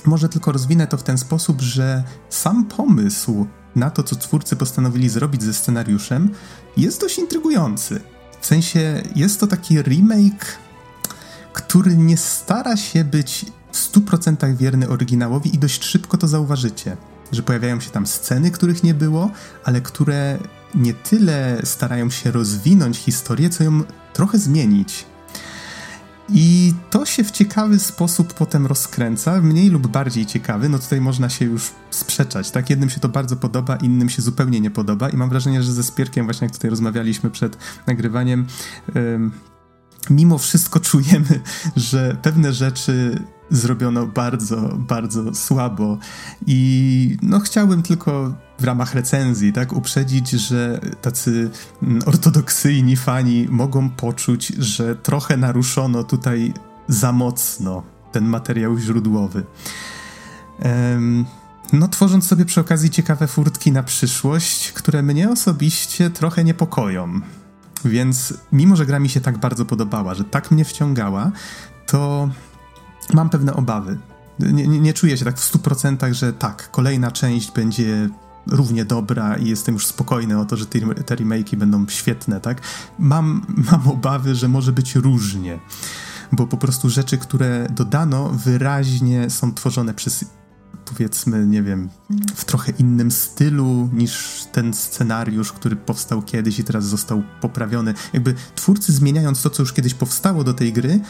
Może 0.06 0.28
tylko 0.28 0.52
rozwinę 0.52 0.86
to 0.86 0.96
w 0.96 1.02
ten 1.02 1.18
sposób, 1.18 1.60
że 1.60 2.04
sam 2.28 2.64
pomysł 2.64 3.46
na 3.76 3.90
to, 3.90 4.02
co 4.02 4.16
twórcy 4.16 4.56
postanowili 4.56 5.08
zrobić 5.08 5.42
ze 5.42 5.54
scenariuszem, 5.54 6.30
jest 6.76 7.00
dość 7.00 7.18
intrygujący. 7.18 8.00
W 8.40 8.46
sensie 8.46 9.02
jest 9.16 9.40
to 9.40 9.46
taki 9.46 9.82
remake, 9.82 10.58
który 11.52 11.96
nie 11.96 12.16
stara 12.16 12.76
się 12.76 13.04
być 13.04 13.46
w 13.72 13.92
100% 13.92 14.56
wierny 14.56 14.88
oryginałowi 14.88 15.54
i 15.54 15.58
dość 15.58 15.84
szybko 15.84 16.18
to 16.18 16.28
zauważycie. 16.28 16.96
Że 17.32 17.42
pojawiają 17.42 17.80
się 17.80 17.90
tam 17.90 18.06
sceny, 18.06 18.50
których 18.50 18.82
nie 18.82 18.94
było, 18.94 19.30
ale 19.64 19.80
które 19.80 20.38
nie 20.74 20.94
tyle 20.94 21.60
starają 21.64 22.10
się 22.10 22.30
rozwinąć 22.30 22.98
historię, 22.98 23.50
co 23.50 23.64
ją 23.64 23.82
trochę 24.12 24.38
zmienić. 24.38 25.06
I 26.28 26.74
to 26.90 27.06
się 27.06 27.24
w 27.24 27.30
ciekawy 27.30 27.78
sposób 27.78 28.34
potem 28.34 28.66
rozkręca, 28.66 29.40
mniej 29.40 29.70
lub 29.70 29.86
bardziej 29.86 30.26
ciekawy. 30.26 30.68
No 30.68 30.78
tutaj 30.78 31.00
można 31.00 31.28
się 31.28 31.44
już 31.44 31.70
sprzeczać, 31.90 32.50
tak? 32.50 32.70
Jednym 32.70 32.90
się 32.90 33.00
to 33.00 33.08
bardzo 33.08 33.36
podoba, 33.36 33.76
innym 33.76 34.08
się 34.08 34.22
zupełnie 34.22 34.60
nie 34.60 34.70
podoba. 34.70 35.08
I 35.08 35.16
mam 35.16 35.28
wrażenie, 35.28 35.62
że 35.62 35.72
ze 35.72 35.82
Spierkiem, 35.82 36.24
właśnie 36.24 36.44
jak 36.44 36.54
tutaj 36.54 36.70
rozmawialiśmy 36.70 37.30
przed 37.30 37.56
nagrywaniem, 37.86 38.46
mimo 40.10 40.38
wszystko 40.38 40.80
czujemy, 40.80 41.40
że 41.76 42.16
pewne 42.22 42.52
rzeczy 42.52 43.22
zrobiono 43.50 44.06
bardzo, 44.06 44.56
bardzo 44.76 45.34
słabo 45.34 45.98
i 46.46 47.16
no 47.22 47.40
chciałbym 47.40 47.82
tylko 47.82 48.34
w 48.58 48.64
ramach 48.64 48.94
recenzji, 48.94 49.52
tak, 49.52 49.72
uprzedzić, 49.72 50.30
że 50.30 50.80
tacy 51.02 51.50
mm, 51.82 52.02
ortodoksyjni 52.06 52.96
fani 52.96 53.46
mogą 53.50 53.90
poczuć, 53.90 54.46
że 54.48 54.96
trochę 54.96 55.36
naruszono 55.36 56.04
tutaj 56.04 56.52
za 56.88 57.12
mocno 57.12 57.82
ten 58.12 58.24
materiał 58.24 58.78
źródłowy. 58.78 59.44
Um, 60.64 61.24
no, 61.72 61.88
tworząc 61.88 62.26
sobie 62.26 62.44
przy 62.44 62.60
okazji 62.60 62.90
ciekawe 62.90 63.26
furtki 63.26 63.72
na 63.72 63.82
przyszłość, 63.82 64.72
które 64.72 65.02
mnie 65.02 65.30
osobiście 65.30 66.10
trochę 66.10 66.44
niepokoją. 66.44 67.20
Więc 67.84 68.34
mimo, 68.52 68.76
że 68.76 68.86
gra 68.86 68.98
mi 68.98 69.08
się 69.08 69.20
tak 69.20 69.38
bardzo 69.38 69.64
podobała, 69.64 70.14
że 70.14 70.24
tak 70.24 70.50
mnie 70.50 70.64
wciągała, 70.64 71.32
to 71.86 72.28
mam 73.14 73.30
pewne 73.30 73.54
obawy. 73.54 73.98
Nie, 74.38 74.66
nie, 74.66 74.80
nie 74.80 74.92
czuję 74.92 75.16
się 75.16 75.24
tak 75.24 75.38
w 75.38 75.52
100%, 75.52 76.12
że 76.12 76.32
tak, 76.32 76.70
kolejna 76.70 77.10
część 77.10 77.52
będzie 77.52 78.08
równie 78.46 78.84
dobra 78.84 79.36
i 79.36 79.48
jestem 79.48 79.74
już 79.74 79.86
spokojny 79.86 80.38
o 80.38 80.44
to, 80.44 80.56
że 80.56 80.66
te, 80.66 80.80
te 80.80 81.16
remake'i 81.16 81.56
będą 81.56 81.88
świetne, 81.88 82.40
tak? 82.40 82.60
Mam, 82.98 83.46
mam 83.70 83.88
obawy, 83.88 84.34
że 84.34 84.48
może 84.48 84.72
być 84.72 84.94
różnie, 84.94 85.58
bo 86.32 86.46
po 86.46 86.56
prostu 86.56 86.90
rzeczy, 86.90 87.18
które 87.18 87.68
dodano, 87.70 88.30
wyraźnie 88.30 89.30
są 89.30 89.54
tworzone 89.54 89.94
przez 89.94 90.24
powiedzmy, 90.84 91.46
nie 91.46 91.62
wiem, 91.62 91.88
w 92.34 92.44
trochę 92.44 92.72
innym 92.78 93.10
stylu 93.10 93.88
niż 93.92 94.44
ten 94.52 94.74
scenariusz, 94.74 95.52
który 95.52 95.76
powstał 95.76 96.22
kiedyś 96.22 96.58
i 96.58 96.64
teraz 96.64 96.84
został 96.84 97.22
poprawiony. 97.40 97.94
Jakby 98.12 98.34
twórcy 98.54 98.92
zmieniając 98.92 99.42
to, 99.42 99.50
co 99.50 99.62
już 99.62 99.72
kiedyś 99.72 99.94
powstało 99.94 100.44
do 100.44 100.54
tej 100.54 100.72
gry, 100.72 101.00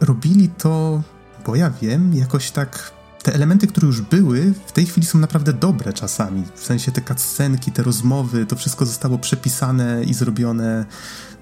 robili 0.00 0.48
to, 0.48 1.02
bo 1.46 1.56
ja 1.56 1.70
wiem, 1.70 2.14
jakoś 2.14 2.50
tak 2.50 2.96
te 3.26 3.34
elementy, 3.34 3.66
które 3.66 3.86
już 3.86 4.00
były, 4.00 4.54
w 4.66 4.72
tej 4.72 4.86
chwili 4.86 5.06
są 5.06 5.18
naprawdę 5.18 5.52
dobre 5.52 5.92
czasami. 5.92 6.44
W 6.54 6.64
sensie 6.64 6.92
te 6.92 7.00
cutscenki, 7.00 7.72
te 7.72 7.82
rozmowy, 7.82 8.46
to 8.46 8.56
wszystko 8.56 8.86
zostało 8.86 9.18
przepisane 9.18 10.04
i 10.04 10.14
zrobione 10.14 10.86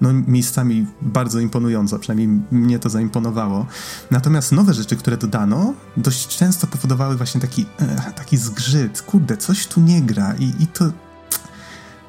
no, 0.01 0.13
miejscami 0.13 0.87
bardzo 1.01 1.39
imponująco, 1.39 1.99
przynajmniej 1.99 2.41
mnie 2.51 2.79
to 2.79 2.89
zaimponowało. 2.89 3.65
Natomiast 4.11 4.51
nowe 4.51 4.73
rzeczy, 4.73 4.95
które 4.95 5.17
dodano, 5.17 5.73
dość 5.97 6.37
często 6.37 6.67
powodowały 6.67 7.17
właśnie 7.17 7.41
taki, 7.41 7.65
e, 7.79 8.11
taki 8.15 8.37
zgrzyt. 8.37 9.01
Kurde, 9.01 9.37
coś 9.37 9.67
tu 9.67 9.81
nie 9.81 10.01
gra 10.01 10.35
i, 10.39 10.63
i 10.63 10.67
to 10.67 10.91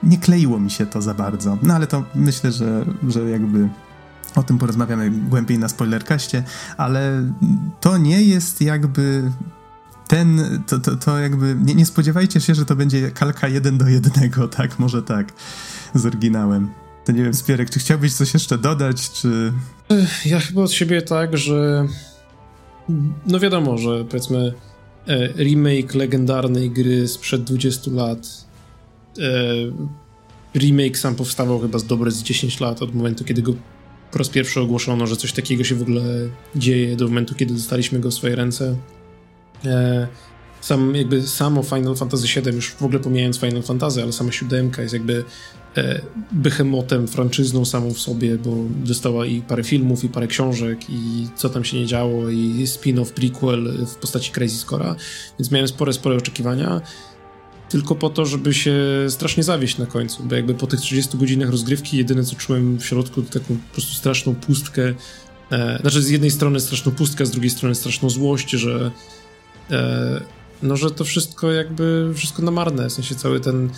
nie 0.02 0.18
kleiło 0.18 0.60
mi 0.60 0.70
się 0.70 0.86
to 0.86 1.02
za 1.02 1.14
bardzo. 1.14 1.58
No 1.62 1.74
ale 1.74 1.86
to 1.86 2.04
myślę, 2.14 2.52
że, 2.52 2.84
że 3.08 3.30
jakby 3.30 3.68
o 4.36 4.42
tym 4.42 4.58
porozmawiamy 4.58 5.10
głębiej 5.10 5.58
na 5.58 5.68
spoilerkaście, 5.68 6.42
ale 6.76 7.32
to 7.80 7.98
nie 7.98 8.22
jest 8.22 8.60
jakby 8.60 9.30
ten, 10.08 10.62
to, 10.66 10.78
to, 10.78 10.96
to 10.96 11.18
jakby, 11.18 11.56
nie, 11.64 11.74
nie 11.74 11.86
spodziewajcie 11.86 12.40
się, 12.40 12.54
że 12.54 12.64
to 12.64 12.76
będzie 12.76 13.10
kalka 13.10 13.48
jeden 13.48 13.78
do 13.78 13.88
jednego, 13.88 14.48
tak, 14.58 14.78
może 14.78 15.02
tak, 15.02 15.32
z 15.94 16.06
oryginałem. 16.06 16.70
To 17.04 17.12
nie 17.12 17.22
wiem, 17.22 17.34
Spierek, 17.34 17.70
czy 17.70 17.78
chciałbyś 17.78 18.14
coś 18.14 18.34
jeszcze 18.34 18.58
dodać, 18.58 19.10
czy... 19.10 19.52
Ja 20.26 20.40
chyba 20.40 20.62
od 20.62 20.72
siebie 20.72 21.02
tak, 21.02 21.36
że 21.36 21.86
no 23.26 23.40
wiadomo, 23.40 23.78
że 23.78 24.04
powiedzmy 24.04 24.52
e, 25.08 25.28
remake 25.44 25.94
legendarnej 25.94 26.70
gry 26.70 27.08
sprzed 27.08 27.44
20 27.44 27.90
lat 27.90 28.46
e, 29.18 29.22
remake 30.58 30.98
sam 30.98 31.14
powstawał 31.14 31.60
chyba 31.60 31.78
z 31.78 31.84
dobre 31.86 32.10
z 32.10 32.22
10 32.22 32.60
lat 32.60 32.82
od 32.82 32.94
momentu, 32.94 33.24
kiedy 33.24 33.42
go 33.42 33.52
po 34.16 34.18
raz 34.18 34.28
pierwszy 34.28 34.60
ogłoszono, 34.60 35.06
że 35.06 35.16
coś 35.16 35.32
takiego 35.32 35.64
się 35.64 35.74
w 35.74 35.82
ogóle 35.82 36.02
dzieje 36.54 36.96
do 36.96 37.08
momentu, 37.08 37.34
kiedy 37.34 37.54
dostaliśmy 37.54 38.00
go 38.00 38.10
w 38.10 38.14
swoje 38.14 38.36
ręce. 38.36 38.76
E, 39.64 40.06
sam 40.60 40.94
jakby 40.94 41.22
samo 41.22 41.62
Final 41.62 41.96
Fantasy 41.96 42.40
VII, 42.40 42.54
już 42.54 42.70
w 42.70 42.82
ogóle 42.82 43.00
pomijając 43.00 43.40
Final 43.40 43.62
Fantasy, 43.62 44.02
ale 44.02 44.12
sama 44.12 44.32
siódemka 44.32 44.82
jest 44.82 44.94
jakby 44.94 45.24
e, 45.76 46.00
behemotem, 46.32 47.08
franczyzną 47.08 47.64
samą 47.64 47.90
w 47.94 47.98
sobie, 47.98 48.38
bo 48.38 48.56
dostała 48.84 49.26
i 49.26 49.40
parę 49.42 49.64
filmów, 49.64 50.04
i 50.04 50.08
parę 50.08 50.26
książek, 50.26 50.78
i 50.90 51.28
co 51.36 51.48
tam 51.48 51.64
się 51.64 51.76
nie 51.76 51.86
działo, 51.86 52.30
i 52.30 52.64
spin-off, 52.66 53.12
prequel 53.12 53.86
w 53.86 53.94
postaci 53.94 54.32
Crazy 54.32 54.56
Scora, 54.56 54.96
więc 55.38 55.50
miałem 55.50 55.68
spore, 55.68 55.92
spore 55.92 56.16
oczekiwania 56.16 56.80
tylko 57.68 57.94
po 57.94 58.10
to, 58.10 58.26
żeby 58.26 58.54
się 58.54 58.74
strasznie 59.08 59.42
zawieść 59.42 59.78
na 59.78 59.86
końcu, 59.86 60.22
bo 60.22 60.34
jakby 60.34 60.54
po 60.54 60.66
tych 60.66 60.80
30 60.80 61.18
godzinach 61.18 61.50
rozgrywki 61.50 61.96
jedyne 61.96 62.24
co 62.24 62.36
czułem 62.36 62.78
w 62.78 62.86
środku 62.86 63.22
to 63.22 63.40
taką 63.40 63.56
po 63.56 63.72
prostu 63.72 63.94
straszną 63.94 64.34
pustkę, 64.34 64.94
e, 65.50 65.78
znaczy 65.80 66.02
z 66.02 66.10
jednej 66.10 66.30
strony 66.30 66.60
straszną 66.60 66.92
pustkę, 66.92 67.26
z 67.26 67.30
drugiej 67.30 67.50
strony 67.50 67.74
straszną 67.74 68.10
złość, 68.10 68.50
że 68.50 68.90
e, 69.70 70.20
no, 70.62 70.76
że 70.76 70.90
to 70.90 71.04
wszystko 71.04 71.52
jakby, 71.52 72.12
wszystko 72.14 72.42
na 72.42 72.50
marne, 72.50 72.88
w 72.88 72.92
sensie 72.92 73.14
cały 73.14 73.40
ten, 73.40 73.70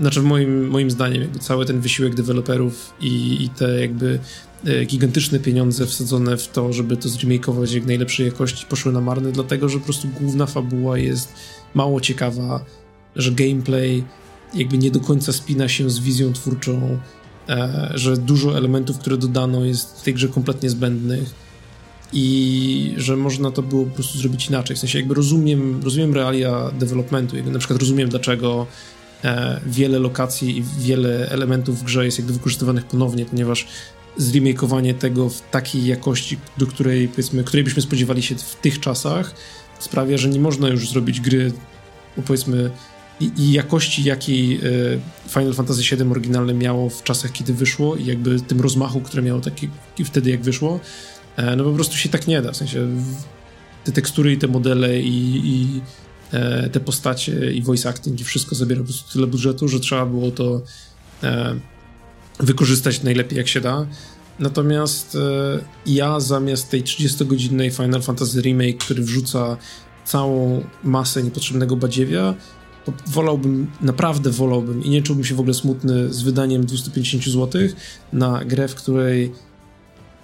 znaczy 0.00 0.22
moim, 0.22 0.68
moim 0.68 0.90
zdaniem 0.90 1.22
jakby 1.22 1.38
cały 1.38 1.66
ten 1.66 1.80
wysiłek 1.80 2.14
deweloperów 2.14 2.94
i, 3.00 3.44
i 3.44 3.48
te 3.48 3.80
jakby 3.80 4.18
e, 4.66 4.84
gigantyczne 4.84 5.38
pieniądze 5.38 5.86
wsadzone 5.86 6.36
w 6.36 6.48
to, 6.48 6.72
żeby 6.72 6.96
to 6.96 7.08
zremakeować 7.08 7.72
jak 7.72 7.86
najlepszej 7.86 8.26
jakości 8.26 8.66
poszły 8.66 8.92
na 8.92 9.00
marne, 9.00 9.32
dlatego, 9.32 9.68
że 9.68 9.78
po 9.78 9.84
prostu 9.84 10.08
główna 10.08 10.46
fabuła 10.46 10.98
jest 10.98 11.32
mało 11.74 12.00
ciekawa, 12.00 12.64
że 13.16 13.32
gameplay 13.32 14.04
jakby 14.54 14.78
nie 14.78 14.90
do 14.90 15.00
końca 15.00 15.32
spina 15.32 15.68
się 15.68 15.90
z 15.90 15.98
wizją 15.98 16.32
twórczą, 16.32 16.98
e, 17.48 17.90
że 17.94 18.16
dużo 18.16 18.58
elementów, 18.58 18.98
które 18.98 19.16
dodano 19.16 19.64
jest 19.64 20.00
w 20.00 20.02
tej 20.02 20.14
grze 20.14 20.28
kompletnie 20.28 20.70
zbędnych 20.70 21.34
i 22.12 22.94
że 22.96 23.16
można 23.16 23.50
to 23.50 23.62
było 23.62 23.84
po 23.84 23.94
prostu 23.94 24.18
zrobić 24.18 24.48
inaczej. 24.48 24.76
W 24.76 24.78
sensie 24.78 24.98
jakby 24.98 25.14
rozumiem, 25.14 25.80
rozumiem 25.84 26.14
realia 26.14 26.70
developmentu, 26.78 27.36
jakby 27.36 27.50
na 27.50 27.58
przykład 27.58 27.80
rozumiem 27.80 28.08
dlaczego 28.08 28.66
e, 29.24 29.60
wiele 29.66 29.98
lokacji 29.98 30.58
i 30.58 30.64
wiele 30.78 31.28
elementów 31.30 31.80
w 31.80 31.84
grze 31.84 32.04
jest 32.04 32.18
jakby 32.18 32.32
wykorzystywanych 32.32 32.84
ponownie, 32.84 33.26
ponieważ 33.26 33.66
zremakeowanie 34.16 34.94
tego 34.94 35.28
w 35.28 35.40
takiej 35.40 35.86
jakości, 35.86 36.38
do 36.56 36.66
której 36.66 37.08
powiedzmy, 37.08 37.44
której 37.44 37.64
byśmy 37.64 37.82
spodziewali 37.82 38.22
się 38.22 38.34
w 38.34 38.56
tych 38.56 38.80
czasach, 38.80 39.34
sprawia, 39.78 40.18
że 40.18 40.28
nie 40.28 40.40
można 40.40 40.68
już 40.68 40.88
zrobić 40.88 41.20
gry, 41.20 41.52
no 42.16 42.22
powiedzmy, 42.26 42.70
i, 43.20 43.30
i, 43.36 43.52
jakości, 43.52 44.04
jakiej 44.04 44.54
e, 44.54 44.60
Final 45.28 45.54
Fantasy 45.54 45.96
VII 45.96 46.10
oryginalne 46.10 46.54
miało 46.54 46.90
w 46.90 47.02
czasach, 47.02 47.32
kiedy 47.32 47.54
wyszło 47.54 47.96
i 47.96 48.04
jakby 48.04 48.40
tym 48.40 48.60
rozmachu, 48.60 49.00
które 49.00 49.22
miało 49.22 49.40
taki 49.40 49.68
wtedy, 50.04 50.30
jak 50.30 50.42
wyszło, 50.42 50.80
E, 51.36 51.56
no 51.56 51.64
po 51.64 51.72
prostu 51.72 51.96
się 51.96 52.08
tak 52.08 52.26
nie 52.26 52.42
da, 52.42 52.52
w 52.52 52.56
sensie 52.56 52.88
te 53.84 53.92
tekstury 53.92 54.32
i 54.32 54.38
te 54.38 54.46
modele 54.46 55.00
i, 55.00 55.40
i 55.44 55.80
e, 56.32 56.70
te 56.70 56.80
postacie 56.80 57.52
i 57.52 57.62
voice 57.62 57.88
acting 57.88 58.20
i 58.20 58.24
wszystko 58.24 58.54
zabiera 58.54 58.80
po 58.80 58.84
prostu 58.84 59.12
tyle 59.12 59.26
budżetu, 59.26 59.68
że 59.68 59.80
trzeba 59.80 60.06
było 60.06 60.30
to 60.30 60.62
wykorzystać 62.40 63.02
najlepiej 63.02 63.38
jak 63.38 63.48
się 63.48 63.60
da. 63.60 63.86
Natomiast 64.38 65.16
ja 65.86 66.20
zamiast 66.20 66.70
tej 66.70 66.82
30-godzinnej 66.82 67.70
Final 67.70 68.02
Fantasy 68.02 68.40
Remake, 68.40 68.76
który 68.78 69.02
wrzuca 69.02 69.56
całą 70.04 70.64
masę 70.82 71.22
niepotrzebnego 71.22 71.76
badziewia, 71.76 72.34
wolałbym, 73.06 73.66
naprawdę 73.80 74.30
wolałbym 74.30 74.84
i 74.84 74.90
nie 74.90 75.02
czułbym 75.02 75.24
się 75.24 75.34
w 75.34 75.40
ogóle 75.40 75.54
smutny 75.54 76.12
z 76.12 76.22
wydaniem 76.22 76.66
250 76.66 77.24
zł 77.24 77.62
na 78.12 78.44
grę, 78.44 78.68
w 78.68 78.74
której 78.74 79.32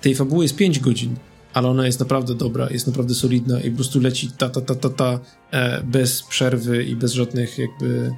tej 0.00 0.14
fabuły 0.14 0.44
jest 0.44 0.56
5 0.56 0.80
godzin, 0.80 1.16
ale 1.54 1.68
ona 1.68 1.86
jest 1.86 2.00
naprawdę 2.00 2.34
dobra, 2.34 2.70
jest 2.70 2.86
naprawdę 2.86 3.14
solidna 3.14 3.60
i 3.60 3.70
po 3.70 3.76
prostu 3.76 4.00
leci 4.00 4.30
ta, 4.38 4.48
ta, 4.48 4.60
ta, 4.60 4.74
ta, 4.74 4.88
ta 4.88 5.20
e, 5.50 5.82
bez 5.82 6.22
przerwy 6.22 6.84
i 6.84 6.96
bez 6.96 7.12
żadnych 7.12 7.58
jakby 7.58 8.12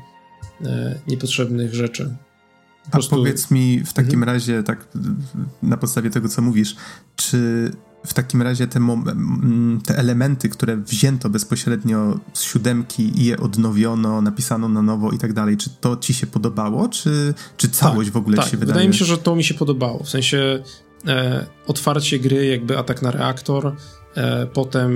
e, 0.64 1.00
niepotrzebnych 1.08 1.74
rzeczy. 1.74 2.16
A 2.90 2.98
powiedz 3.10 3.50
mi 3.50 3.80
w 3.84 3.92
takim 3.92 4.14
mhm. 4.14 4.34
razie, 4.34 4.62
tak 4.62 4.88
na 5.62 5.76
podstawie 5.76 6.10
tego, 6.10 6.28
co 6.28 6.42
mówisz, 6.42 6.76
czy 7.16 7.70
w 8.06 8.14
takim 8.14 8.42
razie 8.42 8.66
te, 8.66 8.80
te, 9.86 9.98
elementy, 9.98 10.48
które 10.48 10.76
wzięto 10.76 11.30
bezpośrednio 11.30 12.18
z 12.32 12.42
siódemki 12.42 13.20
i 13.20 13.24
je 13.24 13.40
odnowiono, 13.40 14.22
napisano 14.22 14.68
na 14.68 14.82
nowo 14.82 15.10
i 15.10 15.18
tak 15.18 15.32
dalej, 15.32 15.56
czy 15.56 15.70
to 15.80 15.96
ci 15.96 16.14
się 16.14 16.26
podobało, 16.26 16.88
czy, 16.88 17.34
czy 17.56 17.68
całość 17.68 18.08
tak, 18.08 18.14
w 18.14 18.16
ogóle 18.16 18.36
tak. 18.36 18.44
ci 18.44 18.50
się 18.50 18.56
wydaje? 18.56 18.72
Wydaje 18.74 18.88
mi 18.88 18.94
się, 18.94 19.04
że 19.04 19.18
to 19.18 19.36
mi 19.36 19.44
się 19.44 19.54
podobało. 19.54 20.04
W 20.04 20.08
sensie 20.08 20.62
e, 21.06 21.46
otwarcie 21.66 22.18
gry, 22.18 22.46
jakby 22.46 22.78
atak 22.78 23.02
na 23.02 23.10
reaktor, 23.10 23.76
e, 24.14 24.46
potem 24.46 24.92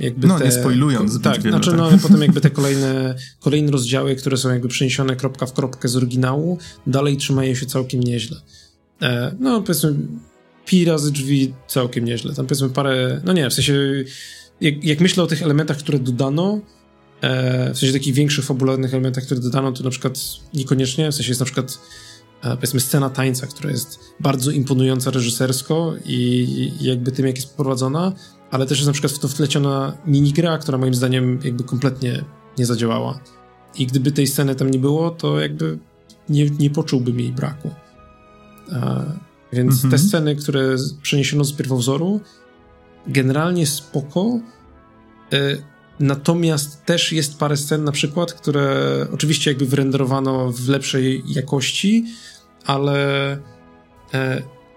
jakby 0.00 0.26
No, 0.26 0.38
te, 0.38 0.44
nie 0.44 0.52
spoilując 0.52 1.22
Tak, 1.22 1.42
wiele, 1.42 1.50
znaczy, 1.50 1.70
tak. 1.70 1.78
no 1.78 1.90
potem 2.08 2.22
jakby 2.22 2.40
te 2.40 2.50
kolejne, 2.50 3.14
kolejne 3.40 3.70
rozdziały, 3.70 4.16
które 4.16 4.36
są 4.36 4.48
jakby 4.48 4.68
przeniesione 4.68 5.16
kropka 5.16 5.46
w 5.46 5.52
kropkę 5.52 5.88
z 5.88 5.96
oryginału, 5.96 6.58
dalej 6.86 7.16
trzymają 7.16 7.54
się 7.54 7.66
całkiem 7.66 8.00
nieźle. 8.00 8.40
E, 9.02 9.34
no, 9.40 9.60
powiedzmy, 9.60 9.94
pi 10.70 10.84
razy 10.84 11.12
drzwi 11.12 11.54
całkiem 11.66 12.04
nieźle. 12.04 12.34
Tam 12.34 12.46
powiedzmy 12.46 12.68
parę, 12.68 13.20
no 13.24 13.32
nie, 13.32 13.50
w 13.50 13.54
sensie, 13.54 13.74
jak, 14.60 14.84
jak 14.84 15.00
myślę 15.00 15.22
o 15.22 15.26
tych 15.26 15.42
elementach, 15.42 15.76
które 15.76 15.98
dodano, 15.98 16.60
e, 17.20 17.74
w 17.74 17.78
sensie 17.78 17.92
takich 17.92 18.14
większych 18.14 18.44
fabularnych 18.44 18.94
elementach, 18.94 19.24
które 19.24 19.40
dodano, 19.40 19.72
to 19.72 19.84
na 19.84 19.90
przykład 19.90 20.18
niekoniecznie, 20.54 21.10
w 21.10 21.14
sensie 21.14 21.30
jest 21.30 21.40
na 21.40 21.44
przykład 21.44 21.78
e, 22.42 22.56
powiedzmy 22.56 22.80
scena 22.80 23.10
tańca, 23.10 23.46
która 23.46 23.70
jest 23.70 24.00
bardzo 24.20 24.50
imponująca 24.50 25.10
reżysersko 25.10 25.94
i, 26.06 26.16
i 26.80 26.84
jakby 26.84 27.12
tym, 27.12 27.26
jak 27.26 27.36
jest 27.36 27.50
poprowadzona, 27.50 28.12
ale 28.50 28.66
też 28.66 28.78
jest 28.78 28.86
na 28.86 28.92
przykład 28.92 29.12
w 29.12 29.18
to 29.18 29.28
wpleciona 29.28 29.98
minigra, 30.06 30.58
która 30.58 30.78
moim 30.78 30.94
zdaniem 30.94 31.38
jakby 31.44 31.64
kompletnie 31.64 32.24
nie 32.58 32.66
zadziałała. 32.66 33.20
I 33.78 33.86
gdyby 33.86 34.12
tej 34.12 34.26
sceny 34.26 34.54
tam 34.54 34.70
nie 34.70 34.78
było, 34.78 35.10
to 35.10 35.40
jakby 35.40 35.78
nie, 36.28 36.50
nie 36.50 36.70
poczułbym 36.70 37.20
jej 37.20 37.32
braku. 37.32 37.70
A, 38.72 39.04
więc 39.52 39.74
mhm. 39.74 39.90
te 39.90 39.98
sceny, 39.98 40.36
które 40.36 40.76
przeniesiono 41.02 41.44
z 41.44 41.52
pierwowzoru, 41.52 42.20
generalnie 43.06 43.66
spoko. 43.66 44.40
Y, 45.34 45.62
natomiast 46.00 46.84
też 46.84 47.12
jest 47.12 47.38
parę 47.38 47.56
scen 47.56 47.84
na 47.84 47.92
przykład, 47.92 48.32
które 48.32 49.06
oczywiście 49.12 49.50
jakby 49.50 49.66
wyrenderowano 49.66 50.52
w 50.52 50.68
lepszej 50.68 51.22
jakości, 51.26 52.04
ale 52.66 53.36
y, 53.36 53.40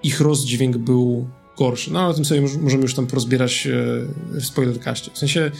ich 0.03 0.21
rozdźwięk 0.21 0.77
był 0.77 1.27
gorszy. 1.57 1.91
No 1.93 1.99
ale 1.99 2.09
o 2.09 2.13
tym 2.13 2.25
sobie 2.25 2.41
możemy 2.61 2.83
już 2.83 2.93
tam 2.93 3.07
porozbierać 3.07 3.67
y, 3.67 4.39
w 4.39 4.45
spoilerkaście. 4.45 5.11
W 5.13 5.17
sensie 5.17 5.51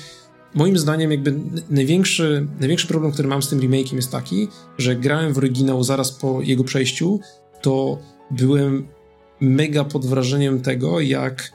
moim 0.54 0.78
zdaniem 0.78 1.12
jakby 1.12 1.40
największy, 1.70 2.48
największy 2.60 2.88
problem, 2.88 3.12
który 3.12 3.28
mam 3.28 3.44
z 3.44 3.50
tym 3.50 3.60
remake'iem 3.60 3.96
jest 3.96 4.12
taki, 4.12 4.48
że 4.78 4.96
grałem 4.96 5.34
w 5.34 5.38
oryginał 5.38 5.84
zaraz 5.84 6.12
po 6.12 6.42
jego 6.42 6.64
przejściu, 6.64 7.20
to 7.62 7.98
byłem 8.32 8.88
mega 9.44 9.84
pod 9.84 10.06
wrażeniem 10.06 10.62
tego, 10.62 11.00
jak 11.00 11.52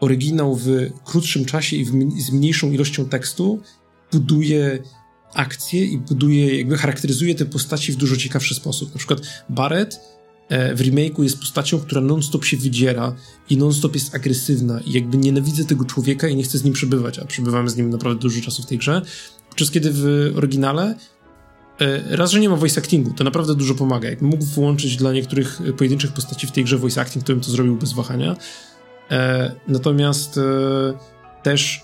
oryginał 0.00 0.56
w 0.56 0.68
krótszym 1.04 1.44
czasie 1.44 1.76
i 1.76 1.84
z 2.22 2.32
mniejszą 2.32 2.72
ilością 2.72 3.04
tekstu 3.04 3.62
buduje 4.12 4.78
akcje 5.34 5.84
i 5.84 5.98
buduje, 5.98 6.58
jakby 6.58 6.78
charakteryzuje 6.78 7.34
te 7.34 7.44
postaci 7.44 7.92
w 7.92 7.96
dużo 7.96 8.16
ciekawszy 8.16 8.54
sposób. 8.54 8.92
Na 8.92 8.98
przykład 8.98 9.20
Barrett 9.48 10.00
e, 10.48 10.74
w 10.74 10.80
remake'u 10.80 11.22
jest 11.22 11.38
postacią, 11.38 11.80
która 11.80 12.00
non-stop 12.00 12.44
się 12.44 12.56
wydziera 12.56 13.14
i 13.50 13.56
non-stop 13.56 13.94
jest 13.94 14.14
agresywna 14.14 14.80
i 14.80 14.92
jakby 14.92 15.16
nienawidzę 15.16 15.64
tego 15.64 15.84
człowieka 15.84 16.28
i 16.28 16.36
nie 16.36 16.42
chcę 16.42 16.58
z 16.58 16.64
nim 16.64 16.74
przebywać, 16.74 17.18
a 17.18 17.24
przebywamy 17.24 17.70
z 17.70 17.76
nim 17.76 17.90
naprawdę 17.90 18.22
dużo 18.22 18.40
czasu 18.40 18.62
w 18.62 18.66
tej 18.66 18.78
grze. 18.78 19.02
Przez 19.54 19.70
kiedy 19.70 19.90
w 19.92 20.32
oryginale 20.36 20.94
raz, 22.10 22.30
że 22.30 22.40
nie 22.40 22.48
ma 22.48 22.56
voice 22.56 22.80
actingu, 22.80 23.12
to 23.12 23.24
naprawdę 23.24 23.54
dużo 23.54 23.74
pomaga. 23.74 24.10
Jak 24.10 24.22
mógł 24.22 24.44
włączyć 24.44 24.96
dla 24.96 25.12
niektórych 25.12 25.60
pojedynczych 25.76 26.12
postaci 26.12 26.46
w 26.46 26.52
tej 26.52 26.64
grze 26.64 26.78
voice 26.78 27.00
acting, 27.00 27.24
to 27.24 27.32
bym 27.32 27.42
to 27.42 27.50
zrobił 27.50 27.76
bez 27.76 27.92
wahania. 27.92 28.36
E, 29.10 29.52
natomiast 29.68 30.38
e, 30.38 30.42
też, 31.42 31.80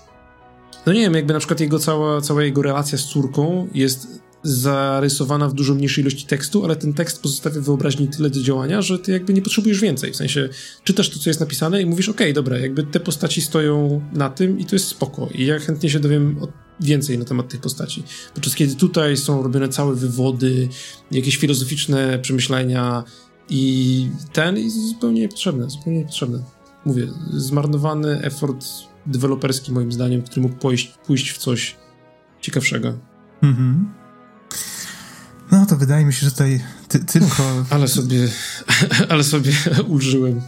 no 0.85 0.93
nie 0.93 1.01
wiem, 1.01 1.13
jakby 1.13 1.33
na 1.33 1.39
przykład 1.39 1.59
jego 1.59 1.79
cała, 1.79 2.21
cała 2.21 2.43
jego 2.43 2.61
relacja 2.61 2.97
z 2.97 3.05
córką 3.05 3.67
jest 3.73 4.07
zarysowana 4.43 5.49
w 5.49 5.53
dużo 5.53 5.73
mniejszej 5.73 6.01
ilości 6.01 6.25
tekstu, 6.25 6.65
ale 6.65 6.75
ten 6.75 6.93
tekst 6.93 7.21
pozostawia 7.21 7.61
wyobraźni 7.61 8.07
tyle 8.07 8.29
do 8.29 8.41
działania, 8.41 8.81
że 8.81 8.99
ty 8.99 9.11
jakby 9.11 9.33
nie 9.33 9.41
potrzebujesz 9.41 9.79
więcej. 9.79 10.11
W 10.11 10.15
sensie 10.15 10.49
czytasz 10.83 11.09
to, 11.09 11.19
co 11.19 11.29
jest 11.29 11.39
napisane 11.39 11.81
i 11.81 11.85
mówisz, 11.85 12.09
okej, 12.09 12.27
okay, 12.27 12.33
dobra, 12.33 12.57
jakby 12.57 12.83
te 12.83 12.99
postaci 12.99 13.41
stoją 13.41 14.01
na 14.13 14.29
tym 14.29 14.59
i 14.59 14.65
to 14.65 14.75
jest 14.75 14.87
spoko. 14.87 15.29
I 15.35 15.45
ja 15.45 15.59
chętnie 15.59 15.89
się 15.89 15.99
dowiem 15.99 16.39
więcej 16.79 17.19
na 17.19 17.25
temat 17.25 17.49
tych 17.49 17.61
postaci. 17.61 18.03
Podczas 18.33 18.55
kiedy 18.55 18.75
tutaj 18.75 19.17
są 19.17 19.43
robione 19.43 19.69
całe 19.69 19.95
wywody, 19.95 20.69
jakieś 21.11 21.37
filozoficzne 21.37 22.19
przemyślenia 22.19 23.03
i 23.49 24.09
ten 24.33 24.57
jest 24.57 24.87
zupełnie 24.87 25.21
niepotrzebne, 25.21 25.69
zupełnie 25.69 25.99
niepotrzebne 25.99 26.39
mówię, 26.85 27.07
zmarnowany 27.33 28.21
effort 28.21 28.65
deweloperski 29.05 29.71
moim 29.71 29.91
zdaniem, 29.91 30.21
który 30.21 30.41
mógł 30.41 30.55
pójść, 30.55 30.93
pójść 31.07 31.31
w 31.31 31.37
coś 31.37 31.75
ciekawszego. 32.41 32.93
Mhm. 33.41 33.93
No 35.51 35.65
to 35.65 35.77
wydaje 35.77 36.05
mi 36.05 36.13
się, 36.13 36.25
że 36.25 36.31
tutaj 36.31 36.63
ty, 36.87 36.99
tylko... 36.99 37.43
ale 37.69 37.87
sobie, 37.87 38.27
ale 39.09 39.23
sobie 39.23 39.51
ulżyłem. 39.87 40.41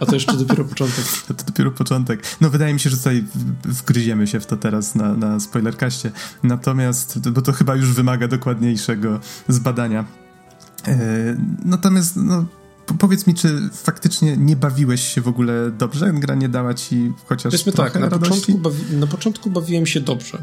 A 0.00 0.06
to 0.06 0.14
jeszcze 0.14 0.36
dopiero 0.36 0.64
początek. 0.64 1.04
To 1.26 1.44
dopiero 1.46 1.70
początek. 1.70 2.22
No 2.40 2.50
wydaje 2.50 2.74
mi 2.74 2.80
się, 2.80 2.90
że 2.90 2.96
tutaj 2.96 3.24
wgryziemy 3.64 4.26
się 4.26 4.40
w 4.40 4.46
to 4.46 4.56
teraz 4.56 4.94
na, 4.94 5.14
na 5.14 5.40
spoilerkaście. 5.40 6.12
Natomiast, 6.42 7.30
bo 7.30 7.42
to 7.42 7.52
chyba 7.52 7.74
już 7.76 7.92
wymaga 7.92 8.28
dokładniejszego 8.28 9.20
zbadania. 9.48 10.04
Yy, 10.86 10.94
natomiast, 11.64 12.16
no 12.16 12.46
powiedz 12.98 13.26
mi, 13.26 13.34
czy 13.34 13.70
faktycznie 13.72 14.36
nie 14.36 14.56
bawiłeś 14.56 15.14
się 15.14 15.20
w 15.20 15.28
ogóle 15.28 15.70
dobrze? 15.70 16.12
Gra 16.12 16.34
nie 16.34 16.48
dała 16.48 16.74
ci 16.74 17.12
chociaż 17.26 17.52
Powiedzmy 17.52 17.72
trochę 17.72 17.90
tak, 17.90 18.02
na 18.02 18.18
początku, 18.18 18.58
bawi, 18.58 18.96
na 18.96 19.06
początku 19.06 19.50
bawiłem 19.50 19.86
się 19.86 20.00
dobrze, 20.00 20.42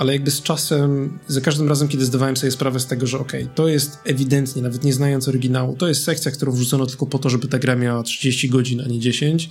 ale 0.00 0.12
jakby 0.12 0.30
z 0.30 0.42
czasem, 0.42 1.18
za 1.28 1.40
każdym 1.40 1.68
razem, 1.68 1.88
kiedy 1.88 2.04
zdawałem 2.04 2.36
sobie 2.36 2.50
sprawę 2.50 2.80
z 2.80 2.86
tego, 2.86 3.06
że 3.06 3.18
okej, 3.18 3.42
okay, 3.42 3.54
to 3.54 3.68
jest 3.68 3.98
ewidentnie, 4.04 4.62
nawet 4.62 4.84
nie 4.84 4.92
znając 4.92 5.28
oryginału, 5.28 5.76
to 5.76 5.88
jest 5.88 6.04
sekcja, 6.04 6.30
którą 6.30 6.52
wrzucono 6.52 6.86
tylko 6.86 7.06
po 7.06 7.18
to, 7.18 7.30
żeby 7.30 7.48
ta 7.48 7.58
gra 7.58 7.76
miała 7.76 8.02
30 8.02 8.48
godzin, 8.48 8.80
a 8.80 8.88
nie 8.88 8.98
10, 8.98 9.50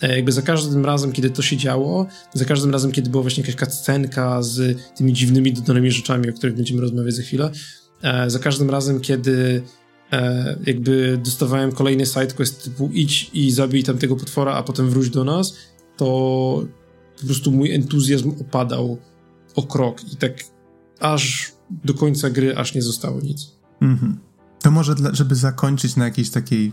e, 0.00 0.16
jakby 0.16 0.32
za 0.32 0.42
każdym 0.42 0.84
razem, 0.84 1.12
kiedy 1.12 1.30
to 1.30 1.42
się 1.42 1.56
działo, 1.56 2.06
za 2.34 2.44
każdym 2.44 2.70
razem, 2.70 2.92
kiedy 2.92 3.10
była 3.10 3.22
właśnie 3.22 3.44
jakaś 3.46 3.74
scenka 3.74 4.42
z 4.42 4.78
tymi 4.96 5.12
dziwnymi 5.12 5.52
dodanymi 5.52 5.90
rzeczami, 5.90 6.30
o 6.30 6.32
których 6.32 6.56
będziemy 6.56 6.80
rozmawiać 6.80 7.14
za 7.14 7.22
chwilę, 7.22 7.50
e, 8.02 8.30
za 8.30 8.38
każdym 8.38 8.70
razem, 8.70 9.00
kiedy 9.00 9.62
e, 10.12 10.56
jakby 10.66 11.20
dostawałem 11.24 11.72
kolejny 11.72 12.06
sidequest 12.06 12.64
typu 12.64 12.90
idź 12.92 13.30
i 13.34 13.50
zabij 13.50 13.82
tamtego 13.82 14.16
potwora, 14.16 14.52
a 14.54 14.62
potem 14.62 14.90
wróć 14.90 15.10
do 15.10 15.24
nas, 15.24 15.56
to 15.96 16.64
po 17.20 17.26
prostu 17.26 17.52
mój 17.52 17.74
entuzjazm 17.74 18.32
opadał 18.40 18.98
o 19.56 19.62
krok 19.62 20.12
i 20.12 20.16
tak 20.16 20.32
aż 21.00 21.52
do 21.70 21.94
końca 21.94 22.30
gry 22.30 22.56
aż 22.56 22.74
nie 22.74 22.82
zostało 22.82 23.20
nic. 23.20 23.52
Mhm. 23.80 24.18
To 24.60 24.70
może, 24.70 24.94
dla, 24.94 25.14
żeby 25.14 25.34
zakończyć 25.34 25.96
na 25.96 26.04
jakiejś 26.04 26.30
takiej 26.30 26.72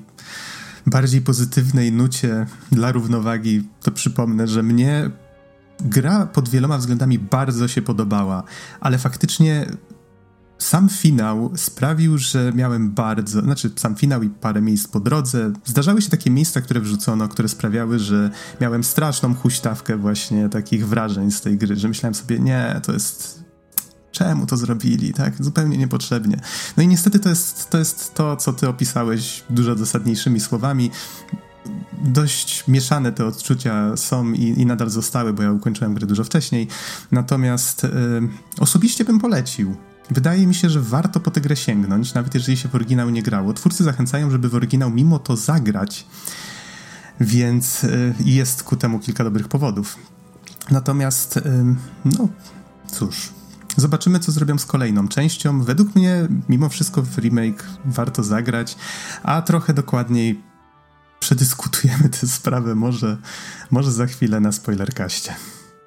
bardziej 0.85 1.21
pozytywnej 1.21 1.91
nucie 1.91 2.45
dla 2.71 2.91
równowagi, 2.91 3.63
to 3.81 3.91
przypomnę, 3.91 4.47
że 4.47 4.63
mnie 4.63 5.11
gra 5.79 6.25
pod 6.25 6.49
wieloma 6.49 6.77
względami 6.77 7.19
bardzo 7.19 7.67
się 7.67 7.81
podobała, 7.81 8.43
ale 8.79 8.97
faktycznie 8.97 9.65
sam 10.61 10.89
finał 10.89 11.51
sprawił, 11.55 12.17
że 12.17 12.51
miałem 12.55 12.91
bardzo, 12.91 13.41
znaczy 13.41 13.71
sam 13.75 13.95
finał 13.95 14.23
i 14.23 14.29
parę 14.29 14.61
miejsc 14.61 14.87
po 14.87 14.99
drodze. 14.99 15.53
Zdarzały 15.65 16.01
się 16.01 16.09
takie 16.09 16.31
miejsca, 16.31 16.61
które 16.61 16.81
wrzucono, 16.81 17.27
które 17.27 17.49
sprawiały, 17.49 17.99
że 17.99 18.29
miałem 18.61 18.83
straszną 18.83 19.35
huśtawkę 19.35 19.97
właśnie 19.97 20.49
takich 20.49 20.87
wrażeń 20.87 21.31
z 21.31 21.41
tej 21.41 21.57
gry, 21.57 21.75
że 21.75 21.87
myślałem 21.87 22.15
sobie, 22.15 22.39
nie, 22.39 22.81
to 22.83 22.93
jest 22.93 23.43
czemu 24.11 24.45
to 24.45 24.57
zrobili, 24.57 25.13
tak? 25.13 25.43
Zupełnie 25.43 25.77
niepotrzebnie. 25.77 26.39
No 26.77 26.83
i 26.83 26.87
niestety 26.87 27.19
to 27.19 27.29
jest 27.29 27.69
to, 27.69 27.77
jest 27.77 28.13
to 28.13 28.35
co 28.35 28.53
ty 28.53 28.67
opisałeś 28.67 29.43
dużo 29.49 29.75
dosadniejszymi 29.75 30.39
słowami. 30.39 30.91
Dość 32.03 32.67
mieszane 32.67 33.11
te 33.11 33.25
odczucia 33.25 33.97
są 33.97 34.31
i, 34.31 34.61
i 34.61 34.65
nadal 34.65 34.89
zostały, 34.89 35.33
bo 35.33 35.43
ja 35.43 35.51
ukończyłem 35.51 35.93
grę 35.93 36.07
dużo 36.07 36.23
wcześniej. 36.23 36.67
Natomiast 37.11 37.83
y, 37.83 37.89
osobiście 38.59 39.05
bym 39.05 39.19
polecił. 39.19 39.75
Wydaje 40.09 40.47
mi 40.47 40.55
się, 40.55 40.69
że 40.69 40.81
warto 40.81 41.19
po 41.19 41.31
tę 41.31 41.41
grę 41.41 41.55
sięgnąć, 41.55 42.13
nawet 42.13 42.33
jeżeli 42.33 42.57
się 42.57 42.69
w 42.69 42.75
oryginał 42.75 43.09
nie 43.09 43.23
grało. 43.23 43.53
Twórcy 43.53 43.83
zachęcają, 43.83 44.31
żeby 44.31 44.49
w 44.49 44.55
oryginał 44.55 44.91
mimo 44.91 45.19
to 45.19 45.37
zagrać, 45.37 46.05
więc 47.19 47.83
y, 47.83 48.13
jest 48.25 48.63
ku 48.63 48.75
temu 48.75 48.99
kilka 48.99 49.23
dobrych 49.23 49.47
powodów. 49.47 49.97
Natomiast, 50.71 51.37
y, 51.37 51.41
no 52.05 52.27
cóż, 52.91 53.29
zobaczymy, 53.77 54.19
co 54.19 54.31
zrobią 54.31 54.57
z 54.57 54.65
kolejną 54.65 55.07
częścią. 55.07 55.63
Według 55.63 55.95
mnie, 55.95 56.27
mimo 56.49 56.69
wszystko, 56.69 57.01
w 57.01 57.17
remake 57.17 57.63
warto 57.85 58.23
zagrać, 58.23 58.75
a 59.23 59.41
trochę 59.41 59.73
dokładniej 59.73 60.41
przedyskutujemy 61.19 62.09
tę 62.09 62.27
sprawę 62.27 62.75
może, 62.75 63.17
może 63.71 63.91
za 63.91 64.05
chwilę 64.05 64.39
na 64.39 64.51
spoilerkaście. 64.51 65.35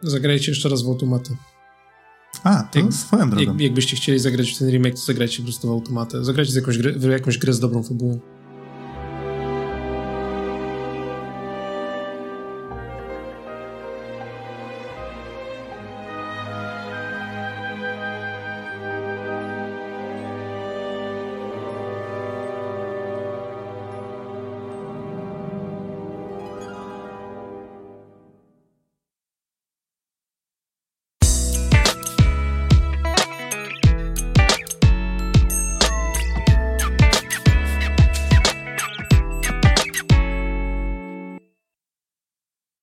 Zagrajcie 0.03 0.51
jeszcze 0.51 0.69
raz 0.69 0.83
w 0.83 0.87
automaty. 0.87 1.37
A, 2.45 2.63
to 2.63 2.79
jak, 2.79 2.93
swoją 2.93 3.31
drogą. 3.31 3.53
Jak, 3.53 3.61
jakbyście 3.61 3.97
chcieli 3.97 4.19
zagrać 4.19 4.51
w 4.53 4.59
ten 4.59 4.71
remake, 4.71 4.95
to 4.95 5.01
zagrajcie 5.01 5.37
po 5.37 5.43
prostu 5.43 5.69
w 5.69 5.71
automatę. 5.71 6.25
Zagrajcie 6.25 6.53
z 6.53 6.57
jakąś 6.57 6.79
grę, 6.79 6.93
w 6.93 7.03
jakąś 7.03 7.39
grę 7.39 7.53
z 7.53 7.61
dobrą 7.61 7.83
fabułą. 7.83 8.21